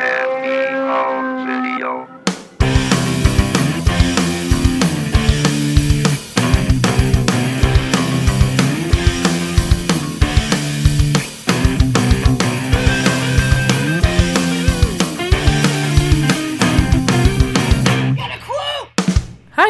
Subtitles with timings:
[0.00, 2.17] M-E-O video.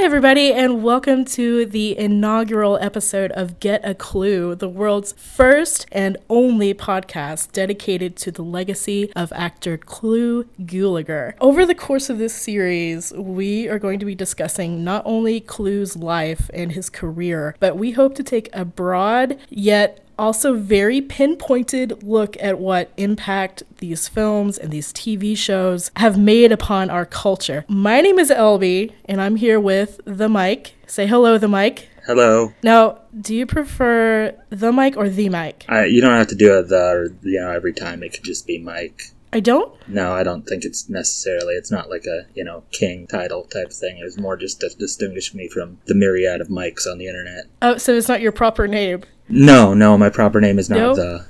[0.08, 6.16] Everybody, and welcome to the inaugural episode of Get a Clue, the world's first and
[6.30, 11.34] only podcast dedicated to the legacy of actor Clu Gulager.
[11.42, 15.94] Over the course of this series, we are going to be discussing not only Clu's
[15.94, 22.02] life and his career, but we hope to take a broad yet also very pinpointed
[22.02, 27.64] look at what impact these films and these TV shows have made upon our culture.
[27.68, 30.74] My name is Elby, and I'm here with the Mike.
[30.86, 31.88] Say hello, the Mike.
[32.06, 32.54] Hello.
[32.62, 35.66] Now, do you prefer the mic or the mic?
[35.68, 38.02] I, you don't have to do it the or, you know every time.
[38.02, 39.12] It could just be Mike.
[39.32, 39.72] I don't.
[39.88, 41.54] No, I don't think it's necessarily.
[41.54, 43.98] It's not like a you know king title type thing.
[43.98, 47.44] It was more just to distinguish me from the myriad of mics on the internet.
[47.62, 49.02] Oh, so it's not your proper name.
[49.30, 50.94] No, no, my proper name is not No?
[50.94, 51.26] the.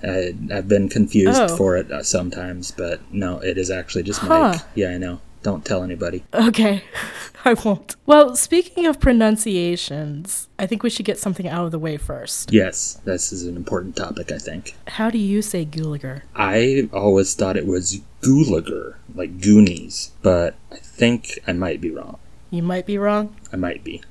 [0.52, 1.56] I, I've been confused Oh.
[1.56, 4.52] for it uh, sometimes, but no, it is actually just Huh.
[4.52, 4.60] Mike.
[4.76, 5.20] Yeah, I know.
[5.42, 6.24] Don't tell anybody.
[6.34, 6.82] Okay,
[7.44, 7.96] I won't.
[8.06, 12.52] Well, speaking of pronunciations, I think we should get something out of the way first.
[12.52, 14.32] Yes, this is an important topic.
[14.32, 14.76] I think.
[14.88, 16.22] How do you say Gulager?
[16.34, 22.18] I always thought it was Gulager, like Goonies, but I think I might be wrong.
[22.50, 23.36] You might be wrong.
[23.52, 24.02] I might be.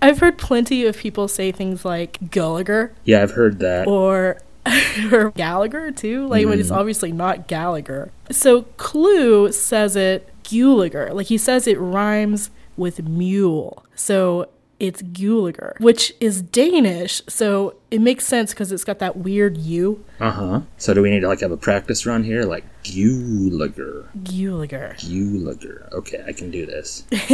[0.00, 3.86] I've heard plenty of people say things like Gulliger Yeah, I've heard that.
[3.86, 4.40] or
[5.12, 6.76] or Gallagher too, like when it's mm.
[6.76, 8.10] obviously not Gallagher.
[8.30, 14.48] So Clu says it Gulager, like he says it rhymes with mule, so
[14.82, 20.04] it's Guliger, which is Danish, so it makes sense because it's got that weird U.
[20.18, 20.60] Uh huh.
[20.76, 24.06] So do we need to like have a practice run here, like Guliger?
[24.24, 24.96] Guliger.
[24.96, 25.92] Guliger.
[25.92, 27.04] Okay, I can do this.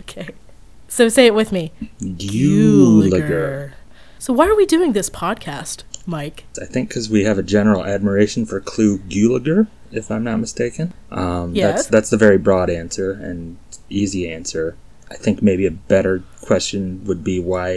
[0.00, 0.28] okay,
[0.88, 1.72] so say it with me.
[2.00, 3.72] Gulager.
[4.18, 6.44] So why are we doing this podcast, Mike?
[6.60, 10.92] I think because we have a general admiration for Clu Gulager, if I'm not mistaken.
[11.10, 11.74] Um, Yes.
[11.76, 13.58] That's that's the very broad answer and
[13.88, 14.76] easy answer.
[15.10, 17.74] I think maybe a better question would be why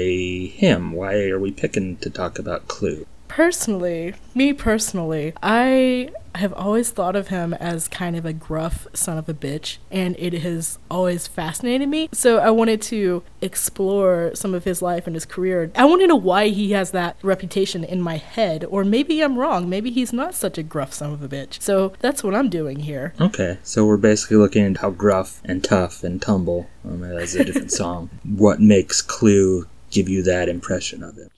[0.54, 0.92] him?
[0.92, 3.08] Why are we picking to talk about Clu?
[3.36, 9.18] Personally, me personally, I have always thought of him as kind of a gruff son
[9.18, 12.10] of a bitch, and it has always fascinated me.
[12.12, 15.72] So I wanted to explore some of his life and his career.
[15.76, 19.40] I want to know why he has that reputation in my head, or maybe I'm
[19.40, 19.68] wrong.
[19.68, 21.60] Maybe he's not such a gruff son of a bitch.
[21.60, 23.16] So that's what I'm doing here.
[23.20, 26.70] Okay, so we're basically looking at how gruff and tough and tumble.
[26.86, 28.12] Um, that's a different song.
[28.24, 31.32] What makes Clu give you that impression of him?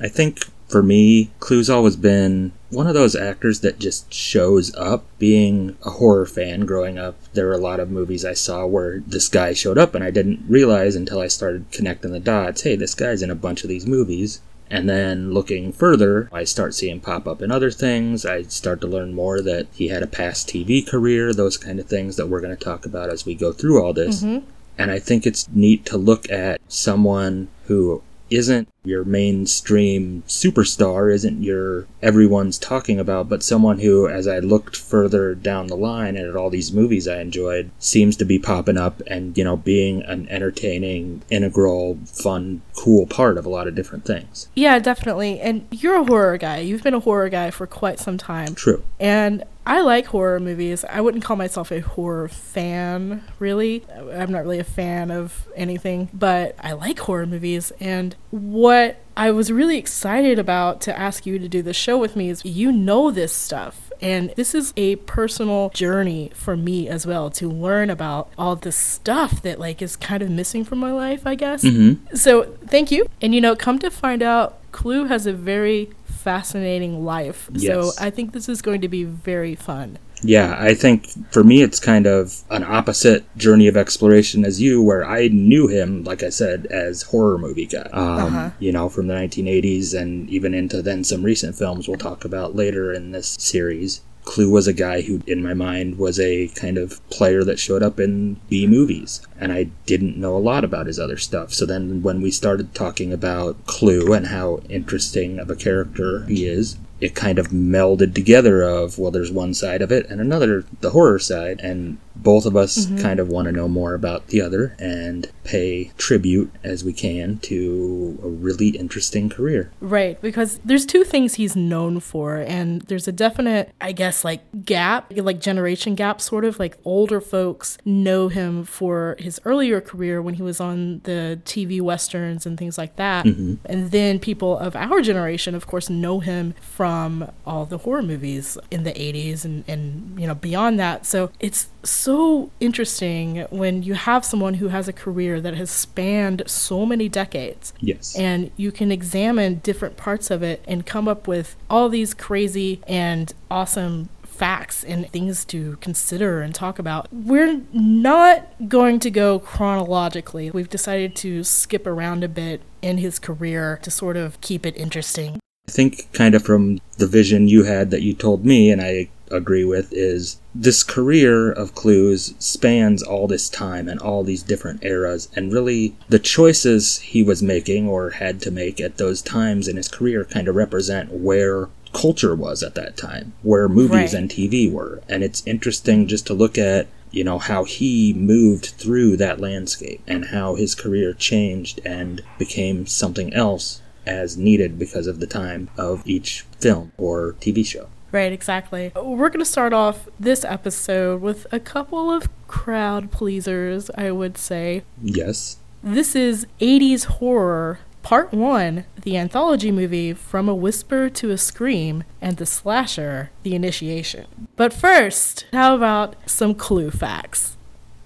[0.00, 5.04] I think for me, Clu's always been one of those actors that just shows up.
[5.18, 9.00] Being a horror fan growing up, there were a lot of movies I saw where
[9.00, 12.74] this guy showed up, and I didn't realize until I started connecting the dots hey,
[12.74, 14.40] this guy's in a bunch of these movies.
[14.70, 18.24] And then looking further, I start seeing pop up in other things.
[18.24, 21.86] I start to learn more that he had a past TV career, those kind of
[21.86, 24.22] things that we're going to talk about as we go through all this.
[24.22, 24.46] Mm-hmm.
[24.78, 31.42] And I think it's neat to look at someone who isn't your mainstream superstar, isn't
[31.42, 36.28] your everyone's talking about, but someone who, as I looked further down the line and
[36.28, 40.02] at all these movies I enjoyed, seems to be popping up and, you know, being
[40.02, 44.48] an entertaining, integral, fun, cool part of a lot of different things.
[44.54, 45.40] Yeah, definitely.
[45.40, 46.58] And you're a horror guy.
[46.58, 48.54] You've been a horror guy for quite some time.
[48.54, 48.82] True.
[48.98, 50.84] And I like horror movies.
[50.84, 53.84] I wouldn't call myself a horror fan, really.
[54.12, 57.72] I'm not really a fan of anything, but I like horror movies.
[57.78, 62.16] And what I was really excited about to ask you to do the show with
[62.16, 63.92] me is you know this stuff.
[64.00, 68.72] And this is a personal journey for me as well to learn about all the
[68.72, 71.62] stuff that like is kind of missing from my life, I guess.
[71.62, 72.16] Mm-hmm.
[72.16, 73.06] So thank you.
[73.20, 75.90] And you know, come to find out, Clu has a very
[76.22, 77.50] fascinating life.
[77.56, 79.98] So I think this is going to be very fun.
[80.24, 84.80] Yeah, I think for me it's kind of an opposite journey of exploration as you,
[84.80, 87.88] where I knew him, like I said, as horror movie guy.
[87.92, 88.50] Um, Uh-huh.
[88.60, 92.54] You know, from the 1980s and even into then some recent films we'll talk about
[92.54, 94.02] later in this series.
[94.24, 97.82] Clu was a guy who, in my mind, was a kind of player that showed
[97.82, 101.52] up in B movies, and I didn't know a lot about his other stuff.
[101.52, 106.46] So then, when we started talking about Clu and how interesting of a character he
[106.46, 110.64] is, it kind of melded together of well there's one side of it and another
[110.82, 112.98] the horror side and both of us mm-hmm.
[112.98, 117.38] kind of want to know more about the other and pay tribute as we can
[117.38, 119.70] to a really interesting career.
[119.80, 124.42] Right, because there's two things he's known for, and there's a definite, I guess, like
[124.64, 130.22] gap, like generation gap, sort of like older folks know him for his earlier career
[130.22, 133.24] when he was on the TV westerns and things like that.
[133.24, 133.54] Mm-hmm.
[133.66, 138.58] And then people of our generation, of course, know him from all the horror movies
[138.70, 141.06] in the 80s and, and you know, beyond that.
[141.06, 146.42] So it's so interesting when you have someone who has a career that has spanned
[146.46, 147.72] so many decades.
[147.80, 148.16] Yes.
[148.16, 152.80] And you can examine different parts of it and come up with all these crazy
[152.86, 157.06] and awesome facts and things to consider and talk about.
[157.12, 160.50] We're not going to go chronologically.
[160.50, 164.76] We've decided to skip around a bit in his career to sort of keep it
[164.76, 165.38] interesting.
[165.68, 169.10] I think, kind of from the vision you had that you told me, and I
[169.32, 174.84] agree with is this career of Clu's spans all this time and all these different
[174.84, 179.68] eras, and really the choices he was making or had to make at those times
[179.68, 184.14] in his career kind of represent where culture was at that time, where movies right.
[184.14, 185.02] and TV were.
[185.08, 190.02] And it's interesting just to look at you know how he moved through that landscape
[190.06, 195.70] and how his career changed and became something else as needed because of the time
[195.76, 197.88] of each film or TV show.
[198.12, 198.92] Right, exactly.
[198.94, 204.36] We're going to start off this episode with a couple of crowd pleasers, I would
[204.36, 204.82] say.
[205.02, 205.56] Yes.
[205.82, 212.04] This is 80s horror, part one the anthology movie From a Whisper to a Scream,
[212.20, 214.26] and the slasher, The Initiation.
[214.56, 217.56] But first, how about some Clu facts?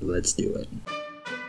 [0.00, 0.68] Let's do it.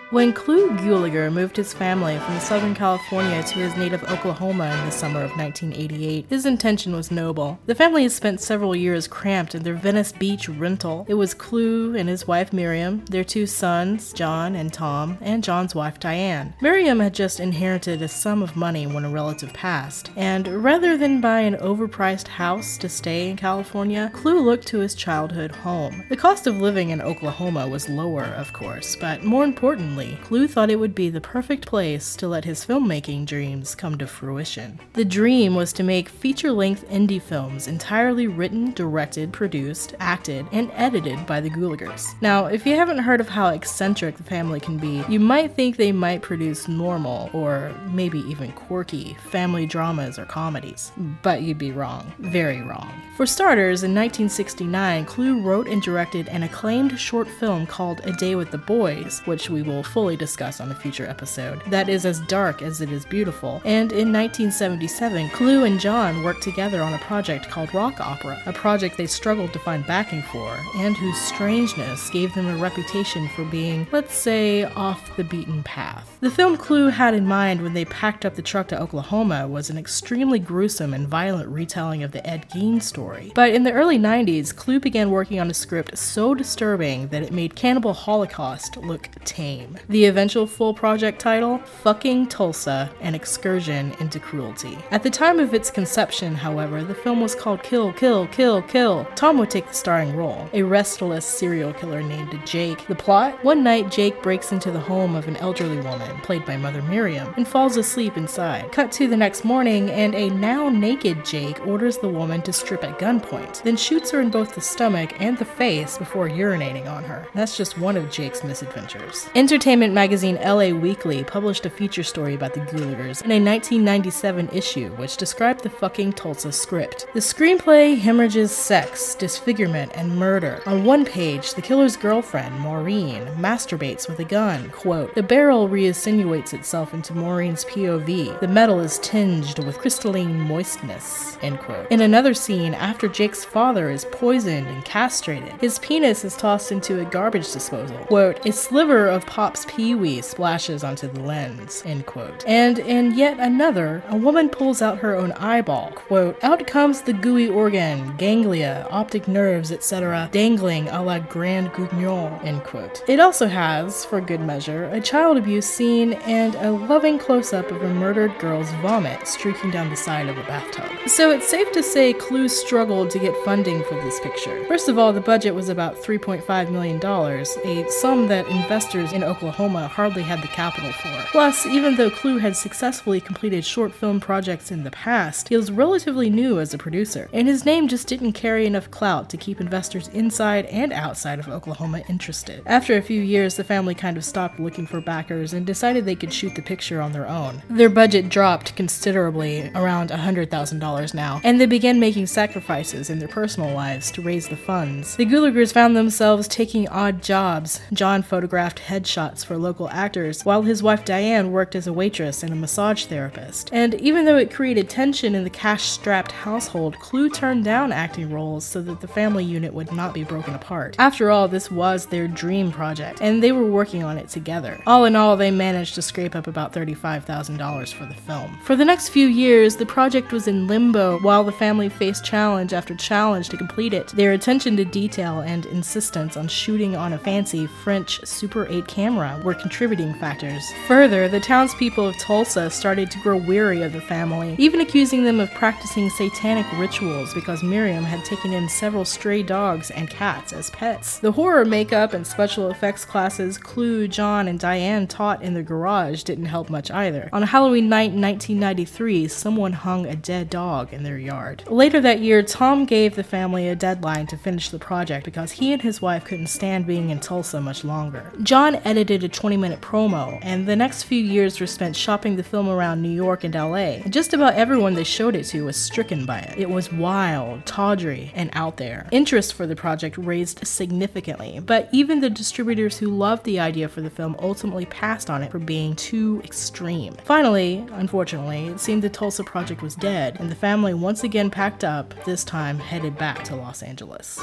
[0.10, 4.92] When Clu Gulager moved his family from Southern California to his native Oklahoma in the
[4.92, 7.60] summer of 1988, his intention was noble.
[7.66, 11.06] The family had spent several years cramped in their Venice Beach rental.
[11.10, 15.76] It was Clu and his wife Miriam, their two sons, John and Tom, and John's
[15.76, 16.54] wife Diane.
[16.62, 21.20] Miriam had just inherited a sum of money when a relative passed, and rather than
[21.20, 26.06] buy an overpriced house to stay in California, Clu looked to his childhood home.
[26.08, 30.70] The cost of living in Oklahoma was lower, of course, but more importantly, Clu thought
[30.70, 34.80] it would be the perfect place to let his filmmaking dreams come to fruition.
[34.94, 40.72] The dream was to make feature length indie films entirely written, directed, produced, acted, and
[40.74, 42.06] edited by the Gulagers.
[42.22, 45.78] Now, if you haven't heard of how eccentric the family can be, you might think
[45.78, 50.92] they might produce normal, or maybe even quirky, family dramas or comedies.
[51.24, 52.14] But you'd be wrong.
[52.20, 52.92] Very wrong.
[53.18, 58.36] For starters, in 1969, Clu wrote and directed an acclaimed short film called A Day
[58.36, 62.20] with the Boys, which we will fully discuss on a future episode, that is as
[62.22, 63.62] dark as it is beautiful.
[63.66, 68.54] And in 1977, Clu and John worked together on a project called Rock Opera, a
[68.54, 73.46] project they struggled to find backing for, and whose strangeness gave them a reputation for
[73.46, 76.18] being, let's say, off the beaten path.
[76.20, 79.70] The film Clu had in mind when they packed up the truck to Oklahoma was
[79.70, 83.32] an extremely gruesome and violent retelling of the Ed Gein story.
[83.36, 87.32] But in the early 90s, Clu began working on a script so disturbing that it
[87.32, 89.77] made Cannibal Holocaust look tame.
[89.90, 94.78] The eventual full project title, Fucking Tulsa An Excursion into Cruelty.
[94.92, 99.06] At the time of its conception, however, the film was called Kill, Kill, Kill, Kill.
[99.16, 102.86] Tom would take the starring role, a restless serial killer named Jake.
[102.88, 103.42] The plot?
[103.46, 107.34] One night, Jake breaks into the home of an elderly woman, played by Mother Miriam,
[107.38, 108.72] and falls asleep inside.
[108.72, 112.84] Cut to the next morning, and a now naked Jake orders the woman to strip
[112.84, 117.04] at gunpoint, then shoots her in both the stomach and the face before urinating on
[117.04, 117.28] her.
[117.34, 119.30] That's just one of Jake's misadventures.
[119.36, 124.48] Entertainment entertainment magazine LA Weekly published a feature story about the Gulagers in a 1997
[124.54, 127.06] issue, which described the fucking Tulsa script.
[127.14, 130.62] The screenplay hemorrhages sex, disfigurement, and murder.
[130.68, 134.70] On one page, the killer's girlfriend, Maureen, masturbates with a gun.
[134.70, 138.40] Quote, the barrel reassinuates itself into Maureen's POV.
[138.40, 141.38] The metal is tinged with crystalline moistness.
[141.42, 141.92] End quote.
[141.92, 147.02] In another scene, after Jake's father is poisoned and castrated, his penis is tossed into
[147.02, 147.98] a garbage disposal.
[148.06, 152.46] Quote, a sliver of pop Pee-wee splashes onto the lens, end quote.
[152.46, 155.92] And in yet another, a woman pulls out her own eyeball.
[155.96, 162.40] Quote, out comes the gooey organ, ganglia, optic nerves, etc., dangling a la Grand Guignol,
[162.44, 163.04] end quote.
[163.08, 167.82] It also has, for good measure, a child abuse scene and a loving close-up of
[167.82, 170.86] a murdered girl's vomit streaking down the side of a bathtub.
[171.08, 174.64] So it's safe to say Clu's struggled to get funding for this picture.
[174.66, 179.47] First of all, the budget was about $3.5 million, a sum that investors in Oklahoma
[179.48, 181.26] Oklahoma hardly had the capital for.
[181.32, 185.72] Plus, even though Clu had successfully completed short film projects in the past, he was
[185.72, 189.62] relatively new as a producer, and his name just didn't carry enough clout to keep
[189.62, 192.62] investors inside and outside of Oklahoma interested.
[192.66, 196.16] After a few years, the family kind of stopped looking for backers and decided they
[196.16, 197.64] could shoot the picture on their own.
[197.70, 203.74] Their budget dropped considerably, around $100,000 now, and they began making sacrifices in their personal
[203.74, 205.16] lives to raise the funds.
[205.16, 207.80] The Gulagers found themselves taking odd jobs.
[207.94, 212.54] John photographed headshots for local actors, while his wife Diane worked as a waitress and
[212.54, 213.70] a massage therapist.
[213.72, 218.32] And even though it created tension in the cash strapped household, Clu turned down acting
[218.32, 220.96] roles so that the family unit would not be broken apart.
[221.00, 224.80] After all, this was their dream project, and they were working on it together.
[224.86, 228.58] All in all, they managed to scrape up about $35,000 for the film.
[228.64, 232.74] For the next few years, the project was in limbo while the family faced challenge
[232.74, 234.08] after challenge to complete it.
[234.10, 239.27] Their attention to detail and insistence on shooting on a fancy French Super 8 camera
[239.44, 240.72] were contributing factors.
[240.88, 245.40] Further, the townspeople of Tulsa started to grow weary of the family, even accusing them
[245.40, 250.70] of practicing satanic rituals because Miriam had taken in several stray dogs and cats as
[250.72, 251.20] pets.
[251.20, 256.24] The horror makeup and special effects classes Clu, John, and Diane taught in the garage
[256.24, 257.30] didn't help much either.
[257.34, 261.64] On Halloween night in 1993, someone hung a dead dog in their yard.
[261.68, 265.74] Later that year, Tom gave the family a deadline to finish the project because he
[265.74, 268.32] and his wife couldn't stand being in Tulsa much longer.
[268.44, 272.44] John edited a 20 minute promo, and the next few years were spent shopping the
[272.44, 274.00] film around New York and LA.
[274.10, 276.58] Just about everyone they showed it to was stricken by it.
[276.58, 279.08] It was wild, tawdry, and out there.
[279.12, 284.02] Interest for the project raised significantly, but even the distributors who loved the idea for
[284.02, 287.16] the film ultimately passed on it for being too extreme.
[287.24, 291.84] Finally, unfortunately, it seemed the Tulsa project was dead, and the family once again packed
[291.84, 294.40] up, this time headed back to Los Angeles.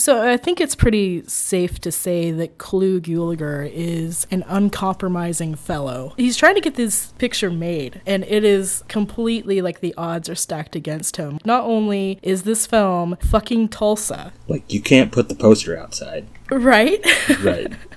[0.00, 6.14] So I think it's pretty safe to say that Clu Gulager is an uncompromising fellow.
[6.16, 10.34] He's trying to get this picture made, and it is completely like the odds are
[10.34, 11.38] stacked against him.
[11.44, 16.26] Not only is this film fucking Tulsa, Like you can't put the poster outside.
[16.50, 17.04] right?
[17.42, 17.70] Right.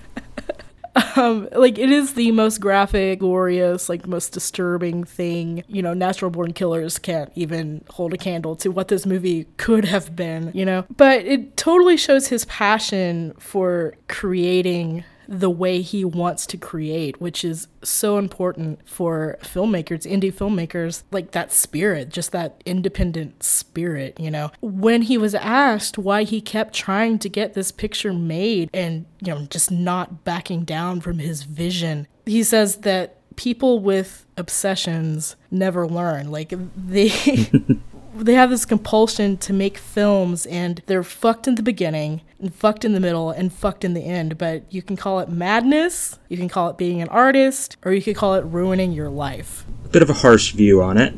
[1.16, 5.64] um, like it is the most graphic, glorious, like most disturbing thing.
[5.68, 9.86] You know, natural born killers can't even hold a candle to what this movie could
[9.86, 10.86] have been, you know?
[10.96, 17.44] But it totally shows his passion for creating the way he wants to create, which
[17.44, 24.32] is so important for filmmakers, indie filmmakers, like that spirit, just that independent spirit, you
[24.32, 24.52] know.
[24.62, 29.34] When he was asked why he kept trying to get this picture made and, you
[29.34, 35.88] know, just not backing down from his vision, he says that people with obsessions never
[35.88, 36.32] learn.
[36.32, 37.10] Like they
[38.16, 42.86] they have this compulsion to make films and they're fucked in the beginning and fucked
[42.86, 46.38] in the middle and fucked in the end but you can call it madness you
[46.38, 49.90] can call it being an artist or you could call it ruining your life A
[49.90, 51.14] Bit of a harsh view on it.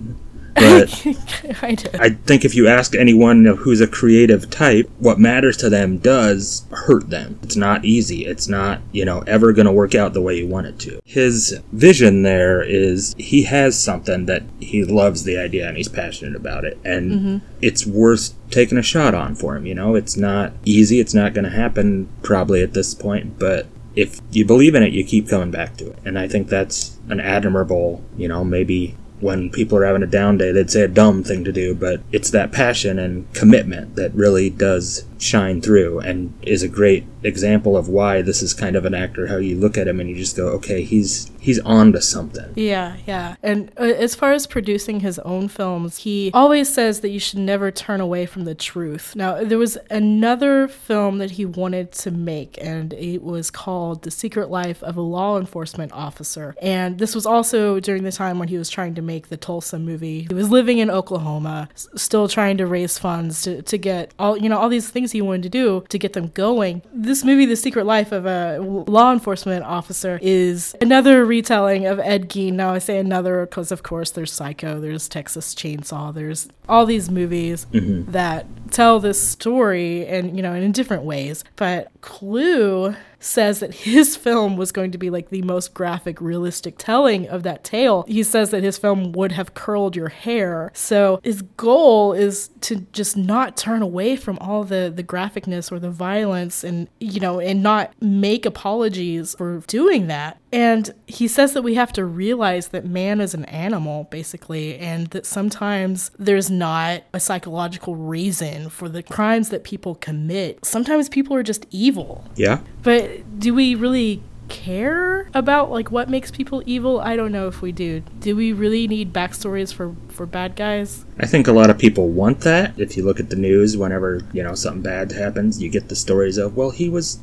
[0.55, 1.05] But
[1.99, 6.65] I think if you ask anyone who's a creative type, what matters to them does
[6.71, 7.39] hurt them.
[7.43, 8.25] It's not easy.
[8.25, 11.01] It's not, you know, ever going to work out the way you want it to.
[11.03, 16.35] His vision there is he has something that he loves the idea and he's passionate
[16.37, 16.79] about it.
[16.85, 17.45] And mm-hmm.
[17.61, 19.95] it's worth taking a shot on for him, you know?
[19.95, 21.01] It's not easy.
[21.01, 24.93] It's not going to happen probably at this point, but if you believe in it,
[24.93, 25.99] you keep coming back to it.
[26.05, 30.37] And I think that's an admirable, you know, maybe when people are having a down
[30.37, 34.13] day, they'd say a dumb thing to do, but it's that passion and commitment that
[34.13, 38.85] really does shine through and is a great example of why this is kind of
[38.85, 41.91] an actor how you look at him and you just go okay he's he's on
[41.93, 43.35] to something Yeah, yeah.
[43.43, 47.39] And uh, as far as producing his own films, he always says that you should
[47.39, 49.15] never turn away from the truth.
[49.15, 54.11] Now, there was another film that he wanted to make, and it was called The
[54.11, 56.55] Secret Life of a Law Enforcement Officer.
[56.61, 59.77] And this was also during the time when he was trying to make the Tulsa
[59.77, 60.25] movie.
[60.29, 64.35] He was living in Oklahoma, s- still trying to raise funds to, to get all,
[64.37, 66.81] you know, all these things he wanted to do to get them going.
[66.93, 72.29] This movie, The Secret Life of a Law Enforcement Officer, is another retelling of Ed
[72.29, 72.53] Gein.
[72.53, 77.09] Now I say another because, of course, there's Psycho, there's Texas Chainsaw, there's all these
[77.09, 78.11] movies mm-hmm.
[78.11, 81.43] that tell this story and you know in different ways.
[81.55, 86.75] But Clu says that his film was going to be like the most graphic, realistic
[86.77, 88.05] telling of that tale.
[88.07, 90.71] He says that his film would have curled your hair.
[90.73, 95.79] So his goal is to just not turn away from all the the graphicness or
[95.79, 100.39] the violence and you know and not make apologies for doing that.
[100.55, 105.07] And he says that we have to realize that man is an animal, basically, and
[105.07, 110.63] that sometimes there's not a psychological reason for the crimes that people commit.
[110.63, 112.23] Sometimes people are just evil.
[112.37, 112.61] Yeah.
[112.83, 117.01] But do we really care about like what makes people evil?
[117.01, 118.01] I don't know if we do.
[118.21, 121.03] Do we really need backstories for for bad guys?
[121.19, 122.79] I think a lot of people want that.
[122.79, 125.97] If you look at the news, whenever, you know, something bad happens, you get the
[125.97, 127.19] stories of, well, he was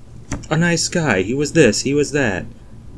[0.50, 1.22] a nice guy.
[1.22, 2.44] He was this, he was that.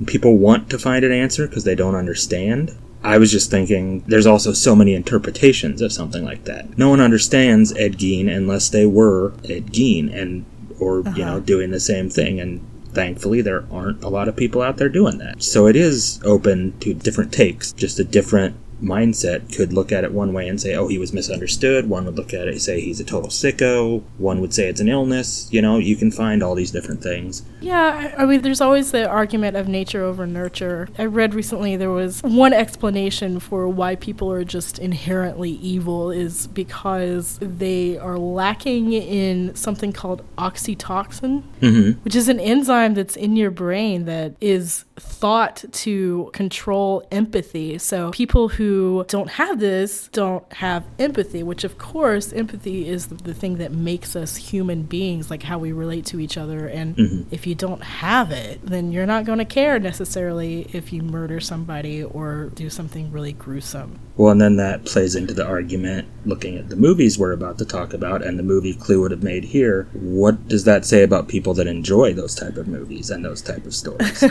[0.07, 2.77] People want to find an answer because they don't understand.
[3.03, 6.79] I was just thinking there's also so many interpretations of something like that.
[6.79, 10.47] No one understands Ed Gein unless they were Ed Gein and
[10.81, 11.41] or you know uh-huh.
[11.41, 15.19] doing the same thing and thankfully there aren't a lot of people out there doing
[15.19, 15.43] that.
[15.43, 20.13] So it is open to different takes, just a different mindset could look at it
[20.13, 21.89] one way and say, oh, he was misunderstood.
[21.89, 24.03] One would look at it and say he's a total sicko.
[24.19, 25.49] One would say it's an illness.
[25.51, 27.43] You know, you can find all these different things.
[27.61, 30.89] Yeah, I mean, there's always the argument of nature over nurture.
[30.99, 36.47] I read recently there was one explanation for why people are just inherently evil is
[36.49, 42.01] because they are lacking in something called oxytocin, Mm-hmm.
[42.03, 47.79] which is an enzyme that's in your brain that is thought to control empathy.
[47.79, 53.35] So people who don't have this don't have empathy, which of course, empathy is the,
[53.35, 56.69] thing that makes us human beings, like how we relate to each other.
[56.69, 57.25] And Mhm.
[57.33, 61.41] if you don't have it, then you're not going to care necessarily if you murder
[61.41, 63.99] somebody or do something really gruesome.
[64.17, 67.65] Well, and then that plays into the argument looking at the movies we're about to
[67.65, 69.89] talk about and the movie Clu would have made here.
[69.93, 73.67] What does that say about people that enjoy those type of movies and those type
[73.67, 74.25] of stories?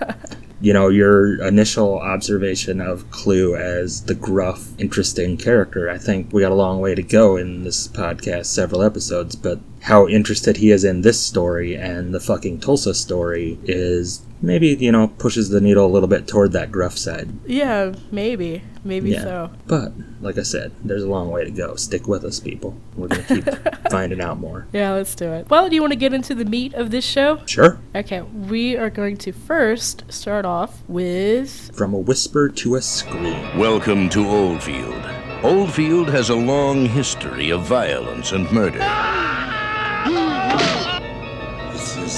[0.60, 5.88] you know, your initial observation of Clu as the gruff, interesting character.
[5.88, 9.60] I think we got a long way to go in this podcast, several episodes, but
[9.80, 14.92] how interested he is in this story and the fucking Tulsa story is maybe, you
[14.92, 17.28] know, pushes the needle a little bit toward that gruff side.
[17.46, 18.62] Yeah, maybe.
[18.84, 19.22] Maybe Yeah.
[19.22, 19.50] so.
[19.68, 21.76] But, like I said, there's a long way to go.
[21.76, 22.76] Stick with us, people.
[22.96, 24.66] We're going to keep finding out more.
[24.72, 25.48] Yeah, let's do it.
[25.48, 27.40] Well, do you want to get into the meat of this show?
[27.46, 27.78] Sure.
[27.94, 31.70] Okay, we are going to first start off with.
[31.76, 33.56] From a whisper to a scream.
[33.56, 35.04] Welcome to Oldfield.
[35.44, 38.80] Oldfield has a long history of violence and murder.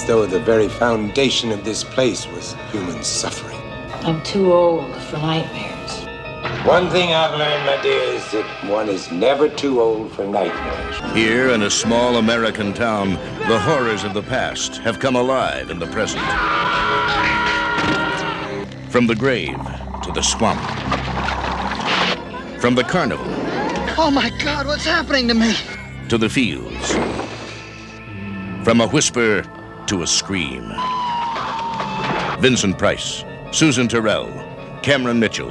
[0.05, 3.59] It's as though the very foundation of this place was human suffering.
[4.05, 6.05] I'm too old for nightmares.
[6.67, 11.17] One thing I've learned, my dear, is that one is never too old for nightmares.
[11.17, 13.15] Here in a small American town,
[13.49, 16.21] the horrors of the past have come alive in the present.
[18.91, 19.57] From the grave
[20.03, 20.61] to the swamp.
[22.61, 23.25] From the carnival
[23.97, 25.55] Oh my god, what's happening to me?
[26.11, 26.93] to the fields.
[28.65, 29.43] From a whisper
[29.89, 30.73] to a scream.
[32.41, 34.29] Vincent Price, Susan Tyrrell,
[34.83, 35.51] Cameron Mitchell,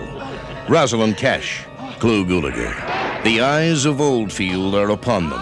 [0.70, 1.66] Rosalind Cash,
[2.00, 2.74] Clu Gulager.
[3.24, 5.40] The eyes of Oldfield are upon them.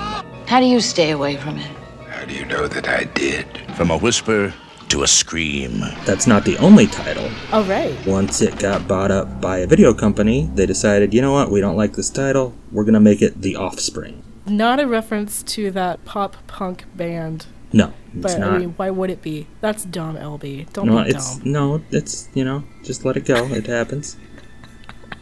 [0.47, 1.71] How do you stay away from it?
[2.09, 3.45] How do you know that I did?
[3.75, 4.53] From a whisper
[4.89, 5.79] to a scream.
[6.05, 7.31] That's not the only title.
[7.53, 7.95] All right.
[8.05, 11.61] Once it got bought up by a video company, they decided, you know what, we
[11.61, 12.53] don't like this title.
[12.71, 14.21] We're going to make it The Offspring.
[14.45, 17.45] Not a reference to that pop punk band.
[17.73, 18.53] No, it's But not.
[18.53, 19.47] I mean, why would it be?
[19.61, 20.71] That's dumb, LB.
[20.73, 21.51] Don't no, be it's dumb.
[21.51, 23.45] no, it's you know, just let it go.
[23.47, 24.17] It happens.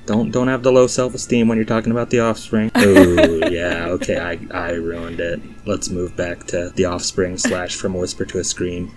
[0.09, 2.71] Don't don't have the low self esteem when you're talking about the offspring.
[2.79, 5.39] Oh yeah, okay, I I ruined it.
[5.67, 8.91] Let's move back to the offspring slash from a whisper to a scream.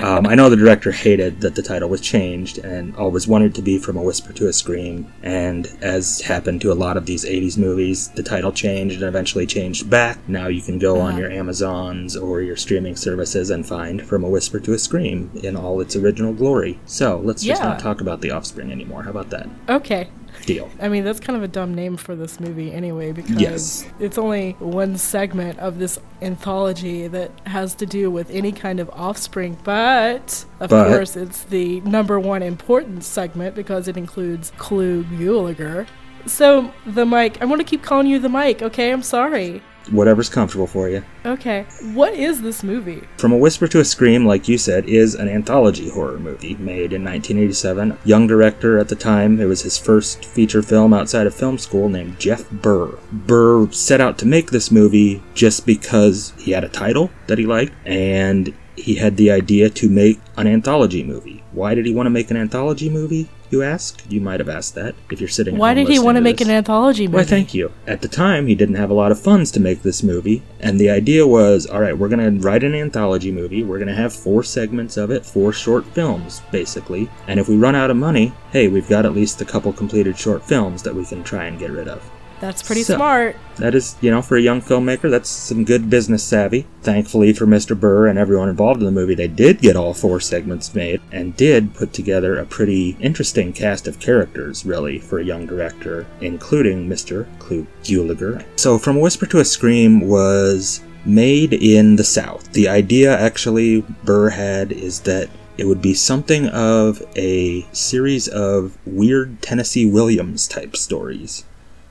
[0.00, 3.62] Um, I know the director hated that the title was changed and always wanted to
[3.62, 5.10] be from a whisper to a scream.
[5.22, 9.46] And as happened to a lot of these '80s movies, the title changed and eventually
[9.46, 10.18] changed back.
[10.28, 14.28] Now you can go on your Amazons or your streaming services and find from a
[14.28, 16.78] whisper to a scream in all its original glory.
[16.84, 17.68] So let's just Yeah.
[17.70, 19.04] not talk about the offspring anymore.
[19.04, 19.48] How about that?
[19.70, 20.08] Okay.
[20.48, 20.70] Deal.
[20.80, 23.86] I mean, that's kind of a dumb name for this movie anyway, because Yes.
[24.00, 28.88] it's only one segment of this anthology that has to do with any kind of
[28.94, 29.58] offspring.
[29.62, 35.86] But, of But- course, it's the number one important segment because it includes Clu Gulager.
[36.26, 38.90] So, the mic, I'm going to keep calling you the mic, okay?
[38.90, 39.62] I'm sorry.
[39.90, 41.04] Whatever's comfortable for you.
[41.24, 41.66] Okay.
[41.92, 43.02] What is this movie?
[43.16, 46.92] From a Whisper to a Scream, like you said, is an anthology horror movie made
[46.92, 47.98] in 1987.
[48.04, 51.88] Young director at the time, it was his first feature film outside of film school
[51.88, 52.98] named Jeff Burr.
[53.12, 57.46] Burr set out to make this movie just because he had a title that he
[57.46, 61.42] liked and he had the idea to make an anthology movie.
[61.52, 63.28] Why did he want to make an anthology movie?
[63.50, 64.02] You ask?
[64.08, 65.56] You might have asked that if you're sitting.
[65.56, 66.48] Why did he want to make this.
[66.48, 67.16] an anthology movie?
[67.18, 67.72] Why, thank you.
[67.86, 70.78] At the time, he didn't have a lot of funds to make this movie, and
[70.78, 73.64] the idea was all right, we're going to write an anthology movie.
[73.64, 77.08] We're going to have four segments of it, four short films, basically.
[77.26, 80.18] And if we run out of money, hey, we've got at least a couple completed
[80.18, 82.02] short films that we can try and get rid of.
[82.40, 83.36] That's pretty So- smart.
[83.56, 86.66] That is, you know, for a young filmmaker, that's some good business savvy.
[86.82, 87.78] Thankfully for Mr.
[87.78, 91.36] Burr and everyone involved in the movie, they did get all four segments made and
[91.36, 96.88] did put together a pretty interesting cast of characters, really, for a young director, including
[96.88, 97.26] Mr.
[97.40, 98.44] Clu Gulager.
[98.56, 102.52] So, From a Whisper to a Scream was made in the South.
[102.52, 108.78] The idea, actually, Burr had is that it would be something of a series of
[108.86, 111.42] weird Tennessee Williams type stories.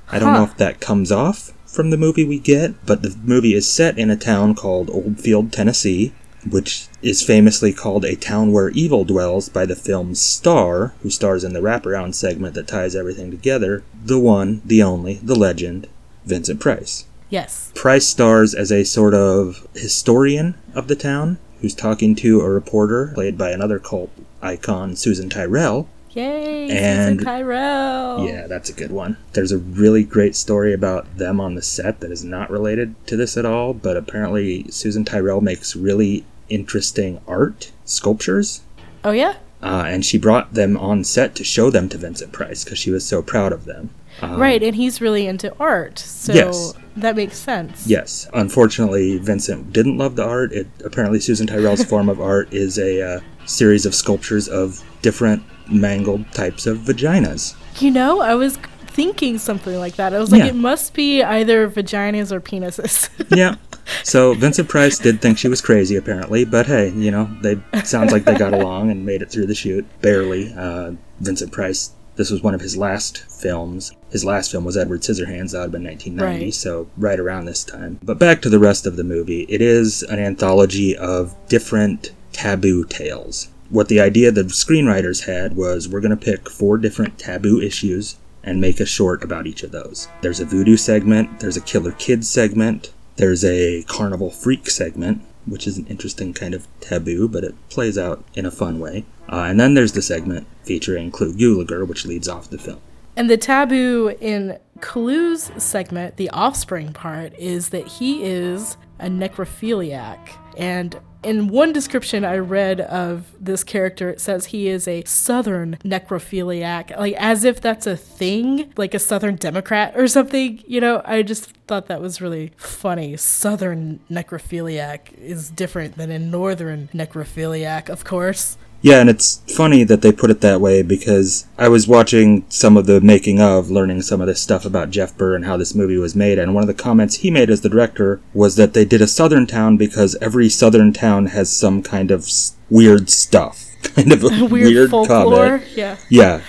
[0.10, 3.54] I don't know if that comes off from the movie we get, but the movie
[3.54, 6.14] is set in a town called Oldfield, Tennessee,
[6.50, 11.44] which is famously called a town where evil dwells by the film's star, who stars
[11.44, 15.88] in the wraparound segment that ties everything together, the one, the only, the legend,
[16.26, 17.06] Vincent Price.
[17.30, 17.72] Yes.
[17.76, 23.12] Price stars as a sort of historian of the town who's talking to a reporter
[23.14, 28.26] played by another cult icon, Susan Tyrrell, Yay, And- Susan Tyrrell.
[28.28, 29.18] Yeah, that's a good one.
[29.34, 33.16] There's a really great story about them on the set that is not related to
[33.16, 38.62] this at all, but apparently Susan Tyrrell makes really interesting art, sculptures,
[39.04, 39.36] Oh yeah.
[39.62, 42.90] uh, and she brought them on set to show them to Vincent Price because she
[42.90, 43.92] was so proud of them.
[44.22, 46.74] Um, right, and he's really into art, so Yes.
[46.96, 47.86] that makes sense.
[47.86, 48.28] Yes.
[48.34, 50.52] Unfortunately, Vincent didn't love the art.
[50.52, 55.44] It apparently Susan Tyrrell's form of art is a uh, series of sculptures of different
[55.70, 57.56] mangled types of vaginas.
[57.82, 60.14] You know, I was thinking something like that.
[60.14, 60.48] I was like, Yeah.
[60.50, 63.10] it must be either vaginas or penises.
[63.36, 63.56] yeah.
[64.04, 68.12] So Vincent Price did think she was crazy, apparently, but hey, you know, they sounds
[68.12, 70.52] like they got along and made it through the shoot barely.
[70.58, 73.94] Uh, Vincent Price, this was one of his last films.
[74.12, 76.54] His last film was Edward Scissorhands, out in 1990, Right.
[76.54, 78.00] so right around this time.
[78.04, 82.84] But back to the rest of the movie, it is an anthology of different taboo
[82.86, 83.48] tales.
[83.70, 88.16] What the idea the screenwriters had was we're going to pick four different taboo issues
[88.44, 90.08] and make a short about each of those.
[90.22, 95.68] There's a voodoo segment, there's a killer kids segment, there's a carnival freak segment, which
[95.68, 99.04] is an interesting kind of taboo, but it plays out in a fun way.
[99.30, 102.80] Uh, and then there's the segment featuring Clu Gulager, which leads off the film.
[103.18, 110.20] and the taboo in Clu's segment, the offspring part, is that he is a necrophiliac.
[110.58, 115.78] And in one description I read of this character, it says he is a southern
[115.84, 120.64] necrophiliac, like as if that's a thing, like a southern Democrat or something.
[120.68, 123.18] You know, I just thought that was really funny.
[123.18, 128.58] Southern necrophiliac is different than a northern necrophiliac, of course.
[128.82, 132.78] Yeah, and it's funny that they put it that way because I was watching some
[132.78, 135.74] of the making of, learning some of this stuff about Jeff Burr and how this
[135.74, 138.74] movie was made, and one of the comments he made as the director was that
[138.74, 143.10] they did a southern town because every southern town has some kind of s- weird
[143.10, 143.64] stuff.
[143.84, 145.60] Kind of a Weird, weird, folklore.
[145.60, 145.64] comment.
[145.76, 145.98] Yeah.
[146.10, 146.42] Yeah.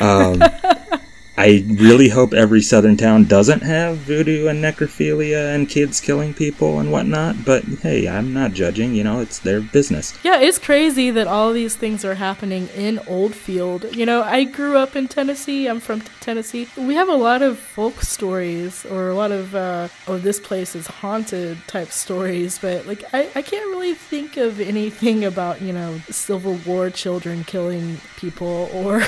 [0.00, 0.42] Um,
[1.36, 6.78] I really hope every southern town doesn't have voodoo and necrophilia and kids killing people
[6.78, 10.18] and whatnot, but hey, I'm not judging, you know, it's their business.
[10.22, 13.96] Yeah, it's crazy that all these things are happening in Oldfield.
[13.96, 15.68] You know, I grew up in Tennessee.
[15.68, 16.68] I'm from Tennessee.
[16.76, 20.76] We have a lot of folk stories or a lot of, uh, oh, this place
[20.76, 25.72] is haunted type stories, but like, I, I can't really think of anything about, you
[25.72, 29.02] know, Civil War children killing people or.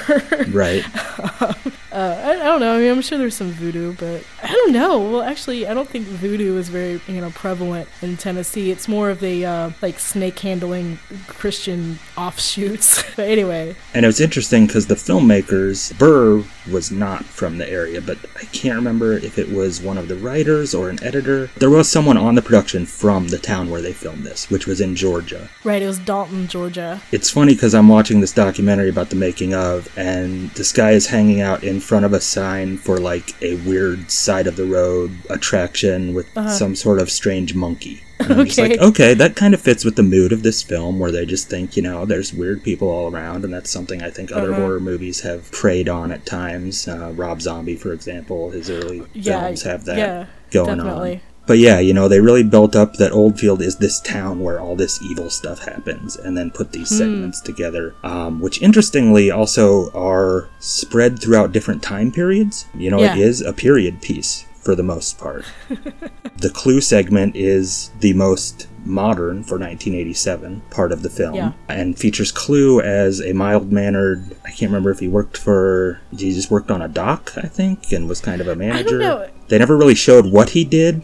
[0.49, 0.85] Right.
[1.95, 2.77] Uh, I, I don't know.
[2.77, 4.99] I mean, I'm sure there's some voodoo, but I don't know.
[4.99, 8.71] Well, actually, I don't think voodoo is very, you know, prevalent in Tennessee.
[8.71, 13.03] It's more of the uh, like snake handling Christian offshoots.
[13.17, 18.01] but anyway, And it was interesting because the filmmakers, Burr was not from the area,
[18.01, 21.49] but I can't remember if it was one of the writers or an editor.
[21.57, 24.81] There was someone on the production from the town where they filmed this, which was
[24.81, 25.49] in Georgia.
[25.65, 25.83] right?
[25.83, 27.01] It was Dalton, Georgia.
[27.13, 31.07] It's funny because I'm watching this documentary about the making of, and this guy is
[31.07, 35.11] hanging out in front of a sign for like a weird side of the road
[35.31, 38.03] attraction with some sort of strange monkey.
[38.21, 38.85] And I'm just like, Okay.
[38.85, 41.77] okay, that kind of fits with the mood of this film where they just think,
[41.77, 45.21] you know, there's weird people all around, and that's something I think other horror movies
[45.23, 46.87] have preyed on at times.
[46.89, 51.15] Uh, Rob Zombie, for example, his early Yeah, films have that yeah, going definitely.
[51.17, 51.21] on.
[51.47, 54.77] But yeah, you know, they really built up that Oldfield is this town where all
[54.77, 60.49] this evil stuff happens, and then put these segments together, um, which interestingly also are
[60.59, 62.65] spread throughout different time periods.
[62.75, 63.27] You know, it Yeah.
[63.27, 65.45] is a period piece for the most part.
[66.39, 71.53] the Clu segment is the most modern for 1987 part of the film, Yeah.
[71.69, 74.35] and features Clu as a mild mannered.
[74.47, 76.01] I can't remember if he worked for.
[76.17, 78.99] He just worked on a dock, I think, and was kind of a manager.
[78.99, 79.27] know.
[79.49, 81.03] They never really showed what he did.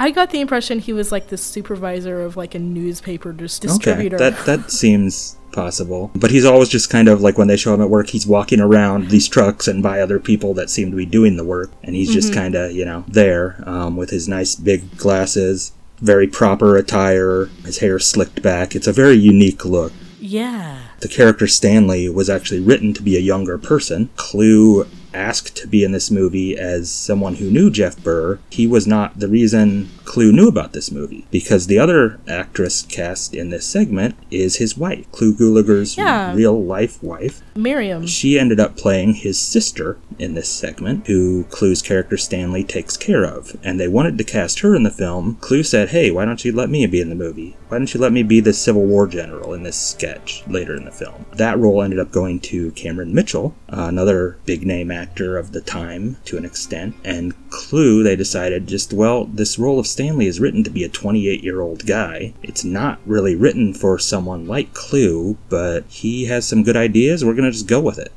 [0.00, 4.16] I got the impression he was like the supervisor of like a newspaper dis- distributor.
[4.16, 6.10] Okay, that that seems possible.
[6.14, 8.60] But he's always just kind of like when they show him at work, he's walking
[8.60, 11.94] around these trucks and by other people that seem to be doing the work, and
[11.94, 16.76] he's just kind of you know there um, with his nice big glasses, very proper
[16.76, 18.74] attire, his hair slicked back.
[18.74, 19.92] It's a very unique look.
[20.18, 20.78] yeah.
[21.00, 24.10] The character Stanley was actually written to be a younger person.
[24.16, 28.38] Clu asked to be in this movie as someone who knew Jeff Burr.
[28.50, 33.34] He was not the reason Clu knew about this movie because the other actress cast
[33.34, 36.34] in this segment is his wife, Clu Gulager's Yeah.
[36.34, 37.42] real life wife.
[37.54, 38.06] Miriam.
[38.06, 43.24] She ended up playing his sister in this segment, who Clu's character Stanley takes care
[43.24, 43.56] of.
[43.62, 45.38] And they wanted to cast her in the film.
[45.40, 47.56] Clu said, Hey, why don't you let me be in the movie?
[47.68, 50.84] Why don't you let me be the Civil War general in this sketch later in
[50.84, 51.24] the film?
[51.36, 56.16] That role ended up going to Cameron Mitchell, another big name actor of the time
[56.24, 56.94] to an extent.
[57.04, 60.88] And Clu, they decided just, well, this role of Stanley is written to be a
[60.88, 62.34] 28 year old guy.
[62.42, 67.24] It's not really written for someone like Clu, but he has some good ideas.
[67.24, 68.12] We're going to just go with it.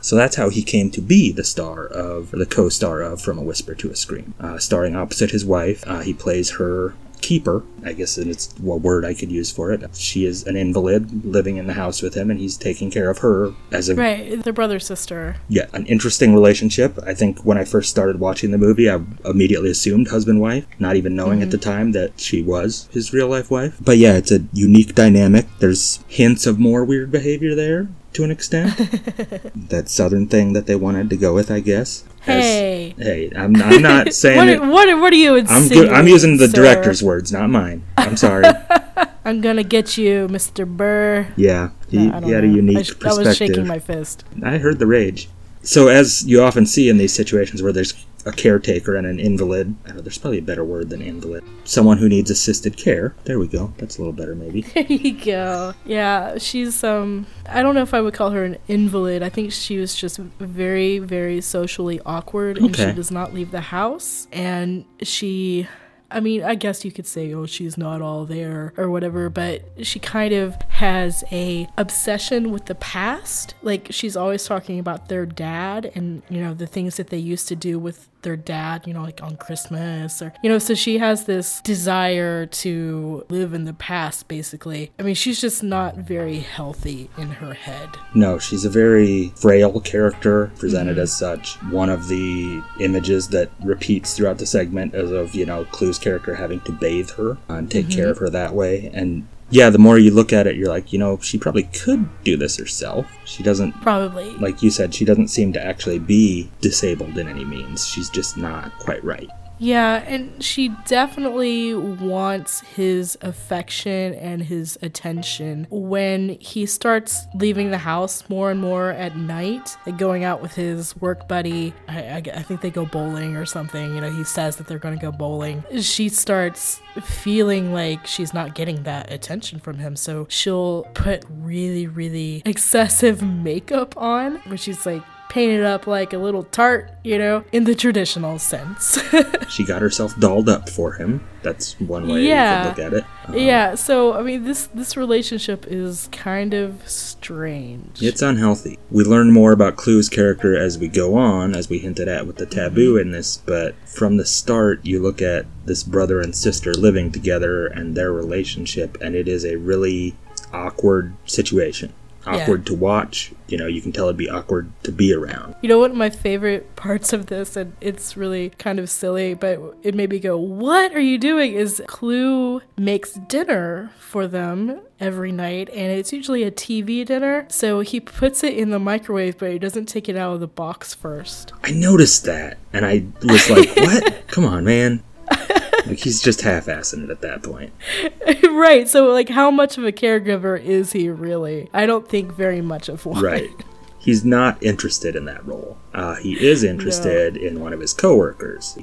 [0.00, 3.42] So that's how he came to be the star of, the co-star of From a
[3.42, 4.34] Whisper to a Scream.
[4.38, 9.04] Uh, starring opposite his wife, uh, he plays her keeper, I guess it's a word
[9.04, 9.82] I could use for it.
[9.94, 13.18] She is an invalid living in the house with him, and he's taking care of
[13.18, 14.42] her as a Right.
[14.42, 15.36] Their brother sister.
[15.48, 16.98] yeah, an interesting relationship.
[17.04, 20.96] I think when I first started watching the movie, I immediately assumed husband wife, not
[20.96, 21.62] even knowing at the mhm.
[21.62, 23.76] time that she was his real life wife.
[23.80, 25.46] But yeah, it's a unique dynamic.
[25.58, 28.76] There's hints of more weird behavior there to an extent.
[29.70, 32.04] that southern thing that they wanted to go with, I guess.
[32.26, 32.94] As- Hey.
[32.98, 34.60] hey, I'm, I'm not saying What, it.
[34.60, 35.70] what, what are you I'm.
[35.94, 36.56] I'm using the sir?
[36.56, 37.84] director's words, not mine.
[37.96, 38.44] I'm sorry.
[39.24, 40.66] I'm gonna get you, Mr.
[40.66, 41.28] Burr.
[41.36, 44.24] Yeah, he, I he had a unique I, sh- I was shaking my fist.
[44.42, 45.28] I heard the rage.
[45.62, 47.92] So, as you often see in these situations where there's
[48.26, 51.44] a caretaker and an invalid, know, there's probably a better word than invalid.
[51.64, 53.14] Someone who needs assisted care.
[53.24, 53.72] There we go.
[53.78, 54.62] That's a little better, maybe.
[54.74, 55.72] There you go.
[55.84, 59.22] Yeah, she's um I don't know if I would call her an invalid.
[59.22, 62.90] I think she was just very very socially awkward and Okay.
[62.90, 65.66] she does not leave the house and she
[66.08, 69.62] I mean, I guess you could say, oh, she's not all there or whatever, but
[69.82, 73.54] she kind of has a obsession with the past.
[73.60, 77.48] Like she's always talking about their dad and you know the things that they used
[77.48, 80.98] to do with their dad, you know, like on Christmas or you know, so she
[80.98, 84.90] has this desire to live in the past basically.
[84.98, 87.88] I mean, she's just not very healthy in her head.
[88.14, 91.02] No, she's a very frail character, presented mm-hmm.
[91.02, 91.54] as such.
[91.70, 96.34] One of the images that repeats throughout the segment is of, you know, Clu's character
[96.34, 97.96] having to bathe her and take mm-hmm.
[97.96, 98.90] care of her that way.
[98.92, 102.08] And yeah, the more you look at it, you're like, you know, she probably could
[102.24, 103.06] do this herself.
[103.24, 104.30] She doesn't Probably.
[104.36, 107.86] like you said, she doesn't seem to actually be disabled in any means.
[107.86, 109.30] She's just not quite right.
[109.58, 117.78] Yeah, and she definitely wants his affection and his attention when he starts leaving the
[117.78, 121.72] house more and more at night, like going out with his work buddy.
[121.88, 123.94] I, I, I think they go bowling or something.
[123.94, 125.64] You know, he says that they're going to go bowling.
[125.80, 131.86] She starts feeling like she's not getting that attention from him, so she'll put really,
[131.86, 137.44] really excessive makeup on, where she's like, painted up like a little tart, you know,
[137.52, 138.98] in the traditional sense.
[139.48, 141.24] She got herself dolled up for him.
[141.42, 142.68] That's one way Yeah.
[142.68, 143.04] you could look at it.
[143.28, 148.02] Um, yeah, so I mean this this relationship is kind of strange.
[148.02, 148.78] It's unhealthy.
[148.90, 152.36] We learn more about Clu's character as we go on, as we hinted at with
[152.36, 156.74] the taboo in this, but from the start, you look at this brother and sister
[156.74, 160.16] living together and their relationship, and it is a really
[160.52, 161.92] awkward situation.
[162.26, 163.32] Awkward to watch.
[163.48, 165.54] You know, you can tell it'd be awkward to be around.
[165.62, 169.60] You know what my favorite parts of this and it's really kind of silly, but
[169.82, 175.32] it made me go, "What are you doing?" is Clu makes dinner for them every
[175.32, 177.46] night and it's usually a TV dinner.
[177.48, 180.46] So he puts it in the microwave, but he doesn't take it out of the
[180.46, 181.52] box first.
[181.62, 184.26] I noticed that, and I was like, "What?
[184.28, 185.02] Come on, man!"
[185.86, 187.72] Like he's just half-assing it at that point.
[188.50, 188.88] right.
[188.88, 191.68] So like how much of a caregiver is he really?
[191.72, 193.22] I don't think very much of one.
[193.22, 193.50] Right.
[193.98, 195.78] He's not interested in that role.
[195.92, 198.78] Uh, he is interested in one of his coworkers,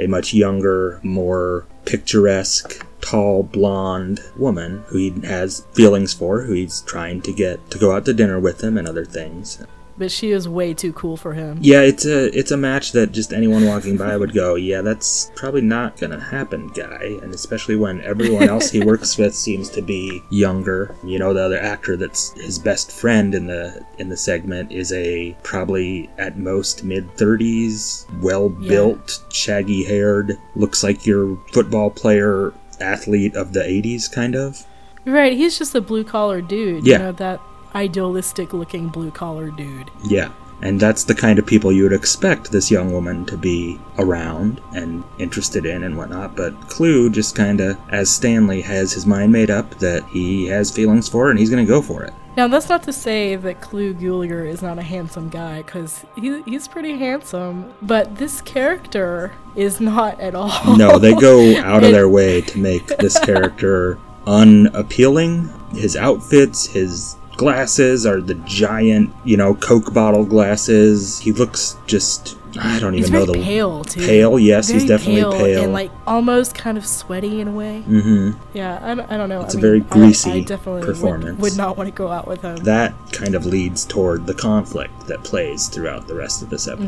[0.00, 6.80] a much younger, more picturesque, tall, blonde woman who he has feelings for, who he's
[6.82, 9.62] trying to get to go out to dinner with him and other things.
[10.02, 11.58] But she is way too cool for him.
[11.60, 15.30] Yeah, it's a it's a match that just anyone walking by would go, yeah, that's
[15.36, 17.20] probably not gonna happen, guy.
[17.22, 20.96] And especially when everyone else he works with seems to be younger.
[21.04, 24.92] You know, the other actor that's his best friend in the in the segment is
[24.92, 32.52] a probably at most mid thirties, well built, shaggy haired, looks like your football player
[32.80, 34.66] athlete of the 80s kind of
[35.04, 36.86] Right, he's just a blue collar dude.
[36.86, 36.98] Yeah.
[36.98, 37.40] You know, that
[37.74, 39.90] idealistic looking blue collar dude.
[40.04, 40.30] Yeah.
[40.62, 44.60] And that's the kind of people you would expect this young woman to be around
[44.72, 46.36] and interested in and whatnot.
[46.36, 50.70] But Clu just kind of, as Stanley has his mind made up that he has
[50.70, 52.14] feelings for and he's going to go for it.
[52.34, 56.40] Now, that's not to say that Clu Gulager is not a handsome guy, because he,
[56.42, 60.76] he's pretty handsome, but this character is not at all.
[60.78, 65.50] No, they go out of their way to make this character unappealing.
[65.72, 71.18] His outfits, his glasses are the giant, you know, Coke bottle glasses.
[71.20, 72.38] He looks just.
[72.60, 74.04] I don't even know the pale, too.
[74.04, 75.64] Pale, yes, he's definitely pale.
[75.64, 77.82] And, like, almost kind of sweaty in a way.
[77.88, 78.38] Mm-hmm.
[78.52, 79.40] Yeah, I don't, I don't know.
[79.40, 81.40] It's I a very mean, I- greasy I, definitely would- performance.
[81.40, 82.56] Would, not want to go out with him.
[82.56, 86.82] That kind of leads toward the conflict that plays throughout the rest of this Mm-hmm.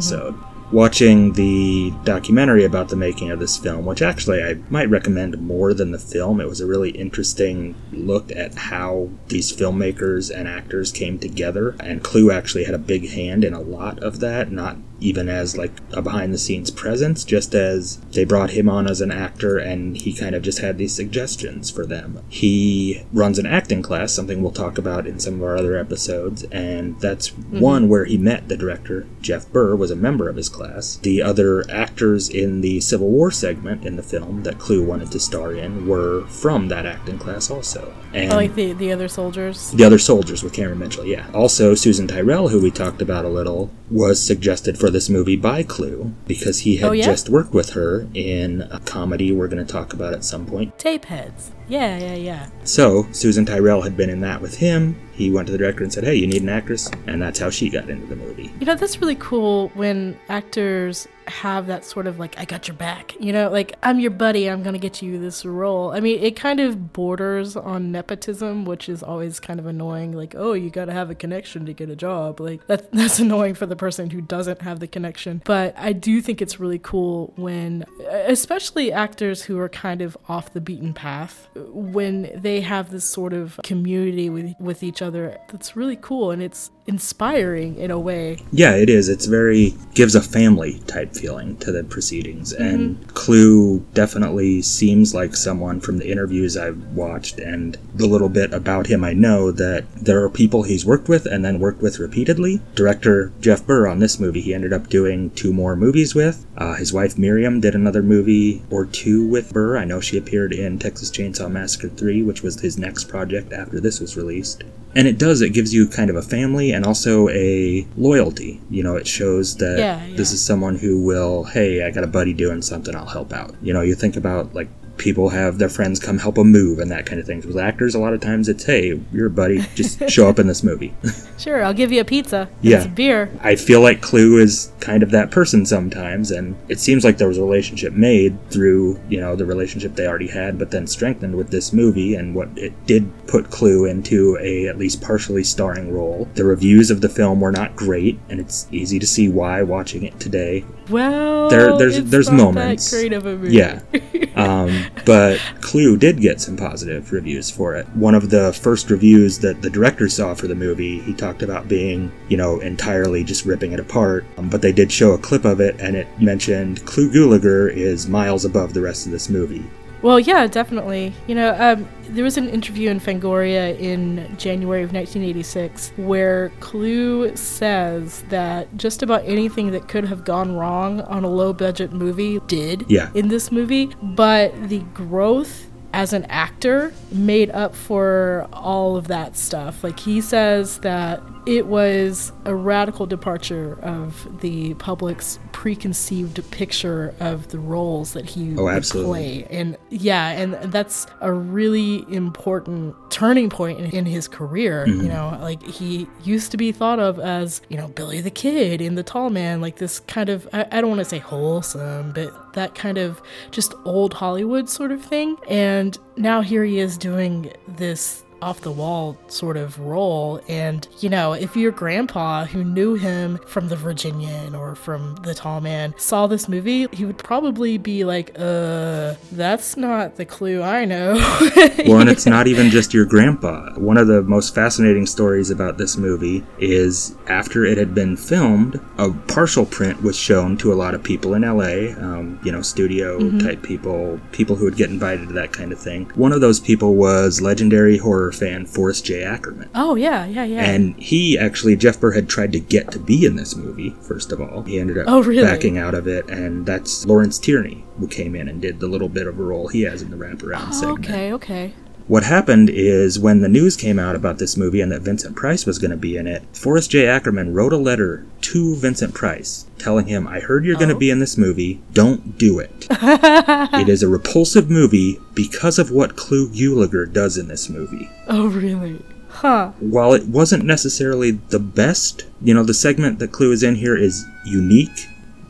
[0.74, 5.72] Watching the documentary about the making of this film, which actually I might recommend more
[5.72, 10.90] than the film, it was a really interesting look at how these filmmakers and actors
[10.90, 11.76] came together.
[11.78, 15.56] And Clu actually had a big hand in a lot of that, not even as
[15.56, 19.58] like a behind the scenes presence, just as they brought him on as an actor
[19.58, 22.24] and he kind of just had these suggestions for them.
[22.28, 26.44] He runs an acting class, something we'll talk about in some of our other episodes,
[26.44, 27.60] and that's mm-hmm.
[27.60, 29.06] one where he met the director.
[29.20, 30.96] Jeff Burr was a member of his class.
[30.96, 35.20] The other actors in the Civil War segment in the film that Clu wanted to
[35.20, 37.94] star in were from that acting class also.
[38.14, 39.70] And I like the, the other soldiers.
[39.72, 41.28] the other soldiers with Cameron Mitchell, yeah.
[41.34, 45.62] Also, Susan Tyrrell, who we talked about a little, was suggested for this movie by
[45.62, 47.04] Clu because he had Oh, yeah?
[47.04, 50.78] just worked with her in a comedy we're going to talk about at some point.
[50.78, 51.50] Tapeheads.
[51.68, 52.48] Yeah, yeah, yeah.
[52.64, 54.96] So, Susan Tyrrell had been in that with him.
[55.14, 56.90] He went to the director and said, Hey, you need an actress?
[57.06, 58.52] And that's how she got into the movie.
[58.60, 62.76] You know, that's really cool when actors have that sort of like, I got your
[62.76, 63.14] back.
[63.20, 65.92] You know, like, I'm your buddy, I'm to get you this role.
[65.92, 70.12] I mean, it kind of borders on nepotism, which is always kind of annoying.
[70.12, 72.40] Like, oh, you got to have a connection to get a job.
[72.40, 75.42] Like, that, that's annoying for the person who doesn't have the connection.
[75.44, 80.52] But I do think it's really cool when, especially actors who are kind of off
[80.52, 85.76] the beaten path, when they have this sort of community with, with each other that's
[85.76, 88.38] really cool and it's inspiring in a way.
[88.52, 89.08] Yeah, it is.
[89.08, 95.36] It's very gives a family type feeling to the proceedings, and Clu definitely seems like
[95.36, 99.84] someone from the interviews I've watched and the little bit about him I know that
[99.94, 102.60] there are people he's worked with and then worked with repeatedly.
[102.74, 106.44] Director Jeff Burr on this movie, he ended up doing two more movies with.
[106.56, 109.76] Uh, his wife Miriam did another movie or two with Burr.
[109.76, 113.80] I know she appeared in Texas Chainsaw Massacre 3, which was his next project after
[113.80, 114.64] this was released.
[114.96, 118.60] And it does, it gives you kind of a family and also a loyalty.
[118.70, 122.08] You know, it shows that Yeah, this is someone who will, hey, I got a
[122.08, 123.54] buddy doing something, I'll help out.
[123.62, 126.90] You know, you think about like people have their friends come help them move and
[126.90, 127.40] that kind of thing.
[127.46, 130.62] With actors, a lot of times it's, hey, you're buddy, just show up in this
[130.62, 130.94] movie.
[131.36, 132.48] Sure, I'll give you a pizza.
[132.62, 132.86] and Yeah.
[132.86, 133.28] beer.
[133.42, 137.26] I feel like Clu is kind of that person sometimes, and it seems like there
[137.26, 141.34] was a relationship made through, you know, the relationship they already had, but then strengthened
[141.34, 145.92] with this movie and what it did put Clu into a at least partially starring
[145.92, 146.28] role.
[146.34, 150.04] The reviews of the film were not great, and it's easy to see why watching
[150.04, 150.64] it today.
[150.88, 152.90] Well, There- there's- it's there's not moments.
[152.92, 153.56] That great of a movie.
[153.56, 153.80] Yeah.
[154.36, 157.86] Um, but Clu did get some positive reviews for it.
[157.90, 161.68] One of the first reviews that the director saw for the movie, he talked about
[161.68, 164.24] being, you know, entirely just ripping it apart.
[164.36, 168.08] Um, but they did show a clip of it, and it mentioned Clu Gulager is
[168.08, 169.64] miles above the rest of this movie.
[170.04, 171.14] Well, yeah, definitely.
[171.26, 177.34] You know, um, there was an interview in Fangoria in January of 1986 where Clu
[177.34, 182.38] says that just about anything that could have gone wrong on a low budget movie
[182.46, 183.08] did Yeah.
[183.14, 189.38] in this movie, but the growth as an actor made up for all of that
[189.38, 189.82] stuff.
[189.82, 197.48] Like he says that it was a radical departure of the public's preconceived picture of
[197.48, 199.46] the roles that he Oh, would play.
[199.50, 204.86] And yeah, and that's a really important turning point in, in his career.
[204.86, 205.02] Mm-hmm.
[205.02, 208.80] You know, like he used to be thought of as, you know, Billy the Kid
[208.80, 212.12] in The Tall Man, like this kind of, I, I don't want to say wholesome,
[212.12, 215.36] but that kind of just old Hollywood sort of thing.
[215.48, 220.38] And now here he is doing this off the wall sort of role.
[220.48, 225.34] And, you know, if your grandpa who knew him from The Virginian or from The
[225.34, 230.62] Tall Man saw this movie, he would probably be like, uh, that's not the Clu
[230.62, 231.14] I know.
[231.86, 233.72] well, and it's not even just your grandpa.
[233.78, 238.78] One of the most fascinating stories about this movie is after it had been filmed,
[238.98, 242.60] a partial print was shown to a lot of people in LA, um, you know,
[242.60, 246.10] studio type people, people who would get invited to that kind of thing.
[246.14, 249.22] One of those people was legendary horror fan Forrest J.
[249.24, 249.70] Ackerman.
[249.74, 250.64] oh, yeah, yeah, yeah.
[250.64, 254.32] And he actually, Jeff Burr had tried to get to be in this movie, first
[254.32, 254.62] of all.
[254.62, 255.42] He ended up Oh, really?
[255.44, 259.08] backing out of it, and that's Lawrence Tierney, who came in and did the little
[259.08, 261.04] bit of a role he has in the wraparound Oh, segment.
[261.08, 261.74] okay, okay.
[262.06, 265.64] What happened is when the news came out about this movie and that Vincent Price
[265.64, 267.06] was going to be in it, Forrest J.
[267.06, 270.98] Ackerman wrote a letter to Vincent Price telling him, I heard you're going to Oh.
[270.98, 271.80] be in this movie.
[271.94, 272.86] Don't do it.
[272.90, 278.10] it is a repulsive movie because of what Clu Gulager does in this movie.
[278.28, 279.02] Oh, really?
[279.28, 279.72] Huh.
[279.80, 283.96] While it wasn't necessarily the best, you know, the segment that Clu is in here
[283.96, 285.08] is unique,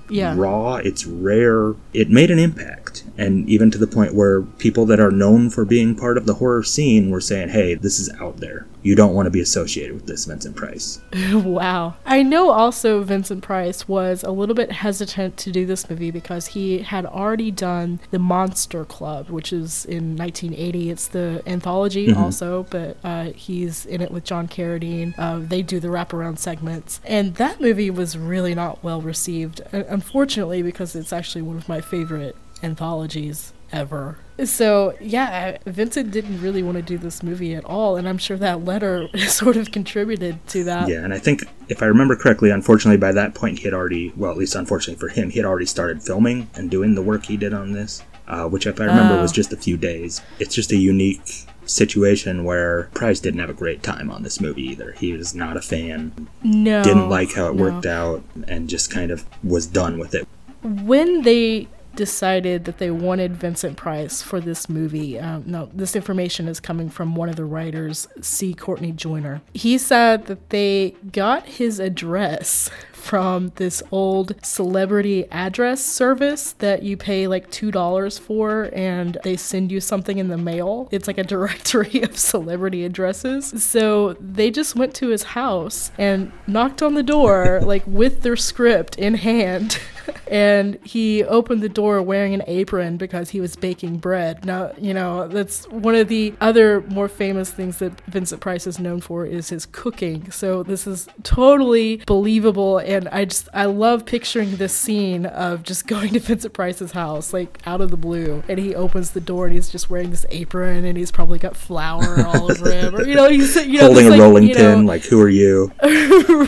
[0.09, 0.35] Yeah.
[0.37, 1.75] raw, it's rare.
[1.93, 2.84] It made an impact.
[3.17, 6.35] And even to the point where people that are known for being part of the
[6.35, 8.67] horror scene were saying, hey, this is out there.
[8.83, 11.01] You don't want to be associated with this Vincent Price.
[11.33, 11.95] wow.
[12.05, 16.49] I know also Vincent Price was a little bit hesitant to do this movie because
[16.49, 20.91] he had already done The Monster Club, which is in 1980.
[20.91, 25.15] It's the anthology also, but uh, he's in it with John Carradine.
[25.17, 27.01] Uh, they do the wraparound segments.
[27.05, 31.81] And that movie was really not well received, unfortunately, because it's actually one of my
[31.81, 34.19] favorite anthologies ever.
[34.45, 38.37] So, yeah, Vincent didn't really want to do this movie at all, and I'm sure
[38.39, 40.89] that letter sort of contributed to that.
[40.89, 44.13] Yeah, and I think, if I remember correctly, unfortunately, by that point, he had already,
[44.17, 47.27] well, at least unfortunately for him, he had already started filming and doing the work
[47.27, 49.35] he did on this, uh, which, if I remember, was Oh.
[49.35, 50.21] just a few days.
[50.41, 54.63] It's just a unique situation where Price didn't have a great time on this movie
[54.69, 54.93] either.
[54.93, 56.83] He was not a fan, No.
[56.83, 57.63] didn't like how it no.
[57.63, 60.27] worked out, and just kind of was done with it.
[60.63, 66.49] When they decided that they wanted Vincent Price for this movie, um, no, this information
[66.49, 68.55] is coming from one of the writers, C.
[68.55, 69.43] Courtney Joyner.
[69.53, 72.71] He said that they got his address
[73.05, 79.71] from this old celebrity address service that you pay like $2 for and they send
[79.71, 80.89] you something in the mail.
[80.91, 83.63] It's like a directory of celebrity addresses.
[83.63, 88.37] So they just went to his house and knocked on the door, like with their
[88.37, 89.79] script in hand.
[90.27, 94.45] And he opened the door wearing an apron because he was baking bread.
[94.45, 98.79] Now, you know, that's one of the other more famous things that Vincent Price is
[98.79, 100.31] known for is his cooking.
[100.31, 105.87] So this is totally believable and I just I love picturing this scene of just
[105.95, 109.47] going to Vincent Price's house like out of the blue and he opens the door
[109.47, 113.05] and he's just wearing this apron and he's probably got flour all over him or
[113.05, 115.29] you know he's you know Holding a like, rolling you know, pin, like, who are
[115.29, 115.73] you?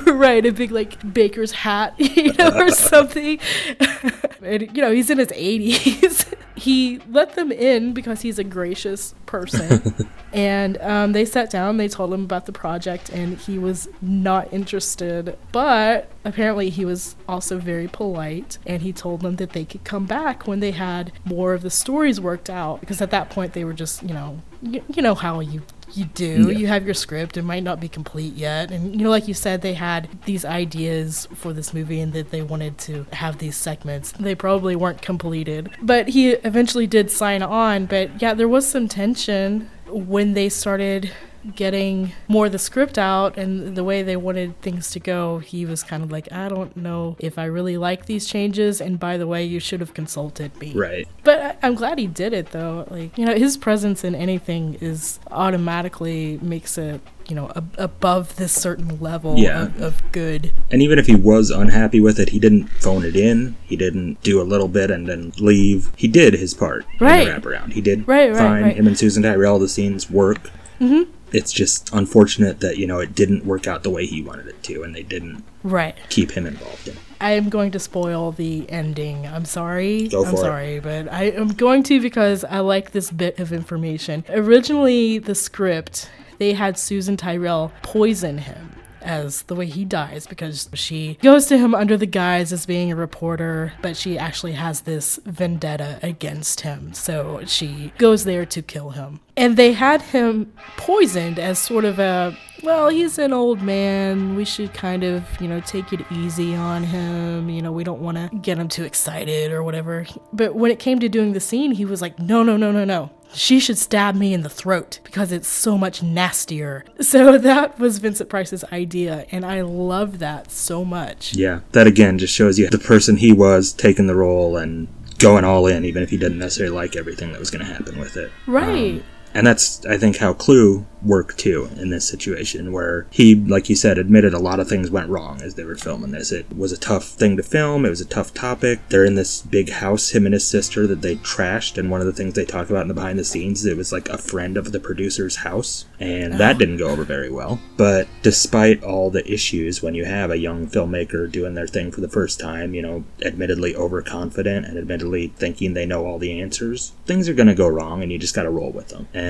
[0.07, 3.39] right, a big like baker's hat, you know, or something.
[4.43, 6.35] and you know, he's in his 80s.
[6.57, 10.09] he let them in because he's a gracious person.
[10.33, 14.53] and um, they sat down, they told him about the project, and he was not
[14.53, 15.39] interested.
[15.53, 20.07] But apparently, he was also very polite, and he told them that they could come
[20.07, 22.81] back when they had more of the stories worked out.
[22.81, 25.63] Because at that point, they were just, you know, you, you know how you
[25.97, 26.51] you do.
[26.51, 26.59] Yeah.
[26.59, 27.37] You have your script.
[27.37, 28.71] It might not be complete yet.
[28.71, 32.31] And, you know, like you said, they had these ideas for this movie and that
[32.31, 34.13] they wanted to have these segments.
[34.13, 35.71] They probably weren't completed.
[35.83, 37.87] But he eventually did sign on.
[37.87, 41.13] But yeah, there was some tension when they started
[41.55, 45.65] getting more of the script out and the way they wanted things to go he
[45.65, 49.17] was kind of like i don't know if i really like these changes and by
[49.17, 51.07] the way you should have consulted me Right.
[51.23, 52.87] but I'm glad he did it though.
[52.91, 58.37] Like, you know, his presence in anything is automatically makes it, you know, ab- above
[58.37, 59.63] this certain level Yeah.
[59.65, 60.53] of, of good.
[60.71, 63.57] And even if he was unhappy with it, he didn't phone it in.
[63.65, 65.91] He didn't do a little bit and then leave.
[65.97, 67.27] He did his part Right.
[67.27, 67.73] in the wraparound.
[67.73, 68.63] He did Right, right, fine.
[68.63, 68.77] right.
[68.77, 70.51] Him and Susan Tyrrell, the scenes work.
[70.81, 71.11] Mm-hmm.
[71.33, 74.62] It's just unfortunate that, you know, it didn't work out the way he wanted it
[74.64, 75.97] to, and they didn't Right.
[76.09, 76.97] keep him involved in.
[77.20, 79.27] I am going to spoil the ending.
[79.27, 80.09] I'm sorry.
[80.09, 80.45] Go for I'm for it.
[80.45, 84.24] sorry, but I am going to because I like this bit of information.
[84.29, 88.72] Originally, the script, they had Susan Tyrrell poison him
[89.07, 92.91] as the way he dies because she goes to him under the guise as being
[92.93, 96.93] a reporter, but she actually has this vendetta against him.
[96.93, 99.21] So she goes there to kill him.
[99.37, 104.35] And they had him poisoned as sort of a well, he's an old man.
[104.35, 107.49] We should kind of, you know, take it easy on him.
[107.49, 110.07] You know, we don't want to get him too excited or whatever.
[110.33, 112.85] But when it came to doing the scene, he was like, no, no, no, no,
[112.85, 113.11] no.
[113.37, 116.84] She should stab me in the throat because it's so much nastier.
[117.07, 121.34] So that was Vincent Price's idea, and I love that so much.
[121.34, 125.45] Yeah, that again just shows you the person he was taking the role and going
[125.45, 128.16] all in, even if he didn't necessarily like everything that was going to happen with
[128.16, 128.32] it.
[128.47, 128.95] Right.
[128.95, 129.05] Um,
[129.37, 133.76] and that's, I think, how Clu worked too in this situation, where he, like you
[133.76, 136.32] said, admitted a lot of things went wrong as they were filming this.
[136.32, 138.80] It was a tough thing to film, it was a tough topic.
[138.89, 142.07] They're in this big house, him and his sister, that they trashed, and one of
[142.07, 144.57] the things they talk about in the behind the scenes, it was like a friend
[144.57, 146.59] of the producer's house, and that oh.
[146.59, 147.61] didn't go over very well.
[147.76, 152.01] But despite all the issues, when you have a young filmmaker doing their thing for
[152.01, 156.93] the first time, you know, admittedly overconfident and admittedly thinking they know all the answers,
[157.05, 159.07] things are going to go wrong, and you just got to roll with them.
[159.12, 159.26] And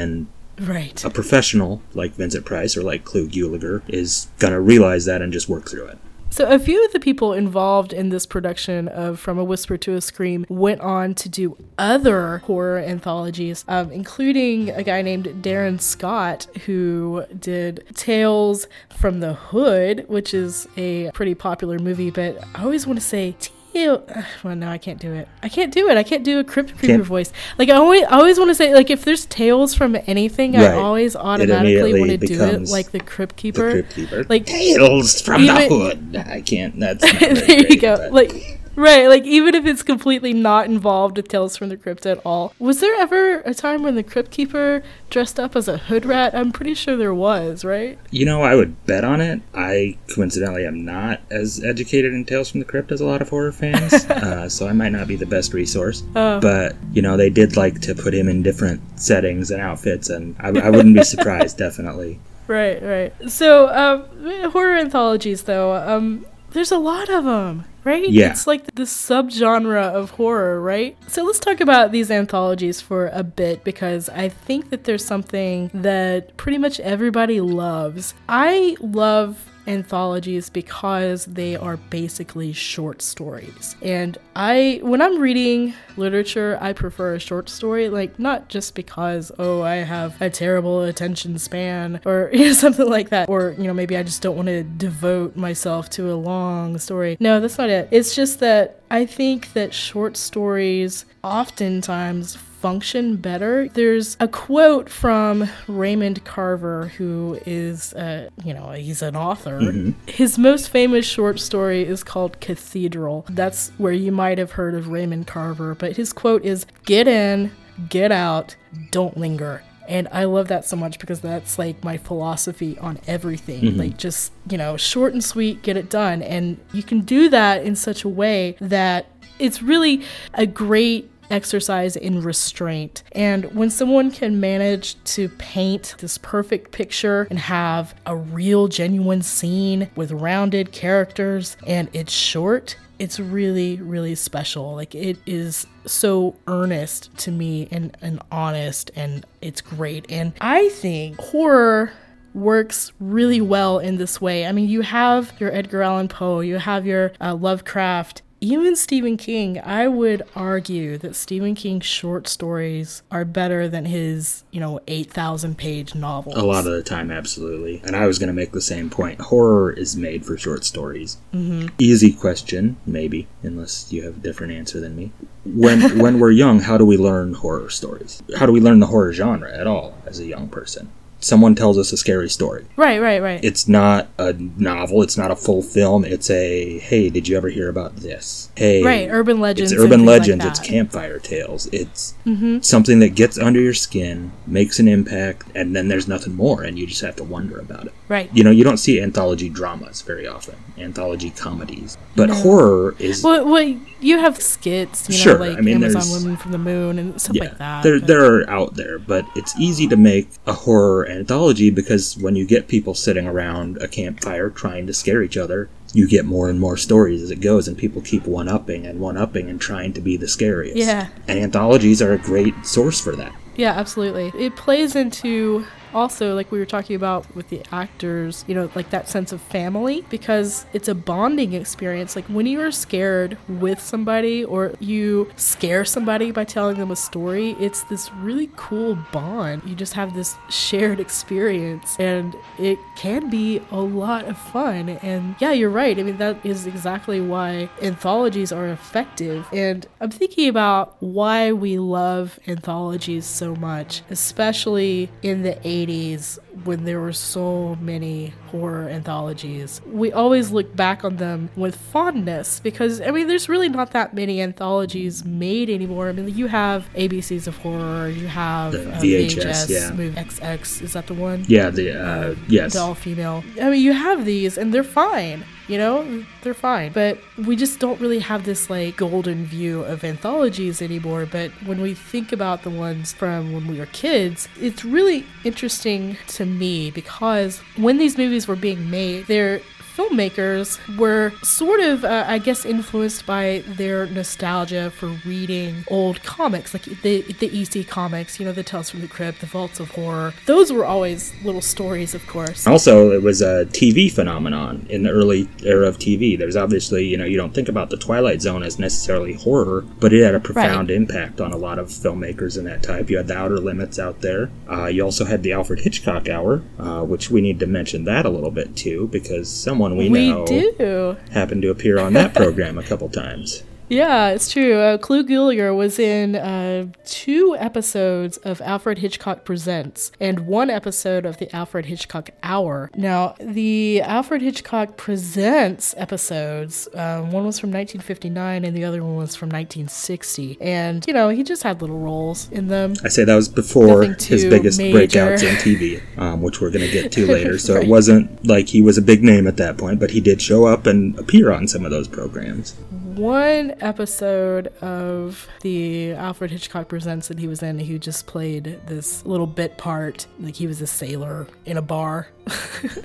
[0.58, 1.04] Right.
[1.04, 5.48] a professional like Vincent Price or like Clu Gulager is gonna realize that and just
[5.48, 5.98] work through it.
[6.28, 9.94] So, a few of the people involved in this production of From a Whisper to
[9.94, 15.78] a Scream went on to do other horror anthologies, um, including a guy named Darin
[15.78, 22.64] Scott, who did Tales from the Hood, which is a pretty popular movie, but I
[22.64, 23.36] always want to say
[23.76, 24.02] Ew.
[24.42, 25.28] Well, no, I can't do it.
[25.42, 25.96] I can't do it.
[25.96, 27.32] I can't do a Crypt Keeper Can't- voice.
[27.58, 30.72] Like I always, I always want to say, like if there's tales from anything, I
[30.74, 33.70] always automatically want to do it like the Crypt The Keeper.
[33.70, 34.24] Crypt Keeper.
[34.28, 36.16] Like Tales from the Hood.
[36.16, 36.78] I can't.
[36.78, 37.96] That's there you great, go.
[37.96, 42.06] but- Like right, like even if it's completely not involved with Tales from the Crypt
[42.06, 42.52] at all.
[42.58, 46.34] Was there ever a time when the Crypt Keeper dressed up as a hood rat?
[46.34, 47.98] I'm pretty sure there was, right?
[48.10, 49.40] you know, I would bet on it.
[49.54, 53.28] I coincidentally am not as educated in Tales from the Crypt as a lot of
[53.28, 56.02] horror fans, uh, so I might not be the best resource.
[56.14, 56.40] Oh.
[56.40, 60.36] But you know, they did like to put him in different settings and outfits, and
[60.38, 61.58] I, I wouldn't be surprised.
[61.66, 62.20] Definitely.
[62.48, 63.30] Right, right.
[63.30, 66.24] So, um, horror anthologies, though, um,
[66.56, 68.08] there's a lot of them, right?
[68.08, 68.30] Yeah.
[68.30, 70.96] It's like the subgenre of horror, right?
[71.06, 75.70] So let's talk about these anthologies for a bit because I think that there's something
[75.74, 78.14] that pretty much everybody loves.
[78.26, 83.76] I love anthologies because they are basically short stories.
[83.82, 89.32] And I when I'm reading literature, I prefer a short story like not just because
[89.38, 93.64] oh, I have a terrible attention span or you know, something like that or you
[93.64, 97.16] know maybe I just don't want to devote myself to a long story.
[97.20, 97.88] No, that's not it.
[97.90, 102.36] It's just that I think that short stories oftentimes
[102.66, 103.68] function better.
[103.68, 109.94] There's a quote from Raymond Carver, who is, uh, you know, he's an author.
[110.08, 113.24] His most famous short story is called Cathedral.
[113.28, 117.52] That's where you might have heard of Raymond Carver, but his quote is Get in,
[117.88, 118.56] get out,
[118.90, 119.62] don't linger.
[119.86, 123.78] And I love that so much because that's like my philosophy on everything.
[123.78, 126.20] Like, just, you know, short and sweet, get it done.
[126.20, 129.06] And you can do that in such a way that
[129.38, 130.02] it's really
[130.34, 133.02] a great exercise in restraint.
[133.12, 139.22] And when someone can manage to paint this perfect picture and have a real, genuine
[139.22, 144.74] scene with rounded characters and it's short, it's really, really special.
[144.74, 150.06] Like, it is so earnest to me and, and honest, and it's great.
[150.10, 151.92] And I think horror
[152.34, 154.46] works really well in this way.
[154.46, 159.16] I mean, you have your Edgar Allan Poe, you have your uh, Lovecraft, even Stephen
[159.16, 159.60] King.
[159.60, 165.56] I would argue that Stephen King's short stories are better than his, you know, 8,000
[165.56, 166.36] page novels.
[166.36, 167.80] A lot of the time, absolutely.
[167.84, 169.20] And I was going to make the same point.
[169.20, 171.16] Horror is made for short stories.
[171.32, 171.68] Mm-hmm.
[171.78, 175.12] Easy question, maybe, unless you have a different answer than me.
[175.44, 178.22] When when we're young, how do we learn horror stories?
[178.36, 180.90] How do we learn the horror genre at all as a young person?
[181.18, 182.66] Someone tells us a scary story.
[182.76, 183.42] Right, right, right.
[183.42, 185.02] It's not a novel.
[185.02, 186.04] It's not a full film.
[186.04, 188.50] It's a hey, did you ever hear about this?
[188.56, 189.72] Hey, right, urban legends.
[189.72, 190.44] It's urban things like legends.
[190.44, 191.66] it's campfire tales.
[191.72, 192.60] It's mm-hmm.
[192.60, 196.78] something that gets under your skin, makes an impact, and then there's nothing more, and
[196.78, 197.94] you just have to wonder about it.
[198.08, 198.30] Right.
[198.32, 203.46] You know, you don't see anthology dramas very often, anthology comedies, but horror is Well,
[203.48, 206.58] well, you have skits, you know, Sure, like I mean, Amazon there's- Women from the
[206.58, 207.82] Moon and stuff yeah, like that.
[207.82, 212.36] they're but- they're out there, but it's easy to make a horror anthology because when
[212.36, 216.48] you get people sitting around a campfire trying to scare each other, you get more
[216.48, 219.60] and more stories as it goes, and people keep one upping and one upping and
[219.60, 220.76] trying to be the scariest.
[220.76, 221.08] Yeah.
[221.26, 223.32] and anthologies are a great source for that.
[223.56, 224.32] Yeah, absolutely.
[224.38, 228.90] It plays into also, like we were talking about with the actors, you know, like
[228.90, 232.14] that sense of family because it's a bonding experience.
[232.14, 236.96] Like when you are scared with somebody or you scare somebody by telling them a
[236.96, 239.62] story, it's this really cool bond.
[239.64, 244.90] You just have this shared experience and it can be a lot of fun.
[244.90, 245.98] And yeah, you're right.
[245.98, 249.46] I mean, that is exactly why anthologies are effective.
[249.50, 256.38] And I'm thinking about why we love anthologies so much, especially in the 80s 80s
[256.64, 259.80] when there were so many horror anthologies.
[259.86, 264.14] We always look back on them with fondness because, I mean, there's really not that
[264.14, 266.08] many anthologies made anymore.
[266.08, 269.92] I mean, you have ABCs of Horror, you have The uh, VHS, VHS yeah.
[269.92, 271.44] movie XX, is that the one?
[271.48, 272.72] Yeah, the uh, yes.
[272.72, 273.44] the all female.
[273.60, 275.44] I mean, you have these and they're fine.
[275.68, 276.92] You know, they're fine.
[276.92, 281.26] But we just don't really have this like golden view of anthologies anymore.
[281.26, 286.16] But when we think about the ones from when we were kids, it's really interesting
[286.28, 289.60] to me because when these movies were being made, they're
[289.96, 296.74] filmmakers were sort of, uh, I guess, influenced by their nostalgia for reading old comics,
[296.74, 299.90] like the the EC comics, you know, the Tales from the Crypt, the Vaults of
[299.90, 300.34] Horror.
[300.46, 302.66] Those were always little stories, of course.
[302.66, 306.38] Also, it was a TV phenomenon in the early era of TV.
[306.38, 310.12] There's obviously, you know, you don't think about the Twilight Zone as necessarily horror, but
[310.12, 313.08] it had a profound impact on a lot of filmmakers in that type.
[313.08, 314.50] You had the Outer Limits out there.
[314.70, 318.26] Uh, you also had the Alfred Hitchcock Hour, uh, which we need to mention that
[318.26, 321.16] a little bit too, because someone we, We know do.
[321.30, 323.62] happened to appear on that program a couple times.
[323.88, 324.74] Yeah, it's true.
[324.80, 331.24] Uh, Clu Gulager was in uh, two episodes of Alfred Hitchcock Presents and one episode
[331.24, 332.90] of the Alfred Hitchcock Hour.
[332.96, 339.14] Now, the Alfred Hitchcock Presents episodes, uh, one was from 1959 and the other one
[339.14, 340.58] was from 1960.
[340.60, 342.94] And, you know, he just had little roles in them.
[343.04, 344.98] I say that was before his biggest major.
[344.98, 347.56] breakouts in TV, um, which we're going to get to later.
[347.56, 347.84] So Right.
[347.84, 350.64] it wasn't like he was a big name at that point, but he did show
[350.66, 352.74] up and appear on some of those programs.
[353.16, 359.24] One episode of the Alfred Hitchcock Presents that he was in, he just played this
[359.24, 362.28] little bit part, like he was a sailor in a bar.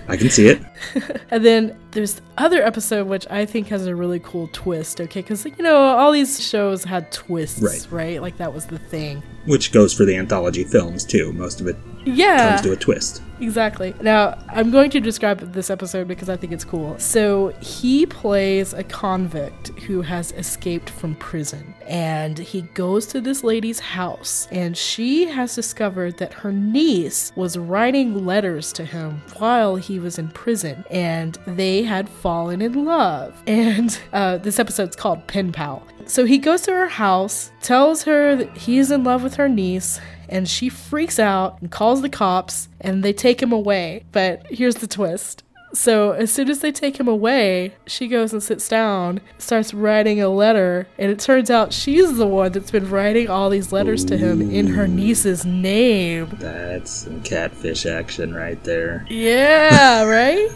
[0.08, 0.62] I can see it.
[1.32, 5.22] And then there's the other episode which I think has a really cool twist, okay?
[5.22, 7.88] Because, you know, all these shows had twists, Right.
[7.90, 8.22] right?
[8.22, 9.24] Like that was the thing.
[9.46, 11.32] Which goes for the anthology films too.
[11.32, 12.50] Most of it Yeah.
[12.50, 13.22] comes to a twist.
[13.42, 13.96] Exactly.
[14.02, 16.98] Now, I'm going to describe this episode because I think it's cool.
[17.00, 23.44] So, he plays a convict who has escaped from prison, and he goes to this
[23.44, 29.76] lady's house, and she has discovered that her niece was writing letters to him while
[29.76, 33.42] he was in prison, and they had fallen in love.
[33.62, 35.86] And uh, this episode's called Pen Pal.
[36.06, 40.00] So, he goes to her house, tells her that he's in love with her niece,
[40.32, 44.04] and she freaks out and calls the cops and they take him away.
[44.12, 45.44] But here's the twist.
[45.74, 50.22] So as soon as they take him away, she goes and sits down, starts writing
[50.22, 54.04] a letter, and it turns out she's the one that's been writing all these letters
[54.06, 56.28] to him in her niece's name.
[56.40, 59.06] That's some catfish action right there.
[59.10, 60.50] Yeah, right?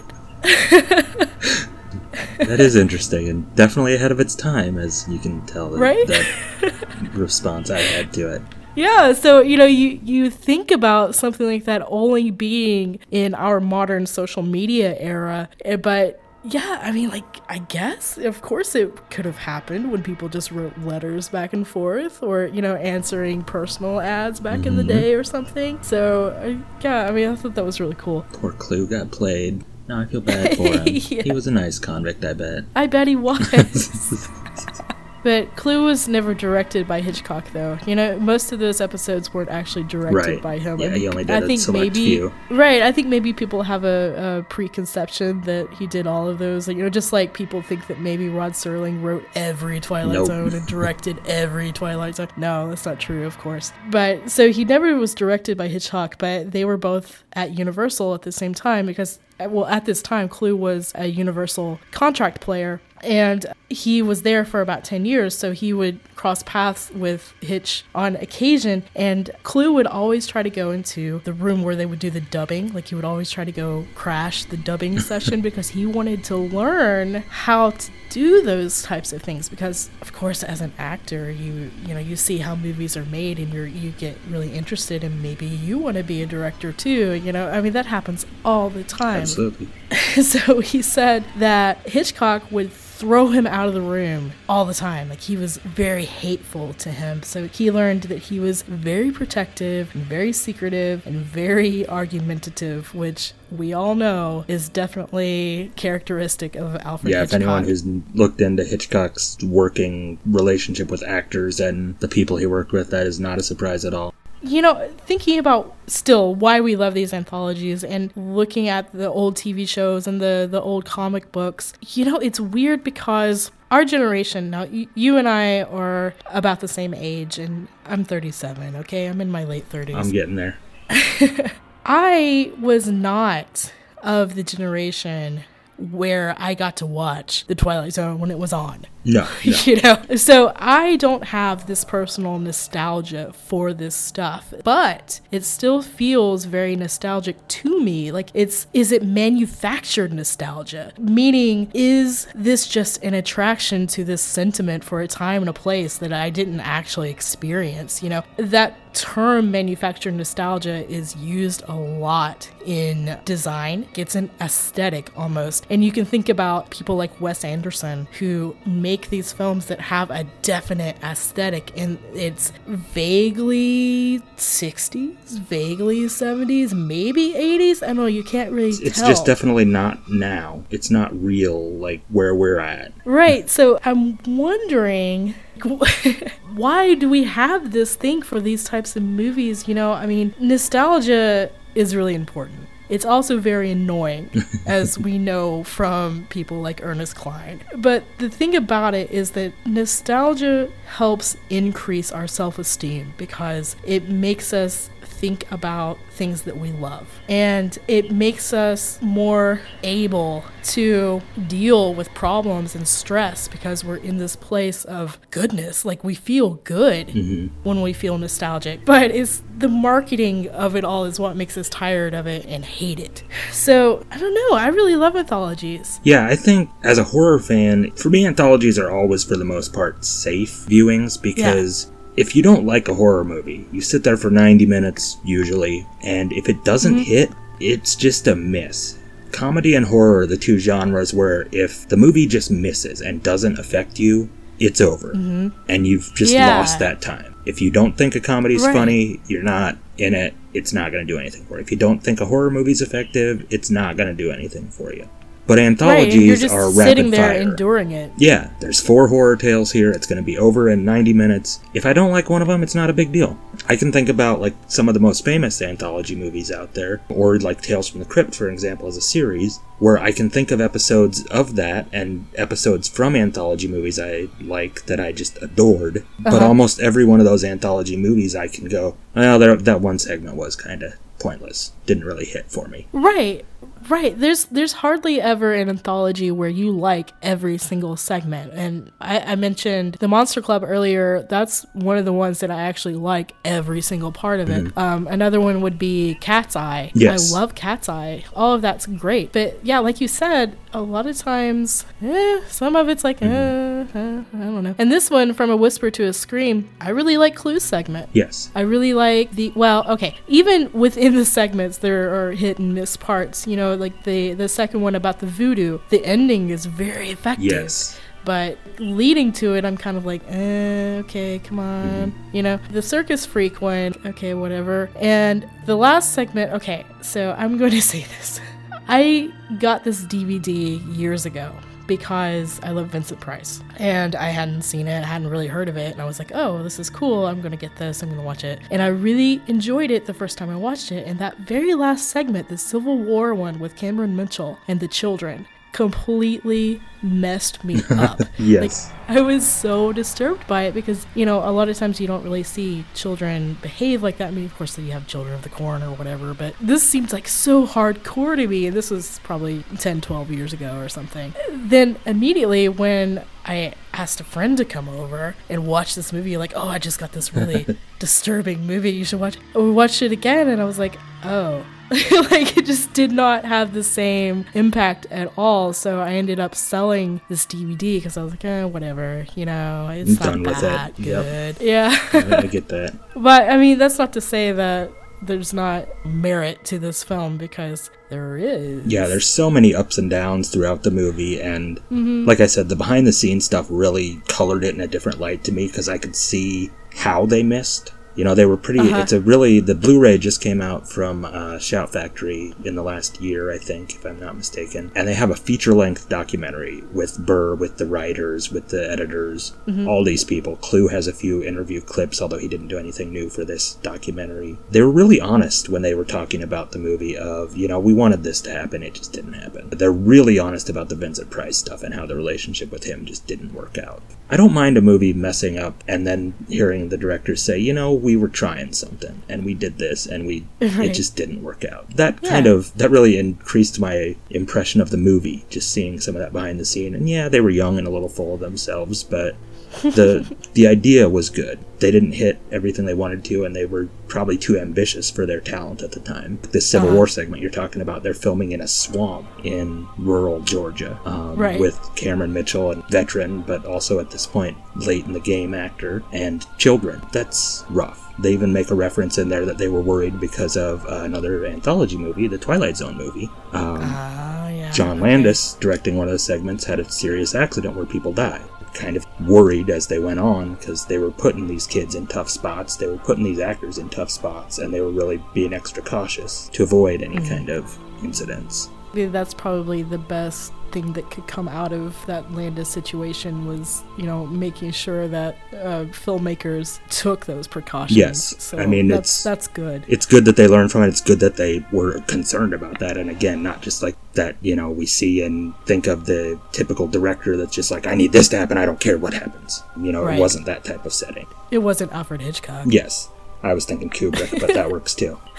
[2.39, 5.69] That is interesting and definitely ahead of its time, as you can tell.
[5.69, 6.05] Right?
[6.07, 8.41] that response I had to it.
[8.75, 13.59] Yeah, so you know, you you think about something like that only being in our
[13.59, 19.09] modern social media era, eh, but yeah, I mean, like, I guess, of course, it
[19.09, 23.43] could have happened when people just wrote letters back and forth, or you know, answering
[23.43, 25.81] personal ads back in the day or something.
[25.81, 28.25] So yeah, I mean, I thought that was really cool.
[28.33, 29.63] Poor Clu got played.
[29.87, 30.83] Now I feel bad for him.
[30.87, 31.23] Yeah.
[31.23, 32.63] He was a nice convict, I bet.
[32.75, 34.29] I bet he was.
[35.25, 37.79] But Clu was never directed by Hitchcock, though.
[37.87, 40.41] You know, most of those episodes weren't actually directed Right.
[40.43, 40.79] by him.
[40.79, 42.31] Yeah, I he only did I a think maybe, few.
[42.51, 42.83] Right.
[42.83, 46.67] I think maybe people have a, a preconception that he did all of those.
[46.67, 50.27] Like, you know, just like people think that maybe Rod Serling wrote every Twilight Nope.
[50.27, 52.27] Zone and directed every Twilight Zone.
[52.37, 53.73] No, that's not true, of course.
[53.89, 58.21] But so he never was directed by Hitchcock, but they were both at Universal at
[58.21, 63.45] the same time because, well, at this time, Clu was a Universal contract player and
[63.69, 68.15] he was there for about 10 years so he would cross paths with hitch on
[68.15, 68.83] occasion.
[68.95, 72.21] And Clu would always try to go into the room where they would do the
[72.21, 72.73] dubbing.
[72.73, 76.35] Like he would always try to go crash the dubbing session because he wanted to
[76.35, 79.49] learn how to do those types of things.
[79.49, 83.37] Because of course as an actor you you know you see how movies are made
[83.37, 87.11] and you're you get really interested and maybe you want to be a director too
[87.13, 87.49] you know?
[87.49, 89.21] I mean that happens all the time.
[89.21, 89.67] Absolutely.
[90.21, 95.09] so he said that Hitchcock would throw him out of the room all the time.
[95.09, 97.23] Like he was very hateful to him.
[97.23, 103.33] So he learned that he was very protective and very secretive and very argumentative, which
[103.51, 109.37] we all know is definitely characteristic of Alfred Yeah, if anyone who's looked into Hitchcock's
[109.43, 113.83] working relationship with actors and the people he worked with, that is not a surprise
[113.83, 114.14] at all.
[114.45, 119.35] You know, thinking about still why we love these anthologies and looking at the old
[119.35, 124.49] TV shows and the the old comic books, you know, it's weird because our generation
[124.49, 128.75] now, y- you and I are about the same age, and I'm 37.
[128.77, 129.95] Okay, I'm in my late 30s.
[129.95, 130.57] I'm getting there.
[131.85, 135.43] I was not of the generation
[135.77, 138.85] where I got to watch The Twilight Zone when it was on.
[139.05, 139.57] No, no.
[139.65, 145.81] you know so i don't have this personal nostalgia for this stuff but it still
[145.81, 148.11] feels very nostalgic to me.
[148.11, 150.93] Like it's is it manufactured nostalgia?
[150.97, 155.97] Meaning is this just an attraction to this sentiment for a time and a place
[155.99, 158.01] that i didn't actually experience?
[158.01, 163.85] You know that term manufactured nostalgia is used a lot in design.
[163.97, 165.67] It's an aesthetic almost.
[165.69, 168.55] And you can think about people like wes anderson who
[168.95, 177.33] make these films that have a definite aesthetic and it's vaguely 60s vaguely 70s maybe
[177.33, 180.63] 80s i don't know you can't really It's tell just definitely not now.
[180.69, 182.91] It's not real, like where we're at.
[183.03, 183.49] Right.
[183.49, 185.35] So I'm wondering
[186.55, 189.67] why do we have this thing for these types of movies?
[189.67, 192.67] You know, I mean, nostalgia is really important.
[192.89, 194.29] It's also very annoying,
[194.65, 197.61] as we know from people like Ernest Cline.
[197.75, 204.09] But the thing about it is that nostalgia helps increase our self esteem because it
[204.09, 204.89] makes us
[205.19, 207.07] think about things that we love.
[207.29, 214.17] And it makes us more able to deal with problems and stress because we're in
[214.17, 215.85] this place of goodness.
[215.85, 217.47] Like we feel good mm-hmm.
[217.63, 218.85] when we feel nostalgic.
[218.85, 222.65] But it's the marketing of it all is what makes us tired of it and
[222.65, 223.23] hate it.
[223.51, 224.57] So I don't know.
[224.57, 225.99] I really love anthologies.
[226.03, 229.73] Yeah, I think as a horror fan, for me, anthologies are always, for the most
[229.73, 234.29] part, safe viewings because if you don't like a horror movie, you sit there for
[234.29, 237.03] 90 minutes usually, and if it doesn't mm-hmm.
[237.03, 238.97] hit, it's just a miss.
[239.31, 243.59] Comedy and horror are the two genres where if the movie just misses and doesn't
[243.59, 245.09] affect you, it's over.
[245.13, 245.49] Mm-hmm.
[245.67, 246.57] And you've just Yeah.
[246.57, 247.35] lost that time.
[247.45, 248.73] If you don't think a comedy's Right.
[248.73, 251.61] funny, you're not in it, it's not going to do anything for you.
[251.61, 254.93] If you don't think a horror movie's effective, it's not going to do anything for
[254.93, 255.07] you.
[255.47, 257.41] But anthologies just are sitting rapid there fire.
[257.41, 258.11] enduring it.
[258.17, 259.91] Yeah, there's four horror tales here.
[259.91, 261.59] It's going to be over in 90 minutes.
[261.73, 263.37] If I don't like one of them, it's not a big deal.
[263.67, 267.37] I can think about like some of the most famous anthology movies out there, or
[267.39, 270.61] like Tales from the Crypt, for example, as a series, where I can think of
[270.61, 276.05] episodes of that and episodes from anthology movies I like that I just adored.
[276.19, 276.47] But uh-huh.
[276.47, 280.55] almost every one of those anthology movies, I can go, well, that one segment was
[280.55, 281.71] kind of pointless.
[281.85, 282.87] Didn't really hit for me.
[282.91, 283.45] Right.
[283.89, 284.17] Right.
[284.17, 288.53] There's there's hardly ever an anthology where you like every single segment.
[288.53, 291.25] And I, I mentioned the Monster Club earlier.
[291.29, 294.75] That's one of the ones that I actually like every single part of it.
[294.77, 296.91] Um, another one would be Cat's Eye.
[296.93, 297.31] Yes.
[297.31, 298.23] I love Cat's Eye.
[298.35, 299.31] All of that's great.
[299.31, 303.25] But yeah, like you said, a lot of times, eh, some of it's like, eh,
[303.27, 304.75] eh, I don't know.
[304.77, 308.09] And this one, From a Whisper to a Scream, I really like Clu's segment.
[308.13, 308.51] Yes.
[308.53, 310.15] I really like the well, okay.
[310.27, 313.47] Even within the segments, there are hit and miss parts.
[313.47, 315.79] You know, like the the second one about the voodoo.
[315.89, 317.45] The ending is very effective.
[317.45, 317.99] Yes.
[318.25, 322.11] But leading to it, I'm kind of like, eh, okay, come on.
[322.33, 324.89] You know, the circus freak one, okay, whatever.
[324.95, 328.41] And the last segment, okay, so I'm going to say this.
[328.87, 331.55] I got this DVD years ago
[331.87, 333.61] because I love Vincent Price.
[333.77, 335.91] And I hadn't seen it, hadn't really heard of it.
[335.91, 337.27] And I was like, oh, this is cool.
[337.27, 338.01] I'm to get this.
[338.01, 338.59] I'm to watch it.
[338.71, 341.05] And I really enjoyed it the first time I watched it.
[341.07, 345.47] And that very last segment, the Civil War one with Cameron Mitchell and the children,
[345.75, 348.21] completely messed me up.
[348.37, 348.89] Yes.
[348.89, 352.07] Like, I was so disturbed by it because, you know, a lot of times you
[352.07, 354.29] don't really see children behave like that.
[354.29, 357.11] I mean, of course, you have children of the corn or whatever, but this seems
[357.11, 358.67] like so hardcore to me.
[358.67, 361.33] And this was probably 10, 12 years ago or something.
[361.51, 366.53] Then immediately when I asked a friend to come over and watch this movie, like,
[366.55, 369.37] oh, I just got this really disturbing movie you should watch.
[369.53, 371.65] And we watched it again, and I was like, oh.
[372.31, 375.71] like it just did not have the same impact at all.
[375.71, 379.89] So I ended up selling this DVD because I was like, eh, whatever, you know,
[379.89, 381.05] it's I'm not done with that it.
[381.05, 381.57] Yep.
[381.61, 381.99] Yeah.
[382.11, 382.97] I get that.
[383.15, 384.91] But I mean, that's not to say that
[385.21, 388.85] there's not merit to this film because there is.
[388.85, 392.25] Yeah, there's so many ups and downs throughout the movie, and mm-hmm.
[392.25, 395.43] like I said, the behind the scenes stuff really colored it in a different light
[395.45, 397.91] to me because I could see how they missed.
[398.15, 398.79] You know, they were pretty.
[398.79, 403.21] It's a really the Blu-ray just came out from uh, Shout Factory in the last
[403.21, 407.55] year, I think, if I'm not mistaken, and they have a feature-length documentary with Burr,
[407.55, 409.53] with the writers, with the editors,
[409.87, 410.55] all these people.
[410.57, 414.57] Clu has a few interview clips, although he didn't do anything new for this documentary.
[414.69, 417.17] They were really honest when they were talking about the movie.
[417.17, 419.67] Of you know, we wanted this to happen, it just didn't happen.
[419.69, 423.05] But they're really honest about the Vincent Price stuff and how the relationship with him
[423.05, 424.01] just didn't work out.
[424.29, 427.93] I don't mind a movie messing up and then hearing the director say, you know,
[428.05, 430.89] we were trying something and we did this and we Right.
[430.91, 431.89] it just didn't work out.
[431.97, 432.29] That Yeah.
[432.29, 436.31] kind of that really increased my impression of the movie, just seeing some of that
[436.31, 436.93] behind the scene.
[436.93, 439.35] And yeah, they were young and a little full of themselves, but
[439.81, 441.59] the the idea was good.
[441.79, 445.41] They didn't hit everything they wanted to, and they were probably too ambitious for their
[445.41, 446.39] talent at the time.
[446.51, 446.95] This Civil Uh-huh.
[446.97, 451.59] War segment you're talking about, they're filming in a swamp in rural Georgia, um, Right.
[451.59, 456.01] with Cameron Mitchell, a veteran, but also at this point late in the game actor,
[456.13, 457.01] and children.
[457.11, 458.01] That's rough.
[458.17, 461.45] They even make a reference in there that they were worried because of uh, another
[461.45, 463.29] anthology movie, the Twilight Zone movie.
[463.51, 464.71] Um, Ah, yeah.
[464.71, 468.41] John Landis, directing one of the segments, had a serious accident where people died.
[468.75, 472.29] Kind of worried as they went on because they were putting these kids in tough
[472.29, 475.81] spots, they were putting these actors in tough spots, and they were really being extra
[475.81, 477.27] cautious to avoid any mm-hmm.
[477.27, 478.69] kind of incidents.
[478.93, 484.03] That's probably the best thing that could come out of that Landis situation was, you
[484.03, 487.97] know, making sure that uh, filmmakers took those precautions.
[487.97, 488.35] Yes.
[488.43, 489.85] So I mean, that's it's- that's good.
[489.87, 490.89] It's good that they learned from it.
[490.89, 492.97] It's good that they were concerned about that.
[492.97, 496.87] And again, not just like that, you know, we see and think of the typical
[496.87, 498.57] director that's just like, I need this to happen.
[498.57, 499.63] I don't care what happens.
[499.81, 500.17] You know, Right.
[500.17, 501.27] it wasn't that type of setting.
[501.51, 502.65] It wasn't Alfred Hitchcock.
[502.69, 503.07] Yes.
[503.43, 505.17] I was thinking Kubrick, but that works too.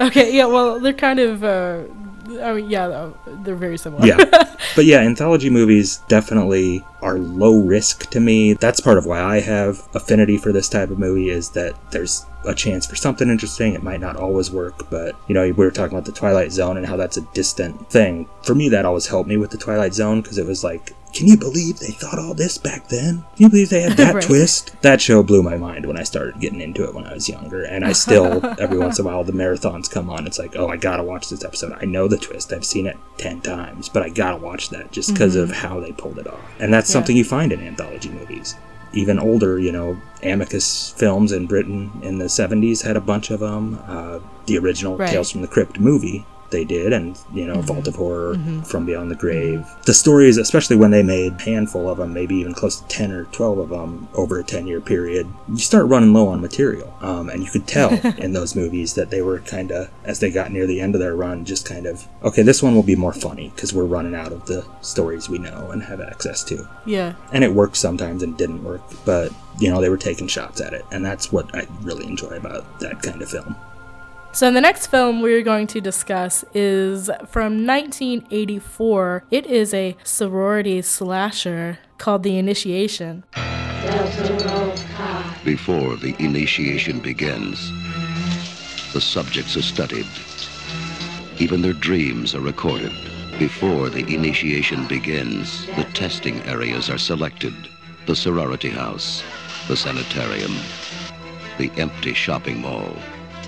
[0.00, 1.82] Okay, yeah, well, they're kind of, uh,
[2.28, 4.06] I mean, yeah, they're very similar.
[4.06, 4.16] yeah
[4.76, 9.40] but yeah anthology movies definitely are low risk to me that's part of why i
[9.40, 13.74] have affinity for this type of movie is that there's a chance for something interesting
[13.74, 16.76] it might not always work but you know we were talking about the twilight zone
[16.76, 19.92] and how that's a distant thing for me that always helped me with the twilight
[19.92, 23.24] zone because it was like can you believe they thought all this back then?
[23.36, 24.22] Can you believe they had that Right.
[24.22, 24.76] twist?
[24.82, 27.62] That show blew my mind when I started getting into it when I was younger.
[27.62, 30.26] And I still, every once in a while, the marathons come on.
[30.26, 31.72] It's like, oh, I gotta watch this episode.
[31.80, 32.52] I know the twist.
[32.52, 35.50] I've seen it 10 times, but I gotta watch that just because mm-hmm.
[35.50, 36.40] of how they pulled it off.
[36.60, 36.92] And that's Yeah.
[36.92, 38.54] something you find in anthology movies.
[38.92, 43.40] Even older, you know, Amicus films in Britain in the 70s had a bunch of
[43.40, 43.78] them.
[43.86, 45.10] Uh, the original Right.
[45.10, 49.10] Tales from the Crypt movie they did and you know vault of horror from beyond
[49.10, 49.66] the grave.
[49.84, 53.12] The stories especially when they made a handful of them maybe even close to 10
[53.12, 56.92] or 12 of them over a 10 year period you start running low on material.
[57.00, 60.30] Um, and you could tell in those movies that they were kind of as they
[60.30, 62.96] got near the end of their run just kind of okay this one will be
[62.96, 66.68] more funny because we're running out of the stories we know and have access to.
[66.86, 67.14] Yeah.
[67.32, 70.72] and it worked sometimes and didn't work but you know they were taking shots at
[70.72, 73.56] it and that's what i really enjoy about that kind of film
[74.36, 79.24] So, the next film we're going to discuss is from 1984.
[79.30, 83.24] It is a sorority slasher called The Initiation.
[85.42, 87.70] Before the initiation begins,
[88.92, 90.06] the subjects are studied.
[91.38, 92.92] Even their dreams are recorded.
[93.38, 97.54] Before the initiation begins, the testing areas are selected.
[98.04, 99.22] The sorority house,
[99.66, 100.52] the sanitarium,
[101.56, 102.94] the empty shopping mall.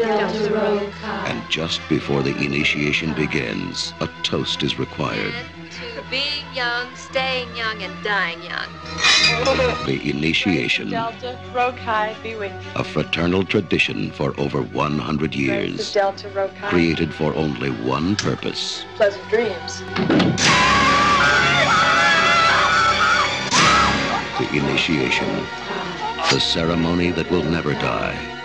[0.00, 5.34] And just before the initiation begins, a toast is required.
[5.70, 8.68] To being young, staying young, and dying young.
[9.86, 12.70] The initiation, Delta, Rho Chi, be with you.
[12.76, 16.68] a fraternal tradition for over 100 years, the Delta, Rho Chi.
[16.68, 19.82] created for only one purpose Pleasant dreams.
[24.38, 25.28] the initiation.
[26.30, 28.37] The ceremony that will never die,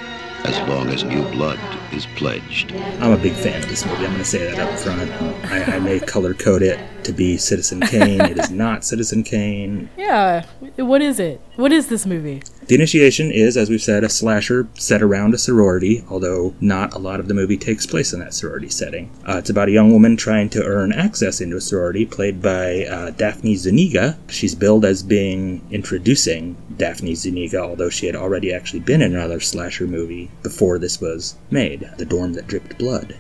[0.45, 2.73] as long as new blood is pledged.
[2.99, 4.05] I'm a big fan of this movie.
[4.05, 5.11] I'm going to say that up front.
[5.45, 8.21] I, I may color code it to be Citizen Kane.
[8.21, 9.89] it is not Citizen Kane.
[9.97, 10.45] Yeah.
[10.77, 11.41] What is it?
[11.55, 12.41] What is this movie?
[12.67, 16.97] The Initiation is, as we've said, a slasher set around a sorority, although not a
[16.97, 19.11] lot of the movie takes place in that sorority setting.
[19.27, 22.85] Uh, it's about a young woman trying to earn access into a sorority, played by
[22.85, 24.17] uh, Daphne Zuniga.
[24.29, 29.39] She's billed as being introducing Daphne Zuniga, although she had already actually been in another
[29.39, 33.17] slasher movie before this was made The Dorm That Dripped Blood.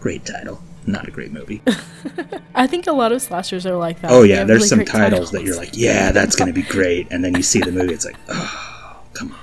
[0.00, 0.60] Great title.
[0.86, 1.62] Not a great movie.
[2.54, 4.10] I think a lot of slashers are like that.
[4.10, 7.08] Oh yeah, there's really some great titles that you're like, yeah, that's gonna be great,
[7.10, 9.38] and then you see the movie, it's like, oh, come on.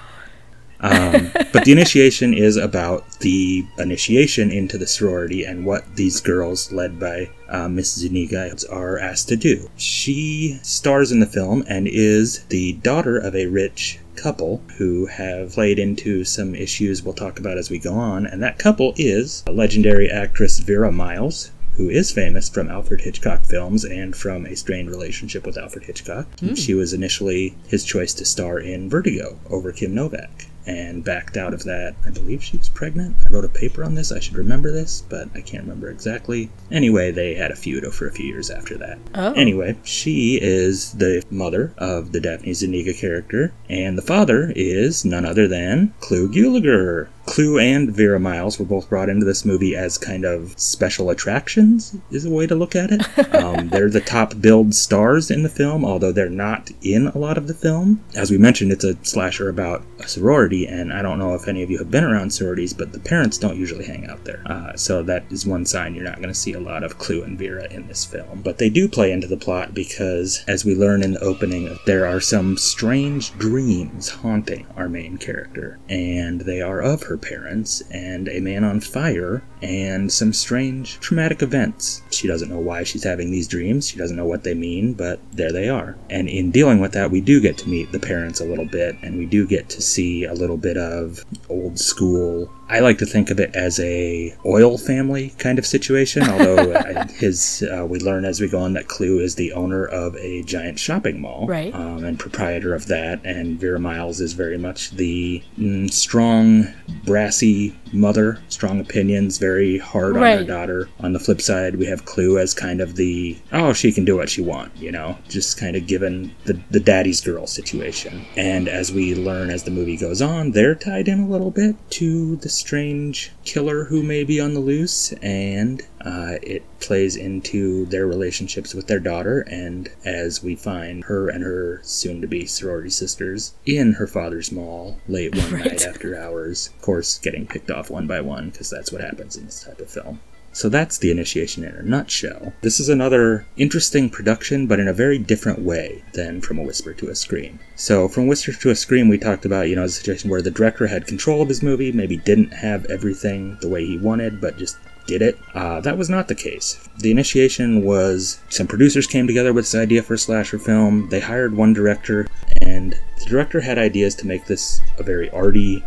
[0.83, 6.73] Um, but the initiation is about the initiation into the sorority and what these girls,
[6.73, 9.69] led by uh, Miss Zuniga, are asked to do.
[9.77, 15.51] She stars in the film and is the daughter of a rich couple who have
[15.51, 19.43] played into some issues we'll talk about as we go on, and that couple is
[19.49, 24.89] legendary actress Vera Miles, who is famous from Alfred Hitchcock films and from a strained
[24.89, 26.27] relationship with Alfred Hitchcock.
[26.39, 26.53] Hmm.
[26.53, 31.53] She was initially his choice to star in Vertigo over Kim Novak and backed out
[31.53, 31.95] of that.
[32.05, 33.15] I believe she was pregnant.
[33.25, 34.11] I wrote a paper on this.
[34.11, 36.49] I should remember this, but I can't remember exactly.
[36.71, 38.97] Anyway, they had a feud for a few years after that.
[39.15, 39.33] Oh.
[39.33, 45.25] Anyway, she is the mother of the Daphne Zuniga character, and the father is none
[45.25, 47.07] other than Clu Gulager.
[47.25, 51.95] Clu and Vera Miles were both brought into this movie as kind of special attractions,
[52.11, 53.01] is a way to look at it.
[53.33, 57.37] Um, they're the top billed stars in the film, although they're not in a lot
[57.37, 58.03] of the film.
[58.15, 61.63] As we mentioned, it's a slasher about a sorority, and I don't know if any
[61.63, 64.41] of you have been around sororities, but the parents don't usually hang out there.
[64.45, 67.23] Uh, so that is one sign you're not going to see a lot of Clu
[67.23, 68.41] and Vera in this film.
[68.41, 72.05] But they do play into the plot because, as we learn in the opening, there
[72.05, 78.27] are some strange dreams haunting our main character, and they are of her parents and
[78.29, 82.01] a man on fire and some strange traumatic events.
[82.11, 85.19] She doesn't know why she's having these dreams, she doesn't know what they mean, but
[85.31, 85.95] there they are.
[86.09, 88.97] And in dealing with that, we do get to meet the parents a little bit,
[89.01, 92.51] and we do get to see a little bit of old school.
[92.69, 96.73] I like to think of it as a oil family kind of situation, although
[97.15, 100.43] his uh, we learn as we go on that Clu is the owner of a
[100.43, 101.73] giant shopping mall, Right.
[101.75, 106.67] um, and proprietor of that, and Vera Miles is very much the mm, strong,
[107.05, 110.89] brassy mother, strong opinions, very hard on her daughter.
[111.01, 114.15] On the flip side, we have Clu as kind of the oh, she can do
[114.15, 118.25] what she wants, you know, just kind of given the the daddy's girl situation.
[118.35, 121.75] And as we learn as the movie goes on, they're tied in a little bit
[121.91, 127.85] to the strange killer who may be on the loose, and uh, it plays into
[127.87, 129.41] their relationships with their daughter.
[129.41, 135.35] And as we find her and her soon-to-be sorority sisters in her father's mall late
[135.35, 135.65] one Right.
[135.65, 139.35] night after hours, of course, getting picked off one by one because that's what happens
[139.35, 140.19] in this type of film.
[140.53, 142.53] So that's the initiation in a nutshell.
[142.61, 146.93] This is another interesting production, but in a very different way than From a Whisper
[146.93, 147.59] to a Scream.
[147.75, 150.51] So, From Whisper to a Scream, we talked about, you know, a situation where the
[150.51, 154.57] director had control of his movie, maybe didn't have everything the way he wanted, but
[154.57, 154.77] just
[155.07, 155.37] did it.
[155.55, 156.87] Uh, that was not the case.
[156.99, 161.09] The initiation was some producers came together with this idea for a slasher film.
[161.09, 162.27] They hired one director,
[162.61, 165.83] and the director had ideas to make this a very arty,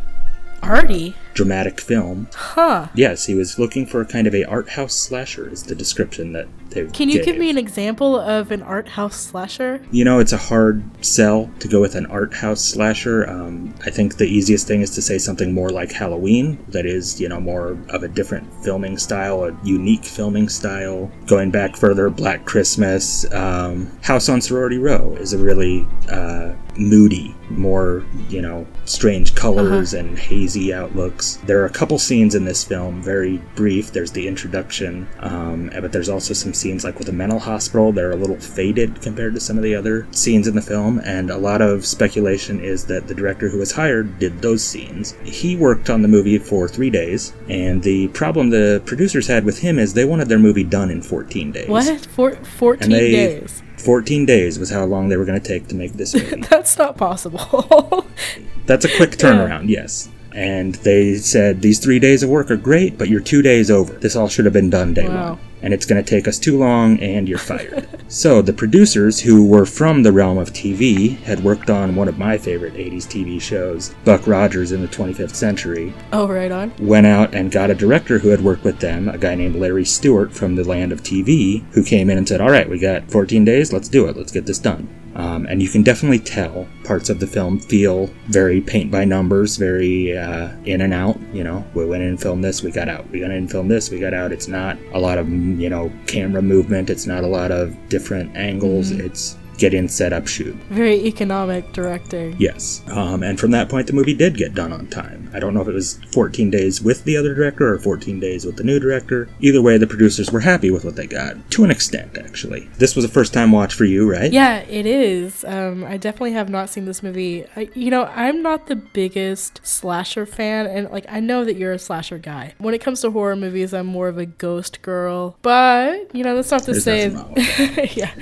[0.62, 1.14] Artie?
[1.36, 2.28] Dramatic film.
[2.34, 2.88] Huh.
[2.94, 5.48] Yes, he was looking for a kind of a art house slasher.
[5.48, 7.26] Is the description that they Can you gave.
[7.26, 9.80] give me an example of an art house slasher?
[9.92, 13.28] You know, it's a hard sell to go with an art house slasher.
[13.28, 17.20] Um, I think the easiest thing is to say something more like Halloween, that is,
[17.20, 21.10] you know, more of a different filming style, a unique filming style.
[21.26, 27.34] Going back further, Black Christmas, um, House on Sorority Row is a really uh, moody,
[27.50, 31.25] more, you know, strange colors and hazy outlooks.
[31.34, 33.92] There are a couple scenes in this film, very brief.
[33.92, 37.92] There's the introduction, um, but there's also some scenes like with a mental hospital.
[37.92, 41.30] They're a little faded compared to some of the other scenes in the film, and
[41.30, 45.12] a lot of speculation is that the director who was hired did those scenes.
[45.24, 49.58] He worked on the movie for three days, and the problem the producers had with
[49.58, 51.68] him is they wanted their movie done in 14 days.
[51.68, 52.06] What?
[52.06, 53.62] Four, 14 they, days.
[53.78, 56.40] 14 days was how long they were going to take to make this movie.
[56.42, 58.06] That's not possible.
[58.66, 60.08] That's a quick turnaround, yes.
[60.36, 63.94] And they said these three days of work are great, but you're two days over.
[63.94, 65.30] This all should have been done day Wow.
[65.30, 65.38] one.
[65.62, 67.88] And it's going to take us too long, and you're fired.
[68.08, 72.18] so the producers, who were from the realm of TV, had worked on one of
[72.18, 76.70] my favorite 80s TV shows, Buck Rogers in the 25th Century, oh, right on.
[76.78, 79.86] went out and got a director who had worked with them, a guy named Larry
[79.86, 83.10] Stewart from the land of TV, who came in and said, All right, we got
[83.10, 84.86] 14 days, let's do it, let's get this done.
[85.16, 89.56] Um, and you can definitely tell parts of the film feel very paint by numbers,
[89.56, 91.18] very uh, in and out.
[91.32, 93.08] You know, we went in and filmed this, we got out.
[93.10, 94.30] We went in and filmed this, we got out.
[94.30, 98.36] It's not a lot of, you know, camera movement, it's not a lot of different
[98.36, 98.90] angles.
[98.90, 100.54] It's get in, set up, shoot.
[100.70, 102.36] Very economic directing.
[102.38, 102.82] Yes.
[102.90, 105.30] Um, and from that point, the movie did get done on time.
[105.34, 108.44] I don't know if it was 14 days with the other director or 14 days
[108.44, 109.28] with the new director.
[109.40, 112.68] Either way, the producers were happy with what they got, to an extent, actually.
[112.78, 114.32] This was a first time watch for you, right?
[114.32, 115.44] Yeah, it is.
[115.44, 117.44] Um, I definitely have not seen this movie.
[117.56, 121.72] I, you know, I'm not the biggest slasher fan, and like I know that you're
[121.72, 122.54] a slasher guy.
[122.58, 125.36] When it comes to horror movies, I'm more of a ghost girl.
[125.42, 127.08] But you know, that's not to There's say,
[127.94, 128.12] yeah,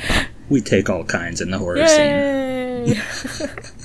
[0.49, 3.01] We take all kinds in the horror scene.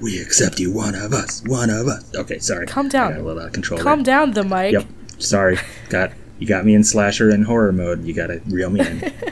[0.00, 2.14] We accept you, one of us, one of us.
[2.14, 2.66] Okay, sorry.
[2.66, 3.14] Calm down.
[3.14, 3.80] A little out of control.
[3.80, 4.14] Calm there.
[4.16, 4.72] down, the mic.
[4.72, 4.84] Yep.
[5.18, 5.56] Sorry.
[5.88, 8.04] Got you got me in slasher and horror mode.
[8.04, 9.12] You gotta reel me in.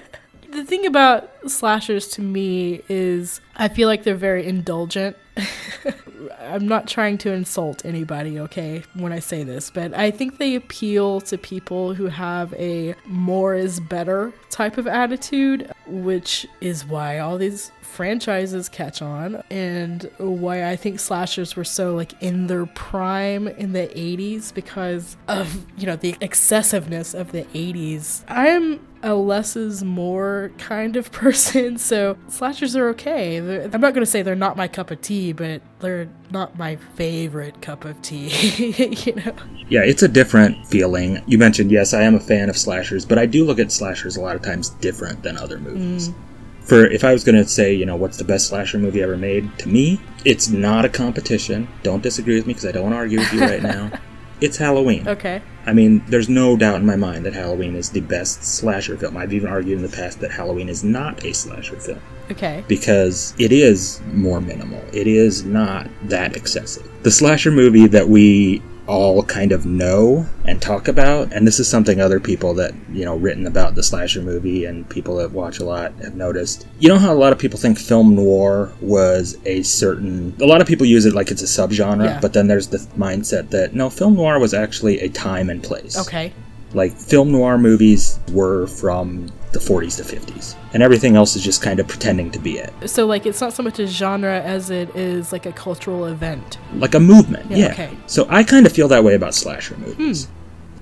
[0.52, 5.16] The thing about slashers to me is I feel like they're very indulgent.
[6.42, 10.54] I'm not trying to insult anybody, okay, when I say this, but I think they
[10.54, 17.18] appeal to people who have a more is better type of attitude, which is why
[17.18, 22.66] all these franchises catch on and why I think slashers were so like in their
[22.66, 28.24] prime in the 80s because of, you know, the excessiveness of the 80s.
[28.28, 33.40] I'm a less is more kind of person, so slashers are okay.
[33.40, 36.56] They're, I'm not going to say they're not my cup of tea, but they're not
[36.56, 38.28] my favorite cup of tea,
[39.06, 39.34] you know?
[39.68, 41.22] Yeah, it's a different feeling.
[41.26, 44.16] You mentioned, yes, I am a fan of slashers, but I do look at slashers
[44.16, 46.08] a lot of times different than other movies.
[46.08, 46.14] Mm.
[46.62, 49.16] For if I was going to say, you know, what's the best slasher movie ever
[49.16, 51.66] made, to me, it's not a competition.
[51.82, 53.90] Don't disagree with me because I don't want to argue with you right now.
[54.42, 55.06] It's Halloween.
[55.06, 55.40] Okay.
[55.64, 59.16] I mean, there's no doubt in my mind that Halloween is the best slasher film.
[59.16, 62.00] I've even argued in the past that Halloween is not a slasher film
[62.32, 62.64] Okay.
[62.68, 64.82] because it is more minimal.
[64.92, 66.88] It is not that excessive.
[67.02, 71.68] The slasher movie that we all kind of know and talk about, and this is
[71.68, 75.60] something other people that, you know, written about the slasher movie and people that watch
[75.60, 76.66] a lot have noticed.
[76.80, 80.34] You know how a lot of people think film noir was a certain.
[80.40, 82.20] A lot of people use it like it's a subgenre, Yeah.
[82.20, 85.96] but then there's the mindset that no, film noir was actually a time and place.
[85.96, 86.32] Okay.
[86.74, 91.60] Like film noir movies were from the 40s to 50s, and everything else is just
[91.62, 94.70] kind of pretending to be it, So, like, it's not so much a genre as
[94.70, 96.58] it is like a cultural event.
[96.76, 97.50] like a movement.
[97.50, 97.72] Yeah, Yeah.
[97.72, 97.86] okay.
[97.88, 98.00] Hmm.
[98.06, 100.28] So I kind of feel that way about slasher movies.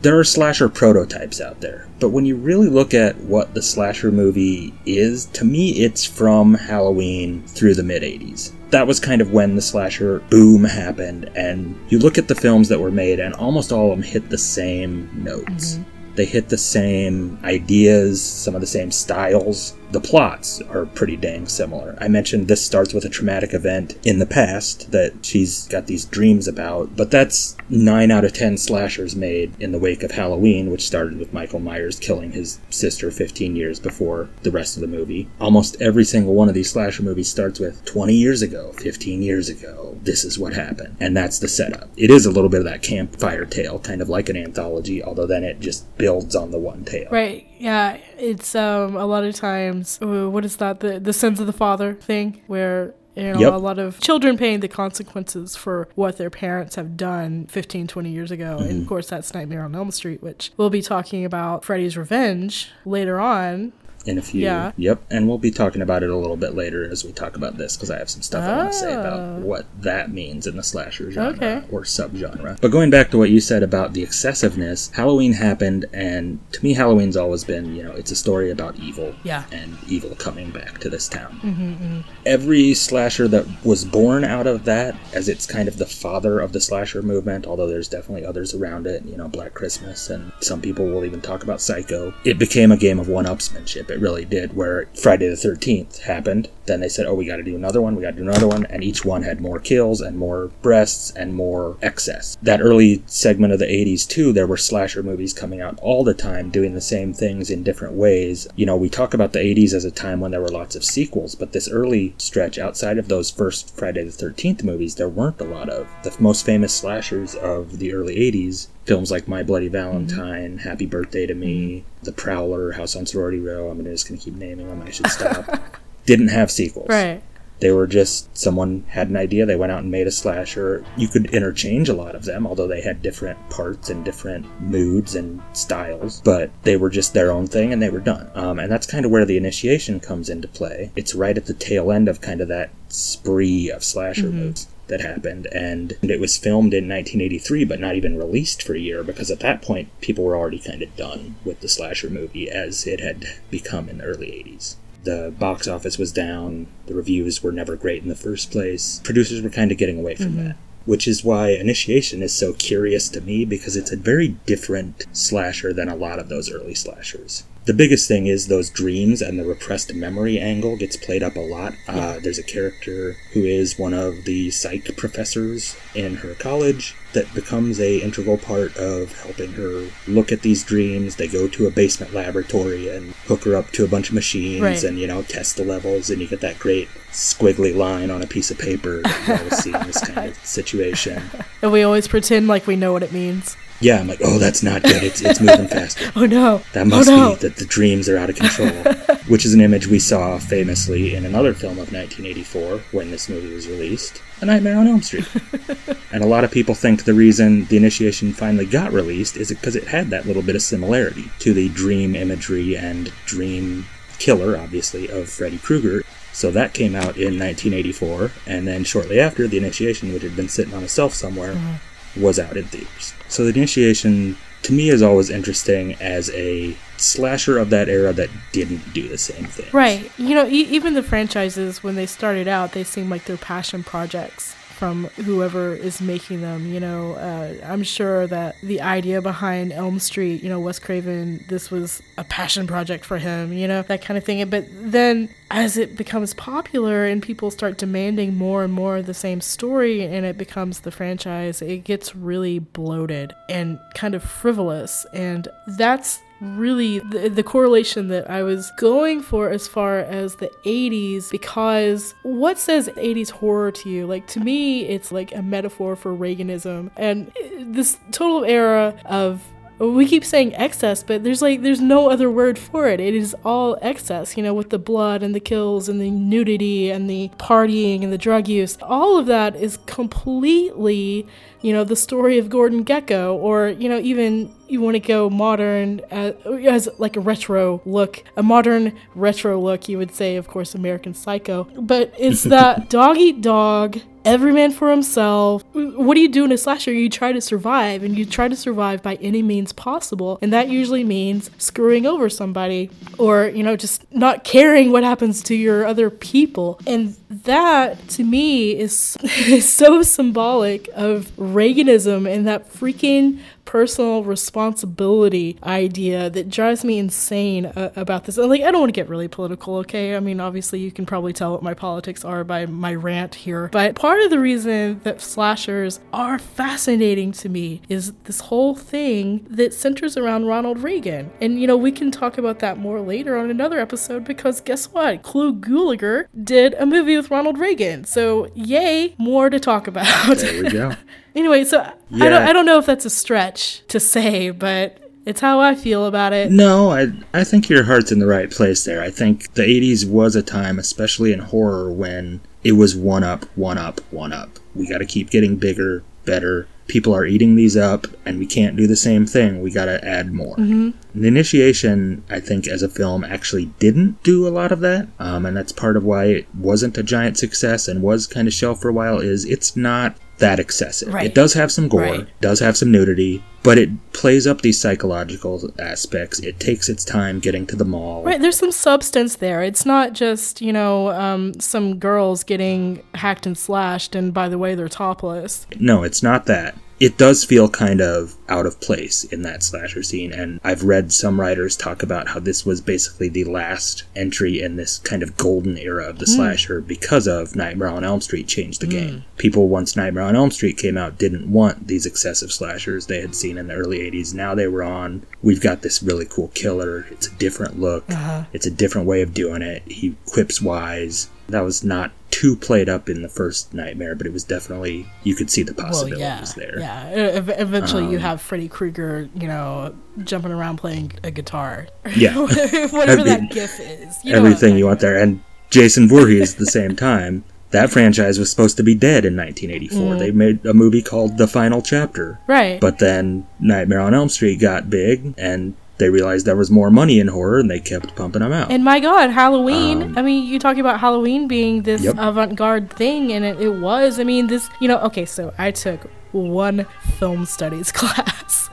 [0.03, 4.11] There are slasher prototypes out there, but when you really look at what the slasher
[4.11, 8.53] movie is, to me, it's from Halloween through the mid 80s.
[8.71, 12.69] That was kind of when the slasher boom happened, and you look at the films
[12.71, 15.75] that were made, and almost all of them hit the same notes.
[15.75, 15.83] Mm-hmm.
[16.15, 19.75] They hit the same ideas, some of the same styles.
[19.93, 21.97] The plots are pretty dang similar.
[22.01, 26.05] I mentioned this starts with a traumatic event in the past that she's got these
[26.05, 30.71] dreams about, but that's 9 out of 10 slashers made in the wake of Halloween,
[30.71, 34.87] which started with Michael Myers killing his sister 15 years before the rest of the
[34.87, 35.29] movie.
[35.41, 39.49] Almost every single one of these slasher movies starts with 20 years ago, 15 years
[39.49, 40.97] ago, this is what happened.
[41.01, 41.91] And that's the setup.
[41.97, 45.27] It is a little bit of that campfire tale, kind of like an anthology, although
[45.27, 47.09] then it just builds on the one tale.
[47.11, 47.47] Right.
[47.59, 47.99] Yeah.
[48.19, 49.99] It's um a lot of times.
[50.03, 50.81] uh, What is that?
[50.81, 53.53] The the sins of the father thing, where you know Yep.
[53.55, 58.11] a lot of children paying the consequences for what their parents have done 15, 20
[58.11, 58.57] years ago.
[58.59, 58.69] Mm-hmm.
[58.71, 62.71] And of course, that's Nightmare on Elm Street, which we'll be talking about Freddy's Revenge
[62.85, 63.73] later on.
[64.07, 64.43] In a few.
[64.43, 64.73] Yeah.
[64.77, 67.59] Yep, and we'll be talking about it a little bit later as we talk about
[67.59, 69.01] this because I have some stuff I want to say Oh.
[69.01, 69.39] about ah.
[69.41, 71.63] what that means in the slasher genre Okay.
[71.71, 72.61] or subgenre.
[72.61, 76.73] But going back to what you said about the excessiveness, Halloween happened, and to me,
[76.73, 79.15] Halloween's always been, you know, it's a story about evil.
[79.23, 79.45] Yeah.
[79.53, 81.41] And evil coming back to this town.
[81.43, 82.01] Mm-hmm, mm-hmm.
[82.27, 86.53] Every slasher that was born out of that, as it's kind of the father of
[86.53, 90.61] the slasher movement, although there's definitely others around it, you know, Black Christmas, and some
[90.61, 92.15] people will even talk about Psycho.
[92.25, 93.90] It became a game of one upsmanship.
[93.91, 96.49] It really did, where Friday the 13th happened.
[96.71, 98.47] Then they said, oh, we got to do another one, we got to do another
[98.47, 102.39] one, and each one had more kills and more breasts and more excess.
[102.43, 106.15] That early segment of the 80s, too, there were slasher movies coming out all the
[106.15, 108.47] time doing the same things in different ways.
[108.55, 110.85] You know, we talk about the 80s as a time when there were lots of
[110.85, 115.41] sequels, but this early stretch outside of those first Friday the 13th movies, there weren't
[115.41, 115.89] a lot of.
[116.05, 120.69] The most famous slashers of the early 80s, films like My Bloody Valentine, mm-hmm.
[120.69, 122.05] Happy Birthday to Me, mm-hmm.
[122.05, 125.09] The Prowler, House on Sorority Row, I'm just going to keep naming them, I should
[125.09, 125.49] stop,
[126.11, 126.89] didn't have sequels.
[126.89, 127.23] Right.
[127.61, 130.85] They were just someone had an idea, they went out and made a slasher.
[130.97, 135.15] You could interchange a lot of them, although they had different parts and different moods
[135.15, 138.29] and styles, but they were just their own thing and they were done.
[138.35, 140.91] Um, and that's kind of where the initiation comes into play.
[140.97, 145.01] It's right at the tail end of kind of that spree of slasher movies that
[145.01, 149.31] happened and it was filmed in 1983 but not even released for a year because
[149.31, 152.99] at that point people were already kind of done with the slasher movie as it
[152.99, 154.75] had become in the early 80s
[155.05, 159.01] the box office was down, the reviews were never great in the first place.
[159.05, 160.57] Producers were kind of getting away from that.
[160.87, 165.73] Which is why Initiation is so curious to me because it's a very different slasher
[165.73, 167.45] than a lot of those early slashers.
[167.67, 171.41] The biggest thing is those dreams and the repressed memory angle gets played up a
[171.41, 171.75] lot.
[171.87, 177.33] Uh, there's a character who is one of the psych professors in her college that
[177.35, 181.17] becomes a integral part of helping her look at these dreams.
[181.17, 184.63] They go to a basement laboratory and hook her up to a bunch of machines
[184.63, 184.83] Right.
[184.85, 188.27] and you know test the levels, and you get that great squiggly line on a
[188.27, 191.23] piece of paper that you always see in this kind of situation.
[191.63, 193.57] And we always pretend like we know what it means.
[193.81, 195.03] Yeah, I'm like, oh, that's not good.
[195.03, 196.13] It's it's moving faster.
[196.15, 196.63] Oh no.
[196.75, 197.31] That must oh, no.
[197.31, 198.71] be that the dreams are out of control.
[199.29, 203.55] Which is an image we saw famously in another film of 1984 when this movie
[203.55, 205.29] was released, A Nightmare on Elm Street.
[206.13, 209.77] and a lot of people think the reason The Initiation finally got released is because
[209.77, 213.87] it had that little bit of similarity to the dream imagery and dream
[214.19, 216.03] killer, obviously, of Freddy Krueger.
[216.33, 220.49] So that came out in 1984, and then shortly after, The Initiation, which had been
[220.49, 221.75] sitting on a shelf somewhere, mm-hmm.
[222.17, 223.15] Was out in theaters.
[223.29, 228.31] So The Initiation, to me, is always interesting as a slasher of that era that
[228.53, 229.69] didn't do the same thing.
[229.73, 230.11] Right.
[230.19, 233.83] You know, e- even the franchises, when they started out, they seem like they're passion
[233.85, 236.73] projects from whoever is making them.
[236.73, 241.45] You know, uh, I'm sure that the idea behind Elm Street, you know, Wes Craven,
[241.51, 244.49] this was a passion project for him, you know, that kind of thing.
[244.49, 249.13] But then as it becomes popular and people start demanding more and more of the
[249.13, 255.05] same story and it becomes the franchise, it gets really bloated and kind of frivolous.
[255.13, 260.51] And that's really the, the correlation that I was going for as far as the
[260.65, 264.07] 80s because what says 80s horror to you?
[264.07, 269.43] Like to me, it's like a metaphor for Reaganism and this total era of
[269.81, 273.01] we keep saying excess, but there's like there's no other word for it.
[273.01, 276.91] It is all excess, you know, with the blood and the kills and the nudity
[276.91, 278.77] and the partying and the drug use.
[278.83, 281.27] All of that is completely,
[281.63, 285.29] you know, the story of Gordon Gekko, or you know, even you want to go
[285.29, 289.89] modern as, as like a retro look, a modern retro look.
[289.89, 294.01] You would say, of course, American Psycho, but it's that dog eat dog.
[294.23, 295.65] Every man for himself.
[295.73, 296.93] What do you do in a slasher?
[296.93, 300.39] You try to survive, and you try to survive by any means possible.
[300.43, 305.43] And that usually means screwing over somebody or, you know, just not caring what happens
[305.45, 306.79] to your other people.
[306.87, 313.41] And that, to me, is, is so symbolic of Reaganism and that freaking
[313.71, 318.37] personal responsibility idea that drives me insane uh, about this.
[318.37, 320.17] And like, I don't want to get really political, okay?
[320.17, 323.69] I mean, obviously, you can probably tell what my politics are by my rant here.
[323.69, 329.47] But part of the reason that slashers are fascinating to me is this whole thing
[329.49, 331.31] that centers around Ronald Reagan.
[331.41, 334.87] And, you know, we can talk about that more later on another episode because guess
[334.87, 335.23] what?
[335.23, 338.03] Clu Gulager did a movie with Ronald Reagan.
[338.03, 340.39] So, yay, more to talk about.
[340.39, 340.93] There we go.
[341.35, 345.41] Anyway, so I don't I don't know if that's a stretch to say, but it's
[345.41, 346.51] how I feel about it.
[346.51, 349.03] No, I I think your heart's in the right place there.
[349.03, 353.45] I think the 80s was a time, especially in horror, when it was one up,
[353.57, 354.59] one up, one up.
[354.75, 356.67] We got to keep getting bigger, better.
[356.89, 359.61] People are eating these up, and we can't do the same thing.
[359.63, 360.57] We got to add more.
[360.57, 360.95] Mhm.
[361.15, 365.47] The Initiation, I think, as a film, actually didn't do a lot of that, um,
[365.47, 368.83] and that's part of why it wasn't a giant success and was kind of shelved
[368.83, 369.19] for a while.
[369.21, 371.13] Is it's not that excessive.
[371.15, 371.27] Right.
[371.27, 372.27] It does have some gore, Right.
[372.41, 376.41] does have some nudity, but it plays up these psychological aspects.
[376.41, 378.23] It takes its time getting to the mall.
[378.25, 379.63] Right, there's some substance there.
[379.63, 384.59] It's not just, you know, um, some girls getting hacked and slashed, and by the
[384.59, 385.67] way, they're topless.
[385.79, 386.75] No, it's not that.
[387.01, 391.13] It does feel kind of out of place in that slasher scene, and I've read
[391.13, 395.35] some writers talk about how this was basically the last entry in this kind of
[395.39, 396.33] golden era of the Hmm.
[396.37, 398.93] slasher because of Nightmare on Elm Street changed the Hmm.
[398.93, 399.25] game.
[399.39, 403.35] People, once Nightmare on Elm Street came out, didn't want these excessive slashers they had
[403.35, 404.35] seen in the early 80s.
[404.35, 407.07] Now they were on, we've got this really cool killer.
[407.11, 408.45] It's a different look, Uh-huh.
[408.53, 409.83] it's a different way of doing it.
[409.87, 411.29] He quips wise.
[411.51, 415.35] That was not too played up in the first Nightmare, but it was definitely, you
[415.35, 416.79] could see the Well, possibilities yeah, there.
[416.79, 417.11] yeah.
[417.11, 419.93] E- ev- eventually, you Um, have Freddy Krueger, you know,
[420.25, 421.89] jumping around playing a guitar.
[422.17, 422.37] Yeah.
[422.39, 424.17] whatever that gif is.
[424.25, 425.17] You know everything you want there.
[425.21, 425.41] And
[425.71, 430.15] Jason Voorhees, at the same time, that franchise was supposed to be dead in 1984.
[430.15, 430.19] Mhm.
[430.19, 432.39] They made a movie called The Final Chapter.
[432.49, 432.81] Right.
[432.81, 437.21] But then Nightmare on Elm Street got big, and they realized there was more money
[437.21, 438.73] in horror, and they kept pumping them out.
[438.73, 440.03] And my God, Halloween.
[440.03, 442.17] Um, I mean, you talk about Halloween being this Yep.
[442.19, 444.19] avant garde thing, and it, it was.
[444.19, 446.87] I mean, this, you know, okay, so I took one
[447.19, 448.69] film studies class.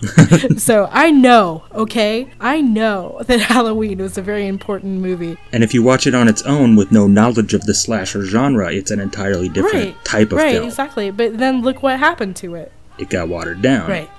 [0.58, 2.30] so I know, okay?
[2.40, 5.38] I know that Halloween was a very important movie.
[5.52, 8.72] And if you watch it on its own with no knowledge of the slasher genre,
[8.72, 10.04] it's an entirely different right.
[10.04, 10.62] type of right, film.
[10.64, 11.10] Right, exactly.
[11.10, 12.72] But then look what happened to it.
[12.98, 13.88] It got watered down.
[13.88, 14.10] Right.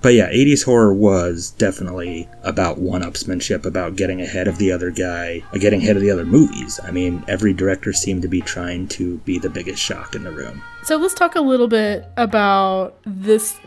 [0.00, 4.90] But yeah, 80s horror was definitely about one upsmanship, about getting ahead of the other
[4.90, 6.78] guy, uh, getting ahead of the other movies.
[6.84, 10.30] I mean, every director seemed to be trying to be the biggest shock in the
[10.30, 10.62] room.
[10.84, 13.58] So let's talk a little bit about this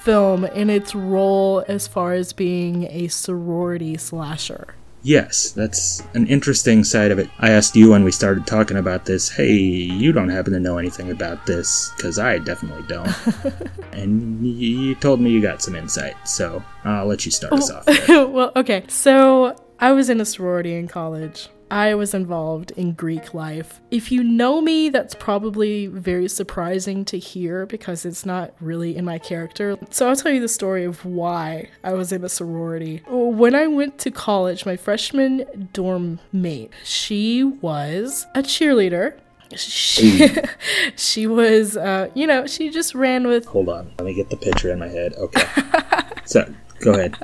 [0.00, 4.74] film and its role as far as being a sorority slasher.
[5.06, 7.30] Yes, that's an interesting side of it.
[7.38, 10.78] I asked you when we started talking about this, hey, you don't happen to know
[10.78, 13.14] anything about this, because I definitely don't.
[13.92, 17.76] and you told me you got some insight, so I'll let you start us oh,
[17.76, 18.08] off.
[18.32, 18.82] well, okay.
[18.88, 21.50] So I was in a sorority in college.
[21.70, 23.80] I was involved in Greek life.
[23.90, 29.04] If you know me, that's probably very surprising to hear because it's not really in
[29.04, 29.76] my character.
[29.90, 33.02] So I'll tell you the story of why I was in a sorority.
[33.08, 39.18] When I went to college, my freshman dorm mate, she was a cheerleader.
[39.56, 40.28] She,
[40.96, 44.36] she was, uh, you know, she just ran with Hold on, let me get the
[44.36, 45.14] picture in my head.
[45.14, 45.44] Okay.
[46.24, 47.16] so, go ahead.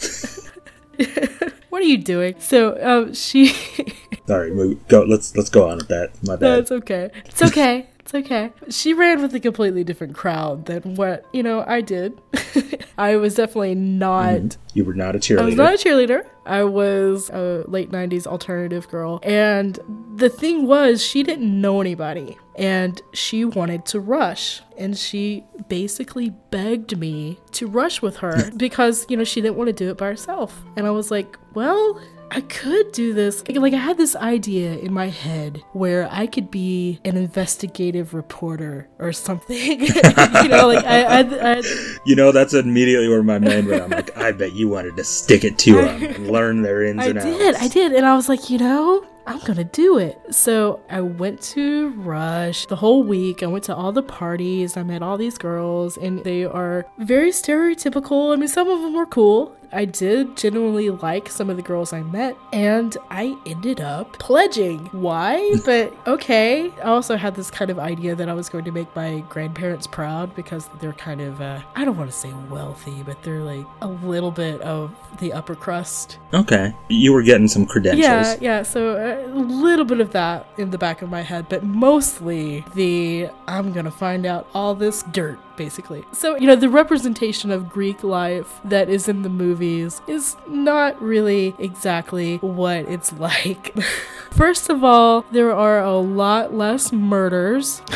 [1.68, 2.34] what are you doing?
[2.38, 3.48] So, um, she.
[4.26, 5.02] Sorry, we go.
[5.02, 6.10] Let's let's go on with that.
[6.22, 6.58] My no, bad.
[6.58, 7.10] it's okay.
[7.26, 7.88] It's okay.
[8.00, 8.52] It's okay.
[8.70, 12.18] She ran with a completely different crowd than what, you know, I did.
[12.98, 14.56] I was definitely not.
[14.72, 15.56] You were not a I was cheerleader.
[15.56, 16.26] not a cheerleader.
[16.48, 19.20] I was a late 90s alternative girl.
[19.22, 19.78] And
[20.16, 22.38] the thing was, she didn't know anybody.
[22.56, 24.62] And she wanted to rush.
[24.76, 29.68] And she basically begged me to rush with her because, you know, she didn't want
[29.68, 30.62] to do it by herself.
[30.76, 32.00] And I was like, well,
[32.30, 33.42] I could do this.
[33.48, 38.12] Like, like, I had this idea in my head where I could be an investigative
[38.12, 39.80] reporter or something.
[39.80, 41.62] you know, like I, I, I,
[42.04, 43.82] you know, that's immediately where my mind went.
[43.82, 47.06] I'm like, I bet you wanted to stick it to and learn their ins I
[47.06, 47.54] and did.
[47.56, 50.18] I did, and I was like, you know, I'm gonna do it.
[50.34, 53.42] So I went to Rush the whole week.
[53.42, 54.76] I went to all the parties.
[54.76, 58.32] I met all these girls, and they are very stereotypical.
[58.32, 59.54] I mean, some of them were cool.
[59.72, 64.86] I did genuinely like some of the girls I met, and I ended up pledging.
[64.92, 65.54] Why?
[65.68, 66.70] But okay.
[66.78, 69.86] I also had this kind of idea that I was going to make my grandparents
[69.86, 73.66] proud because they're kind of, uh, I don't want to say wealthy, but they're like
[73.82, 76.18] a little bit of the upper crust.
[76.32, 78.02] Okay, you were getting some credentials.
[78.02, 78.62] Yeah, yeah.
[78.62, 82.64] So uh, a little bit of that in the back of my head, but mostly
[82.74, 86.06] the I'm gonna find out all this dirt, basically.
[86.12, 91.00] So, you know, the representation of Greek life that is in the movies is not
[91.02, 93.74] really exactly what it's like.
[94.30, 97.82] First of all, there are a lot less murders.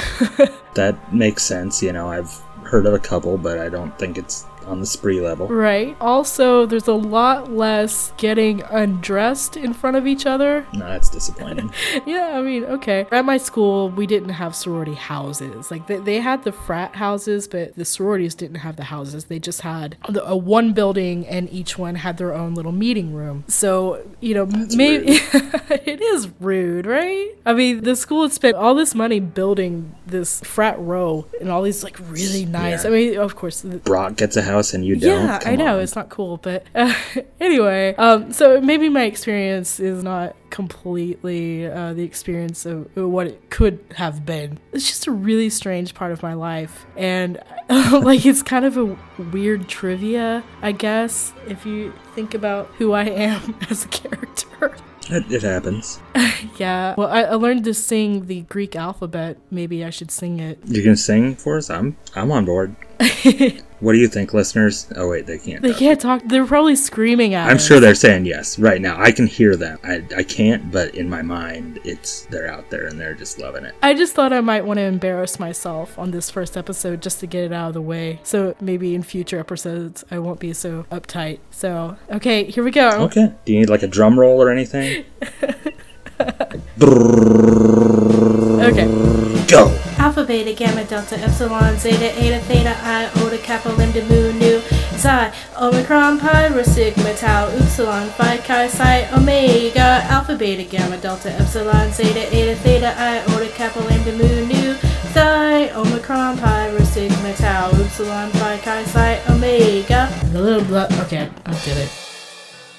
[0.74, 1.82] That makes sense.
[1.82, 2.32] You know, I've
[2.64, 5.48] heard of a couple, but I don't think it's on the spree level.
[5.48, 5.96] Right.
[6.00, 10.66] Also, there's a lot less getting undressed in front of each other.
[10.82, 11.72] No, that's disappointing.
[12.06, 13.06] yeah, I mean, okay.
[13.12, 15.70] At my school, we didn't have sorority houses.
[15.70, 19.26] Like, they, they had the frat houses, but the sororities didn't have the houses.
[19.26, 23.12] They just had the, a one building, and each one had their own little meeting
[23.12, 23.44] room.
[23.46, 27.30] So, you know, maybe it is rude, right?
[27.46, 31.62] I mean, the school had spent all this money building this frat row and all
[31.62, 32.84] these, like, really nice.
[32.84, 32.90] Yeah.
[32.90, 35.26] I mean, of course, the, Brock gets a house and you don't.
[35.26, 35.82] yeah, I know on.
[35.82, 36.94] it's not cool, but uh,
[37.40, 43.50] anyway, um, so maybe my experience is not completely uh, the experience of what it
[43.50, 44.58] could have been.
[44.72, 48.96] It's just a really strange part of my life, and like it's kind of a
[49.32, 54.76] weird trivia, I guess, if you think about who I am as a character.
[55.10, 56.00] It, it happens.
[56.58, 59.38] yeah, well, I, I learned to sing the Greek alphabet.
[59.50, 60.60] Maybe I should sing it.
[60.64, 61.70] You can sing for us.
[61.70, 62.76] I'm I'm on board.
[63.82, 64.86] What do you think, listeners?
[64.96, 65.60] Oh wait, they can't.
[65.60, 65.78] They talk.
[65.78, 66.22] can't talk.
[66.26, 67.50] They're probably screaming at me.
[67.50, 67.66] I'm us.
[67.66, 68.96] sure they're saying yes right now.
[69.00, 69.78] I can hear them.
[69.82, 73.64] I, I can't, but in my mind, it's they're out there and they're just loving
[73.64, 73.74] it.
[73.82, 77.26] I just thought I might want to embarrass myself on this first episode just to
[77.26, 78.20] get it out of the way.
[78.22, 81.40] So maybe in future episodes I won't be so uptight.
[81.50, 82.88] So, okay, here we go.
[83.06, 83.32] Okay.
[83.44, 85.04] Do you need like a drum roll or anything?
[88.62, 88.86] Okay.
[89.48, 89.81] Go.
[90.22, 94.60] Alpha, beta, gamma, delta, epsilon, zeta, eta, theta, i iota, kappa, lambda, mu, nu,
[94.94, 101.28] xi, omicron, pi, rho, sigma, tau, upsilon, phi, chi, psi, omega, alpha, beta, gamma, delta,
[101.42, 104.76] epsilon, zeta, eta, theta, i iota, kappa, lambda, mu, nu,
[105.10, 110.08] xi, omicron, pi, rho, sigma, tau, upsilon, phi, chi, psi, omega.
[111.02, 112.11] Okay, I did it.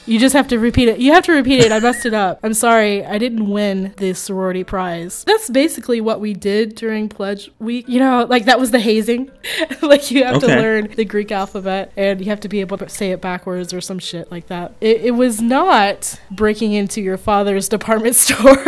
[0.05, 0.99] You just have to repeat it.
[0.99, 1.71] You have to repeat it.
[1.71, 2.39] I messed it up.
[2.43, 3.05] I'm sorry.
[3.05, 5.23] I didn't win the sorority prize.
[5.25, 7.87] That's basically what we did during pledge week.
[7.87, 9.31] You know, like that was the hazing.
[9.81, 12.89] like you have to learn the Greek alphabet and you have to be able to
[12.89, 14.73] say it backwards or some shit like that.
[14.81, 18.65] It, it was not breaking into your father's department store.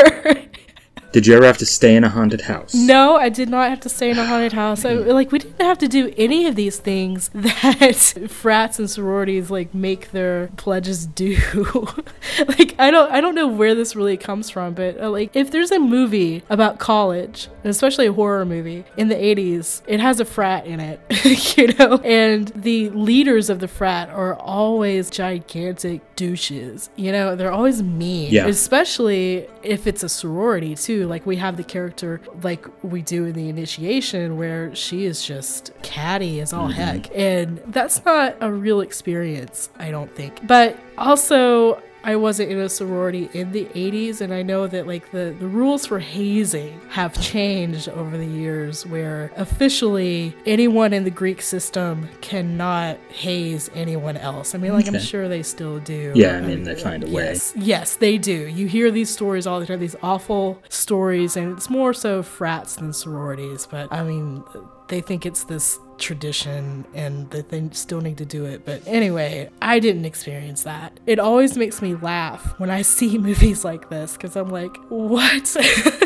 [1.16, 2.74] Did you ever have to stay in a haunted house?
[2.74, 4.84] No, I did not have to stay in a haunted house.
[4.84, 9.50] I, like we didn't have to do any of these things that frats and sororities
[9.50, 11.38] like make their pledges do.
[12.50, 15.52] like I don't I don't know where this really comes from, but uh, like if
[15.52, 20.26] there's a movie about college, especially a horror movie in the 80s, it has a
[20.26, 21.00] frat in it,
[21.58, 26.90] you know, and the leaders of the frat are always gigantic douches.
[26.96, 28.32] You know, they're always mean.
[28.32, 28.48] Yeah.
[28.48, 31.08] Especially if it's a sorority too.
[31.08, 35.72] Like we have the character like we do in the initiation where she is just
[35.84, 36.80] catty as all mm-hmm.
[36.80, 37.16] heck.
[37.16, 40.46] And that's not a real experience, I don't think.
[40.48, 45.10] But also I wasn't in a sorority in the 80s, and I know that like
[45.10, 51.10] the, the rules for hazing have changed over the years, where officially anyone in the
[51.10, 54.54] Greek system cannot haze anyone else.
[54.54, 56.12] I mean, like I'm sure they still do.
[56.16, 57.24] Yeah, I mean, they find a way.
[57.24, 58.48] Yes, yes, they do.
[58.48, 62.76] You hear these stories all the time, these awful stories, and it's more so frats
[62.76, 63.66] than sororities.
[63.66, 64.44] But I mean,
[64.90, 68.66] they think it's this tradition and that they still need to do it.
[68.66, 71.00] But anyway, I didn't experience that.
[71.06, 75.56] It always makes me laugh when I see movies like this because I'm like, what?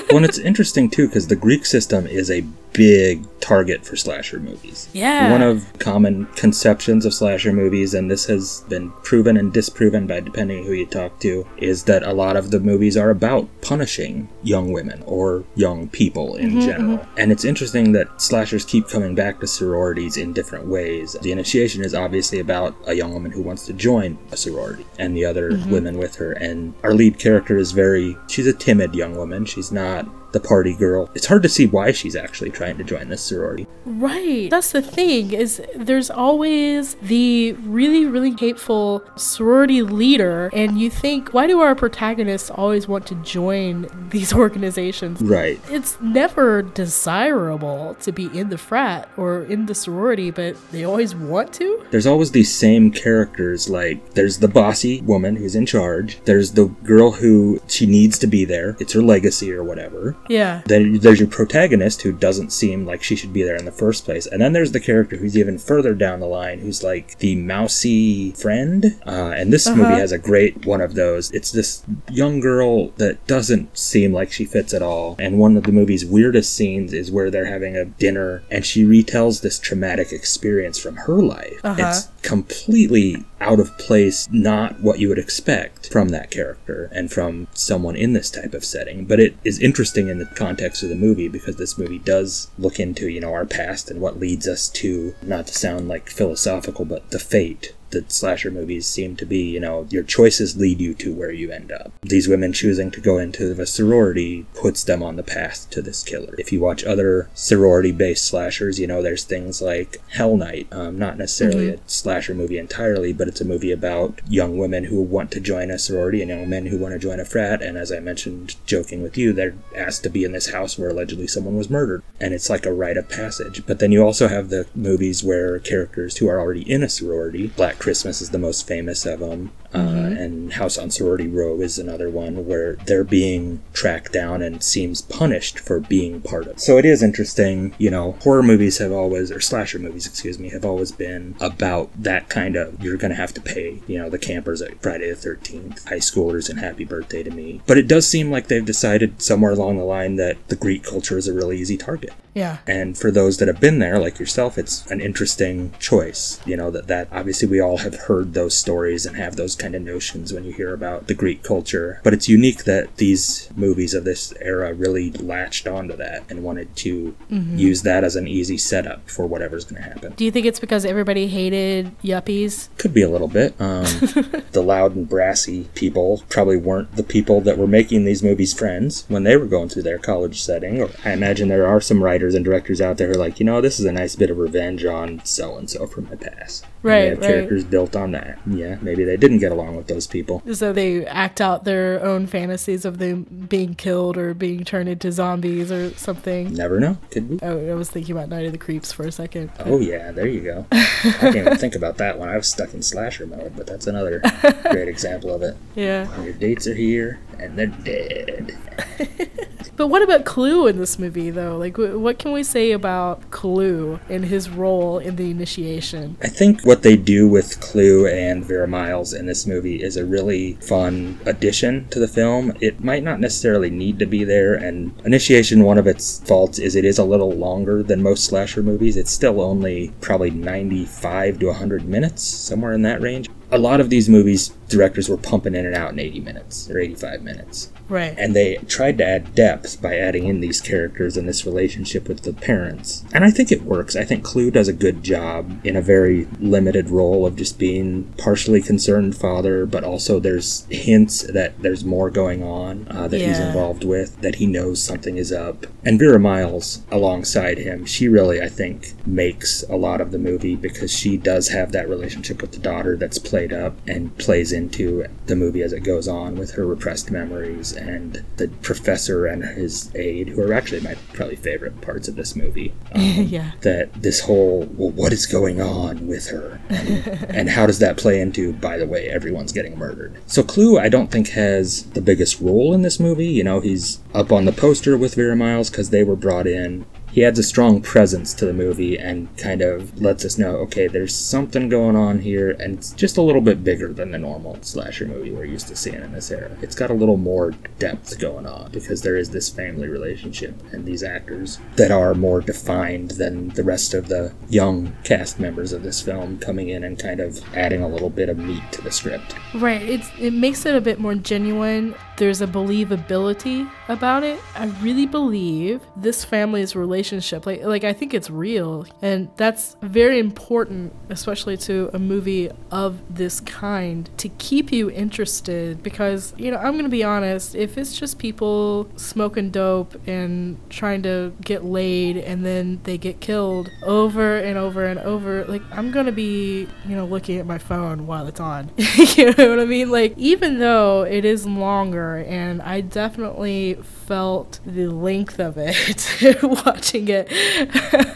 [0.09, 2.43] well, and it's interesting too because the Greek system is a
[2.73, 4.89] big target for slasher movies.
[4.93, 5.31] Yeah.
[5.31, 10.19] One of common conceptions of slasher movies, and this has been proven and disproven by
[10.19, 14.27] depending who you talk to, is that a lot of the movies are about punishing
[14.43, 17.05] young women or young people in Mhm, general.
[17.17, 21.15] And it's interesting that slashers keep coming back to sororities in different ways.
[21.21, 25.15] The initiation is obviously about a young woman who wants to join a sorority and
[25.15, 25.67] the other Mhm.
[25.69, 26.33] women with her.
[26.33, 29.45] And our lead character is very, she's a timid young woman.
[29.45, 31.09] She's not the party girl.
[31.15, 33.67] It's hard to see why she's actually trying to join this sorority.
[33.85, 34.49] Right.
[34.49, 41.33] That's the thing is there's always the really really hateful sorority leader and you think
[41.33, 45.21] why do our protagonists always want to join these organizations?
[45.21, 45.59] Right.
[45.69, 51.15] It's never desirable to be in the frat or in the sorority, but they always
[51.15, 51.85] want to?
[51.91, 56.19] There's always these same characters like there's the bossy woman who's in charge.
[56.25, 58.75] There's the girl who she needs to be there.
[58.79, 60.15] It's her legacy or whatever.
[60.27, 60.61] Yeah.
[60.65, 64.05] Then there's your protagonist who doesn't seem like she should be there in the first
[64.05, 64.25] place.
[64.27, 68.31] And then there's the character who's even further down the line who's like the mousy
[68.33, 68.95] friend.
[69.07, 69.77] Uh, and this Uh-huh.
[69.77, 71.31] movie has a great one of those.
[71.31, 75.15] It's this young girl that doesn't seem like she fits at all.
[75.19, 78.83] And one of the movie's weirdest scenes is where they're having a dinner and she
[78.85, 81.59] retells this traumatic experience from her life.
[81.63, 81.87] Uh-huh.
[81.87, 87.47] It's completely out of place, not what you would expect from that character and from
[87.53, 89.05] someone in this type of setting.
[89.05, 92.79] But it is interesting in the context of the movie because this movie does look
[92.79, 96.85] into, you know, our past and what leads us to, not to sound like philosophical,
[96.85, 100.93] but the fate that slasher movies seem to be, you know, your choices lead you
[100.95, 101.91] to where you end up.
[102.01, 106.03] These women choosing to go into the sorority puts them on the path to this
[106.03, 106.35] killer.
[106.37, 110.97] If you watch other sorority based slashers, you know, there's things like Hell Night, um,
[110.97, 111.73] not necessarily Mhm.
[111.75, 115.71] a slasher movie entirely, but it's a movie about young women who want to join
[115.71, 117.61] a sorority and young men who want to join a frat.
[117.61, 120.89] And as I mentioned, joking with you, they're asked to be in this house where
[120.89, 122.03] allegedly someone was murdered.
[122.19, 123.63] And it's like a rite of passage.
[123.65, 127.47] But then you also have the movies where characters who are already in a sorority,
[127.55, 130.19] Black Christmas is the most famous of them, uh, Mhm.
[130.19, 135.01] and House on Sorority Row is another one where they're being tracked down and seems
[135.01, 136.53] punished for being part of.
[136.53, 136.61] it.
[136.61, 140.49] So it is interesting, you know, horror movies have always, or slasher movies, excuse me,
[140.49, 144.09] have always been about that kind of, you're going to have to pay, you know,
[144.09, 147.61] the campers at Friday the 13th, high schoolers and Happy Birthday to Me.
[147.67, 151.17] But it does seem like they've decided somewhere along the line that the Greek culture
[151.17, 152.11] is a really easy target.
[152.33, 152.57] Yeah.
[152.67, 156.39] And for those that have been there, like yourself, it's an interesting choice.
[156.45, 159.75] You know, that, that obviously we all have heard those stories and have those kind
[159.75, 161.99] of notions when you hear about the Greek culture.
[162.03, 166.75] But it's unique that these movies of this era really latched onto that and wanted
[166.77, 167.59] to Mhm.
[167.59, 170.13] use that as an easy setup for whatever's going to happen.
[170.15, 172.69] Do you think it's because everybody hated yuppies?
[172.77, 173.53] Could be a little bit.
[173.59, 173.85] Um,
[174.53, 179.05] the loud and brassy people probably weren't the people that were making these movies friends
[179.09, 180.81] when they were going through their college setting.
[180.81, 183.45] Or I imagine there are some writers and directors out there who are like, you
[183.45, 186.63] know, this is a nice bit of revenge on so and so from my past.
[186.63, 187.27] And Right, They have right.
[187.27, 188.39] characters built on that.
[188.49, 190.41] Yeah, maybe they didn't get along with those people.
[190.53, 195.11] So they act out their own fantasies of them being killed or being turned into
[195.11, 196.53] zombies or something.
[196.53, 196.97] Never know.
[197.11, 197.39] Could be.
[197.41, 199.51] Oh, I was thinking about Night of the Creeps for a second.
[199.59, 200.65] Oh yeah, there you go.
[200.71, 200.83] I
[201.19, 202.29] can't even think about that one.
[202.29, 204.21] I was stuck in slasher mode, but that's another
[204.71, 205.55] great example of it.
[205.75, 206.23] Yeah.
[206.23, 208.57] Your dates are here and they're dead.
[209.79, 211.57] But what about Clu in this movie, though?
[211.57, 216.17] Like, wh- what can we say about Clu and his role in the initiation?
[216.21, 220.03] I think what they do with Clu and Vera Miles in this movie is a
[220.03, 222.51] really fun addition to the film.
[222.59, 226.75] It might not necessarily need to be there, and Initiation, one of its faults is
[226.75, 228.97] it is a little longer than most slasher movies.
[228.97, 233.29] It's still only probably 95 to 100 minutes, somewhere in that range.
[233.51, 236.79] A lot of these movies, directors were pumping in and out in 80 minutes or
[236.79, 237.71] 85 minutes.
[237.89, 238.13] Right.
[238.17, 242.21] And they tried to add depth by adding in these characters and this relationship with
[242.21, 243.03] the parents.
[243.13, 243.95] And I think it works.
[243.95, 248.03] I think Clu does a good job in a very limited role of just being
[248.17, 253.39] partially concerned father, but also there's hints that there's more going on uh, that he's
[253.39, 255.65] involved with, that he knows something is up.
[255.83, 260.55] And Vera Miles, alongside him, she really, I think, makes a lot of the movie
[260.55, 265.05] because she does have that relationship with the daughter that's played up and plays into
[265.25, 269.93] the movie as it goes on with her repressed memories and the professor and his
[269.95, 272.73] aide, who are actually my probably favorite parts of this movie.
[272.99, 273.51] Um, yeah.
[273.61, 276.59] that this whole, well, what is going on with her?
[276.69, 280.19] And, and how does that play into, by the way, everyone's getting murdered?
[280.25, 283.27] So Clu, I don't think, has the biggest role in this movie.
[283.27, 286.85] You know, he's up on the poster with Vera Miles because they were brought in.
[287.11, 290.87] He adds a strong presence to the movie and kind of lets us know, okay,
[290.87, 294.57] there's something going on here, and it's just a little bit bigger than the normal
[294.61, 296.55] slasher movie we're used to seeing in this era.
[296.61, 300.85] It's got a little more depth going on because there is this family relationship and
[300.85, 305.83] these actors that are more defined than the rest of the young cast members of
[305.83, 308.91] this film coming in and kind of adding a little bit of meat to the
[308.91, 309.35] script.
[309.55, 309.81] Right.
[309.81, 311.95] It's it makes it a bit more genuine.
[312.17, 314.39] There's a believability about it.
[314.55, 316.98] I really believe this family's relationship.
[317.45, 318.85] Like like I think it's real.
[319.01, 325.81] And that's very important, especially to a movie of this kind, to keep you interested
[325.83, 331.03] because, you know, I'm gonna be honest, if it's just people smoking dope and trying
[331.03, 335.91] to get laid and then they get killed over and over and over, like I'm
[335.91, 338.71] gonna be, you know, looking at my phone while it's on.
[338.77, 339.89] you know what I mean?
[339.89, 347.07] Like even though it is longer and I definitely felt the length of it watching
[347.09, 347.29] it.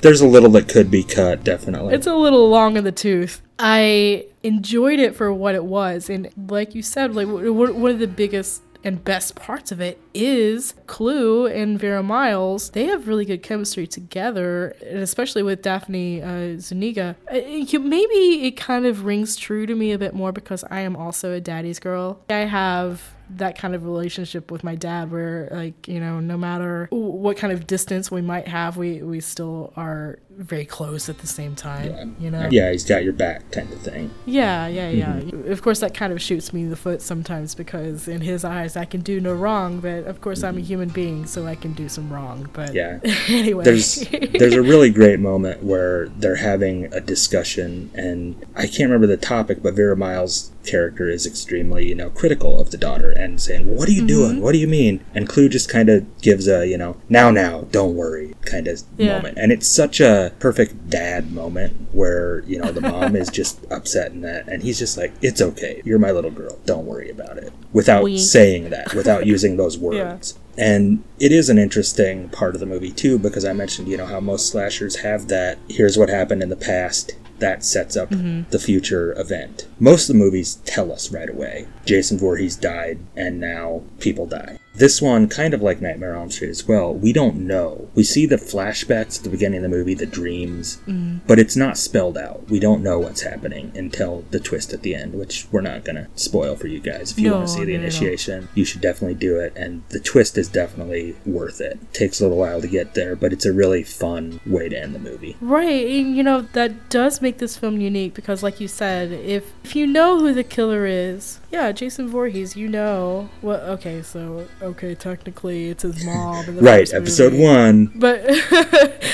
[0.01, 1.93] There's a little that could be cut, definitely.
[1.93, 3.43] It's a little long in the tooth.
[3.59, 8.07] I enjoyed it for what it was, and like you said, like one of the
[8.07, 12.71] biggest and best parts of it is Clu and Vera Miles.
[12.71, 17.15] They have really good chemistry together, and especially with Daphne uh, Zuniga.
[17.31, 17.35] Uh,
[17.79, 21.33] maybe it kind of rings true to me a bit more because I am also
[21.33, 22.19] a daddy's girl.
[22.29, 26.87] I have that kind of relationship with my dad where like you know no matter
[26.91, 31.27] what kind of distance we might have we we still are very close at the
[31.27, 34.09] same time you know yeah, he's got your back kind of thing.
[34.25, 35.13] yeah, yeah, yeah.
[35.13, 35.51] Mm-hmm.
[35.51, 38.75] Of course, that kind of shoots me in the foot sometimes because in his eyes,
[38.75, 39.79] I can do no wrong.
[39.79, 42.49] But of course, I'm a human being, so I can do some wrong.
[42.53, 42.99] But Yeah.
[43.27, 43.95] anyway, There's
[44.39, 49.17] there's a really great moment where they're having a discussion and I can't remember the
[49.17, 53.65] topic, but Vera Miles' character is extremely, you know, critical of the daughter and saying,
[53.67, 54.41] well, What are you doing?
[54.41, 55.03] What do you mean?
[55.13, 58.81] And Clu just kind of gives a, you know, now now, don't worry kind of
[58.97, 59.15] Yeah.
[59.17, 59.37] moment.
[59.37, 64.11] And it's such a perfect dad moment where, you know, the mom is just upset
[64.11, 65.81] in that and he's just like, It's okay.
[65.85, 66.59] You're my little girl.
[66.65, 67.53] Don't worry about it.
[67.71, 69.81] Without saying that, without using those Yeah.
[69.81, 70.37] words.
[70.57, 74.05] And it is an interesting part of the movie too, because I mentioned, you know,
[74.05, 78.49] how most slashers have that here's what happened in the past that sets up mm-hmm.
[78.51, 79.67] the future event.
[79.79, 81.67] Most of the movies tell us right away.
[81.85, 84.59] Jason Voorhees died and now people die.
[84.75, 87.89] This one, kind of like Nightmare on Elm Street as well, we don't know.
[87.93, 91.17] We see the flashbacks at the beginning of the movie, the dreams, mm-hmm.
[91.27, 92.49] but it's not spelled out.
[92.49, 95.97] We don't know what's happening until the twist at the end, which we're not going
[95.97, 97.11] to spoil for you guys.
[97.11, 97.83] If you No, want to see the no, no, no.
[97.83, 99.53] initiation, you should definitely do it.
[99.55, 101.77] And the twist is definitely worth it.
[101.93, 104.95] Takes a little while to get there, but it's a really fun way to end
[104.95, 105.35] the movie.
[105.39, 109.51] right, and you know that does make this film unique because, like you said, if
[109.63, 113.29] if you know who the killer is, yeah, Jason Voorhees, you know.
[113.43, 116.45] Well, okay, so okay, technically it's his mom.
[116.45, 117.91] In the Right, episode one.
[117.93, 118.25] But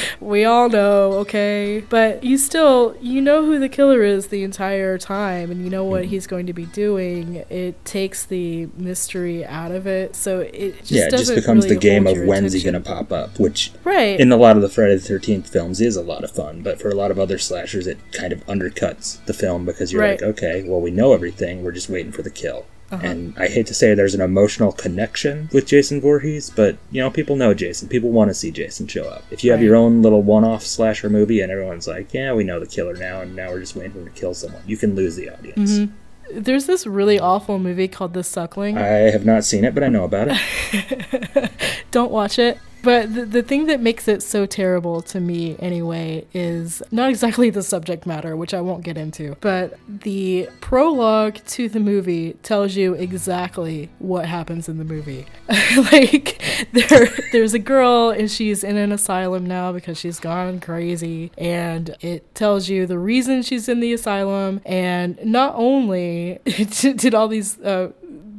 [0.22, 1.84] we all know, okay?
[1.90, 5.84] But you still, you know who the killer is the entire time and you know
[5.84, 6.12] what mm-hmm.
[6.12, 7.44] he's going to be doing.
[7.50, 10.16] It takes the mystery out of it.
[10.16, 12.80] So it just yeah, it just becomes really the game of when's he going to
[12.80, 14.18] pop up, which Right.
[14.18, 16.80] in a lot of the Friday the 13th films is a lot of fun, but
[16.82, 20.22] for a lot of other slashers, it kind of undercuts the film because you're Right.
[20.22, 22.66] like, okay, well, we know everything, we're just waiting for the kill.
[22.92, 23.06] Uh-huh.
[23.06, 27.12] And I hate to say there's an emotional connection with Jason Voorhees, but you know,
[27.12, 27.88] people know Jason.
[27.88, 29.24] People want to see Jason show up.
[29.30, 29.66] If you have Right.
[29.66, 32.96] your own little one off slasher movie and everyone's like, yeah, we know the killer
[32.96, 35.30] now, and now we're just waiting for him to kill someone, you can lose the
[35.30, 35.72] audience.
[35.74, 35.94] Mm-hmm.
[36.42, 38.78] There's this really awful movie called The Suckling.
[38.78, 41.52] I have not seen it, but I know about it.
[41.92, 42.58] Don't watch it.
[42.82, 47.50] But the, the thing that makes it so terrible to me, anyway, is not exactly
[47.50, 52.76] the subject matter, which I won't get into, but the prologue to the movie tells
[52.76, 55.26] you exactly what happens in the movie.
[55.92, 56.42] like,
[56.72, 61.96] there, there's a girl, and she's in an asylum now because she's gone crazy, and
[62.02, 67.60] it tells you the reason she's in the asylum, and not only did all these
[67.62, 67.92] uh,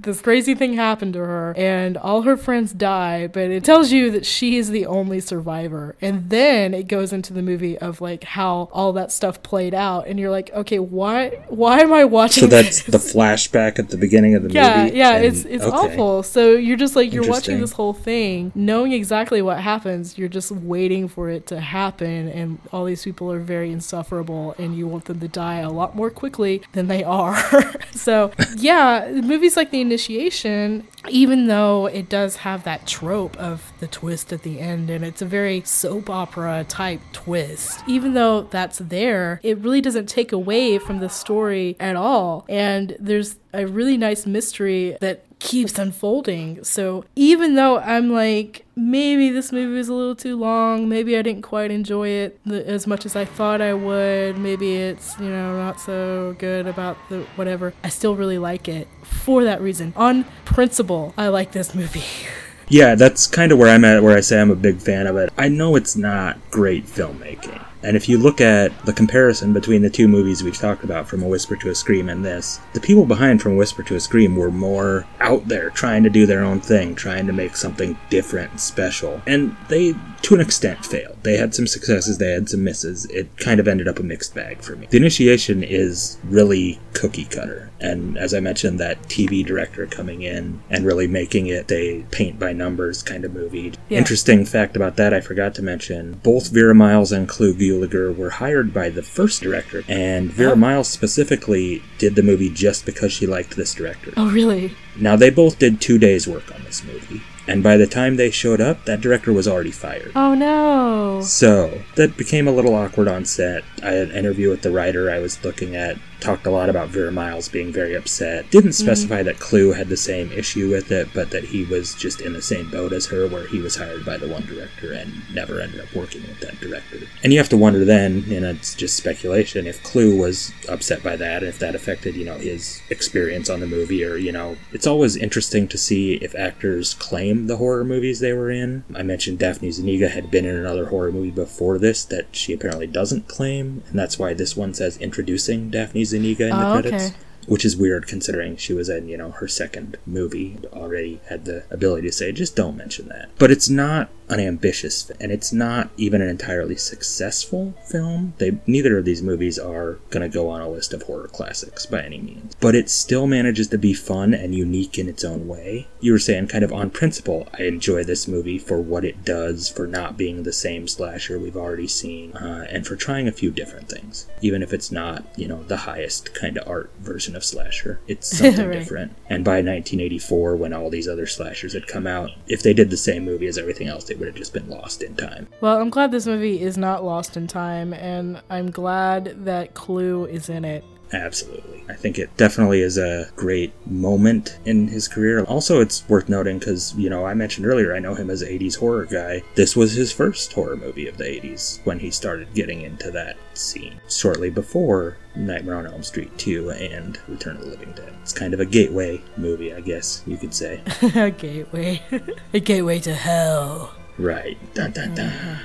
[0.03, 4.11] this crazy thing happened to her and all her friends die, but it tells you
[4.13, 5.97] that she is the only survivor.
[6.01, 10.07] And then it goes into the movie of like how all that stuff played out
[10.07, 13.13] and you're like, "Okay, why why am I watching So that's this?
[13.13, 14.97] the flashback at the beginning of the yeah, movie.
[14.97, 15.77] yeah, and- it's it's okay.
[15.77, 16.23] awful.
[16.23, 20.17] So you're just like you're watching this whole thing, knowing exactly what happens.
[20.19, 24.77] You're just waiting for it to happen, and all these people are very insufferable, and
[24.77, 27.37] you want them to die a lot more quickly than they are.
[27.93, 33.89] so yeah, movies like The Initiation, even though it does have that trope of the
[33.89, 38.79] twist at the end, and it's a very soap opera type twist, even though that's
[38.79, 42.45] there, it really doesn't take away from the story at all.
[42.49, 46.63] And there's a really nice mystery that keeps unfolding.
[46.63, 51.23] So even though I'm like, maybe this movie was a little too long, maybe I
[51.23, 55.57] didn't quite enjoy it as much as I thought I would, maybe it's, you know,
[55.57, 59.93] not so good about the whatever, I still really like it for that reason.
[59.97, 62.05] On principle, I like this movie.
[62.71, 65.17] Yeah, that's kind of where I'm at, where I say I'm a big fan of
[65.17, 65.33] it.
[65.37, 67.67] I know it's not great filmmaking.
[67.83, 71.23] And if you look at the comparison between the two movies we've talked about, From
[71.23, 74.01] a Whisper to a Scream and this, the people behind From a Whisper to a
[74.01, 77.99] Scream were more out there, trying to do their own thing, trying to make something
[78.11, 79.23] different and special.
[79.27, 81.19] And they, to an extent, failed.
[81.23, 83.07] They had some successes, they had some misses.
[83.07, 84.87] It kind of ended up a mixed bag for me.
[84.91, 87.71] The Initiation is really cookie cutter.
[87.81, 92.39] And as I mentioned, that TV director coming in and really making it a paint
[92.39, 93.73] by numbers kind of movie.
[93.89, 93.99] Yeah.
[93.99, 96.21] Interesting fact about that, I forgot to mention.
[96.23, 100.57] Both Vera Miles and Clu Gulager were hired by the first director, and Vera Oh.
[100.57, 104.13] Miles specifically did the movie just because she liked this director.
[104.17, 104.73] Oh, really?
[104.99, 108.31] Now, they both did two days' work on this movie, and by the time they
[108.31, 110.13] showed up, that director was already fired.
[110.15, 111.23] Oh, no.
[111.23, 113.65] So that became a little awkward on set.
[113.83, 116.89] I had an interview with the writer I was looking at, talked a lot about
[116.89, 118.51] Vera Miles being very upset.
[118.51, 118.85] Didn't mm-hmm.
[118.85, 122.33] specify that Clu had the same issue with it, but that he was just in
[122.33, 125.61] the same boat as her, where he was hired by the one director and never
[125.61, 126.99] ended up working with that director.
[127.23, 131.17] And you have to wonder then, and it's just speculation, if Clu was upset by
[131.17, 134.57] that, and if that affected, you know, his experience on the movie, or, you know,
[134.73, 138.85] it's always interesting to see if actors claim the horror movies they were in.
[138.95, 142.87] I mentioned Daphne Zuniga had been in another horror movie before this that she apparently
[142.87, 147.07] doesn't claim, and that's why this one says introducing Daphne Zuniga in the Oh, credits.
[147.07, 147.17] okay.
[147.47, 151.65] Which is weird considering she was in, you know, her second movie, already had the
[151.71, 153.31] ability to say, just don't mention that.
[153.39, 158.35] But it's not an ambitious and it's not even an entirely successful film.
[158.39, 161.87] They neither of these movies are going to go on a list of horror classics
[161.87, 162.55] by any means.
[162.61, 165.89] But it still manages to be fun and unique in its own way.
[166.01, 169.69] You were saying kind of on principle, I enjoy this movie for what it does,
[169.69, 173.51] for not being the same slasher we've already seen, uh, and for trying a few
[173.51, 174.27] different things.
[174.41, 178.01] Even if it's not, you know, the highest kind of art version of slasher.
[178.07, 178.79] It's something Right.
[178.79, 179.13] different.
[179.29, 182.97] And by 1984, when all these other slashers had come out, if they did the
[182.97, 185.49] same movie as everything else, they would have just been lost in time.
[185.61, 190.27] Well, I'm glad this movie is not lost in time, and I'm glad that Clu
[190.27, 190.85] is in it.
[191.13, 191.85] Absolutely.
[191.89, 195.43] I think it definitely is a great moment in his career.
[195.45, 198.49] Also, it's worth noting because, you know, I mentioned earlier, I know him as an
[198.49, 199.43] 80s horror guy.
[199.57, 203.37] This was his first horror movie of the 80s when he started getting into that
[203.55, 208.13] scene, shortly before Nightmare on Elm Street 2 and Return of the Living Dead.
[208.23, 210.81] It's kind of a gateway movie, I guess you could say.
[211.17, 212.03] a gateway.
[212.55, 213.95] a gateway to hell.
[214.21, 214.59] Right.
[214.75, 215.59] Dun, dun, dun.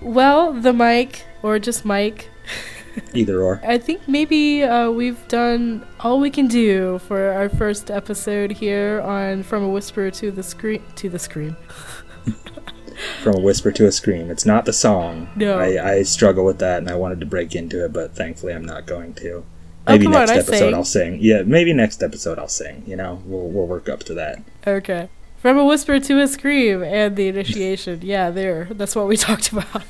[0.00, 2.28] Well, the mic, or just Mike,
[3.14, 3.60] Either or.
[3.64, 9.00] I think maybe uh, we've done all we can do for our first episode here
[9.00, 10.82] on From a Whisper to the Scream.
[10.96, 11.56] To the Scream.
[13.22, 14.30] From a whisper to a scream.
[14.30, 15.28] It's not the song.
[15.34, 15.58] No.
[15.58, 18.64] I, I struggle with that and I wanted to break into it, but thankfully I'm
[18.64, 19.44] not going to.
[19.88, 20.74] Oh, Maybe on, next I episode sang.
[20.74, 21.18] I'll sing.
[21.20, 22.84] Yeah, maybe next episode I'll sing.
[22.86, 24.42] You know, we'll, we'll work up to that.
[24.66, 25.08] Okay.
[25.42, 27.98] From a Whisper to a Scream and the Initiation.
[28.02, 28.68] yeah, there.
[28.70, 29.82] That's what we talked about.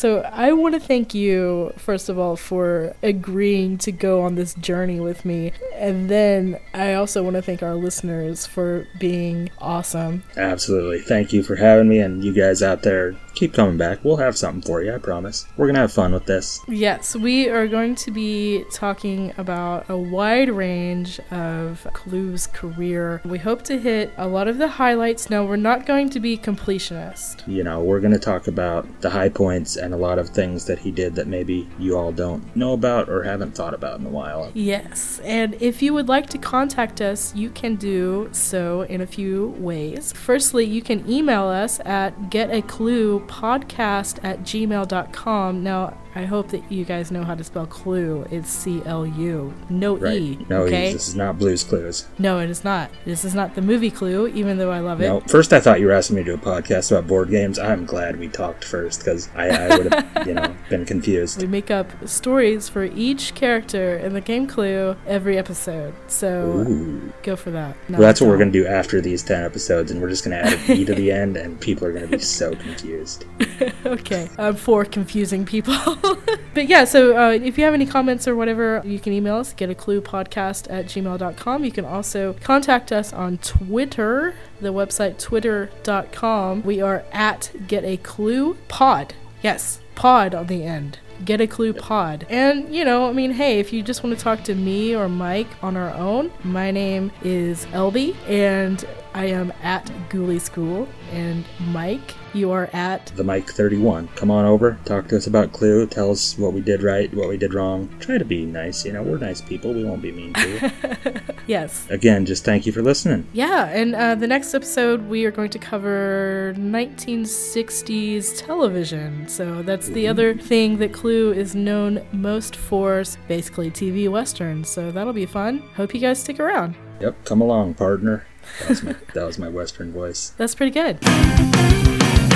[0.00, 4.54] So I want to thank you, first of all, for agreeing to go on this
[4.54, 5.52] journey with me.
[5.74, 10.22] And then I also want to thank our listeners for being awesome.
[10.38, 11.00] Absolutely.
[11.00, 14.02] Thank you for having me, and you guys out there, keep coming back.
[14.02, 15.46] We'll have something for you, I promise.
[15.58, 16.60] We're going to have fun with this.
[16.66, 23.20] Yes, we are going to be talking about a wide range of Clu's career.
[23.26, 25.28] We hope to hit a lot of the highlights.
[25.28, 27.46] Now, we're not going to be completionist.
[27.46, 30.64] You know, we're going to talk about the high points and a lot of things
[30.66, 34.06] that he did that maybe you all don't know about or haven't thought about in
[34.06, 34.50] a while.
[34.54, 39.06] Yes, and if you would like to contact us, you can do so in a
[39.06, 40.12] few ways.
[40.12, 45.62] Firstly, you can email us at getacluepodcast at gmail.com.
[45.62, 48.26] Now, I hope that you guys know how to spell Clu.
[48.30, 49.54] It's C L U.
[49.68, 50.20] No right.
[50.20, 50.46] E.
[50.48, 50.90] No okay?
[50.90, 50.92] E.
[50.92, 52.06] This is not Blue's Clues.
[52.18, 52.90] No, it is not.
[53.04, 55.08] This is not the movie Clue, even though I love it.
[55.08, 57.58] No, first I thought you were asking me to do a podcast about board games.
[57.58, 61.40] I'm glad we talked first because I, I would have, you know, been confused.
[61.40, 65.94] We make up stories for each character in the game Clue every episode.
[66.08, 67.12] So Ooh.
[67.22, 67.76] go for that.
[67.88, 70.36] Well, that's what we're going to do after these 10 episodes, and we're just going
[70.36, 73.26] to add an E to the end, and people are going to be so confused.
[73.86, 74.28] okay.
[74.38, 75.74] I'm for confusing people.
[76.54, 79.52] but yeah, so uh, if you have any comments or whatever, you can email us,
[79.52, 81.64] get a clue podcast at gmail.com.
[81.64, 86.62] You can also contact us on Twitter, the website twitter.com.
[86.62, 89.14] We are at get a clue pod.
[89.42, 90.98] Yes, pod on the end.
[91.24, 92.26] Get a Clue Pod.
[92.30, 95.08] And, you know, I mean, hey, if you just want to talk to me or
[95.08, 98.82] Mike on our own, my name is Elby, and
[99.12, 100.88] I am at Ghoulie School.
[101.12, 104.08] And Mike, you are at the Mike 31.
[104.16, 107.28] Come on over, talk to us about Clu, tell us what we did right, what
[107.28, 107.88] we did wrong.
[108.00, 111.20] Try to be nice, you know, we're nice people, we won't be mean to you.
[111.46, 111.88] yes.
[111.90, 113.26] Again, just thank you for listening.
[113.32, 119.28] Yeah, and uh, the next episode we are going to cover 1960s television.
[119.28, 124.68] So that's the other thing that Clu is known most for, basically TV westerns.
[124.68, 125.60] So that'll be fun.
[125.76, 126.74] Hope you guys stick around.
[127.00, 128.26] Yep, come along, partner.
[128.60, 130.34] That was my, that was my Western voice.
[130.36, 130.98] That's pretty good.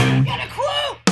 [0.05, 1.04] Got a quote!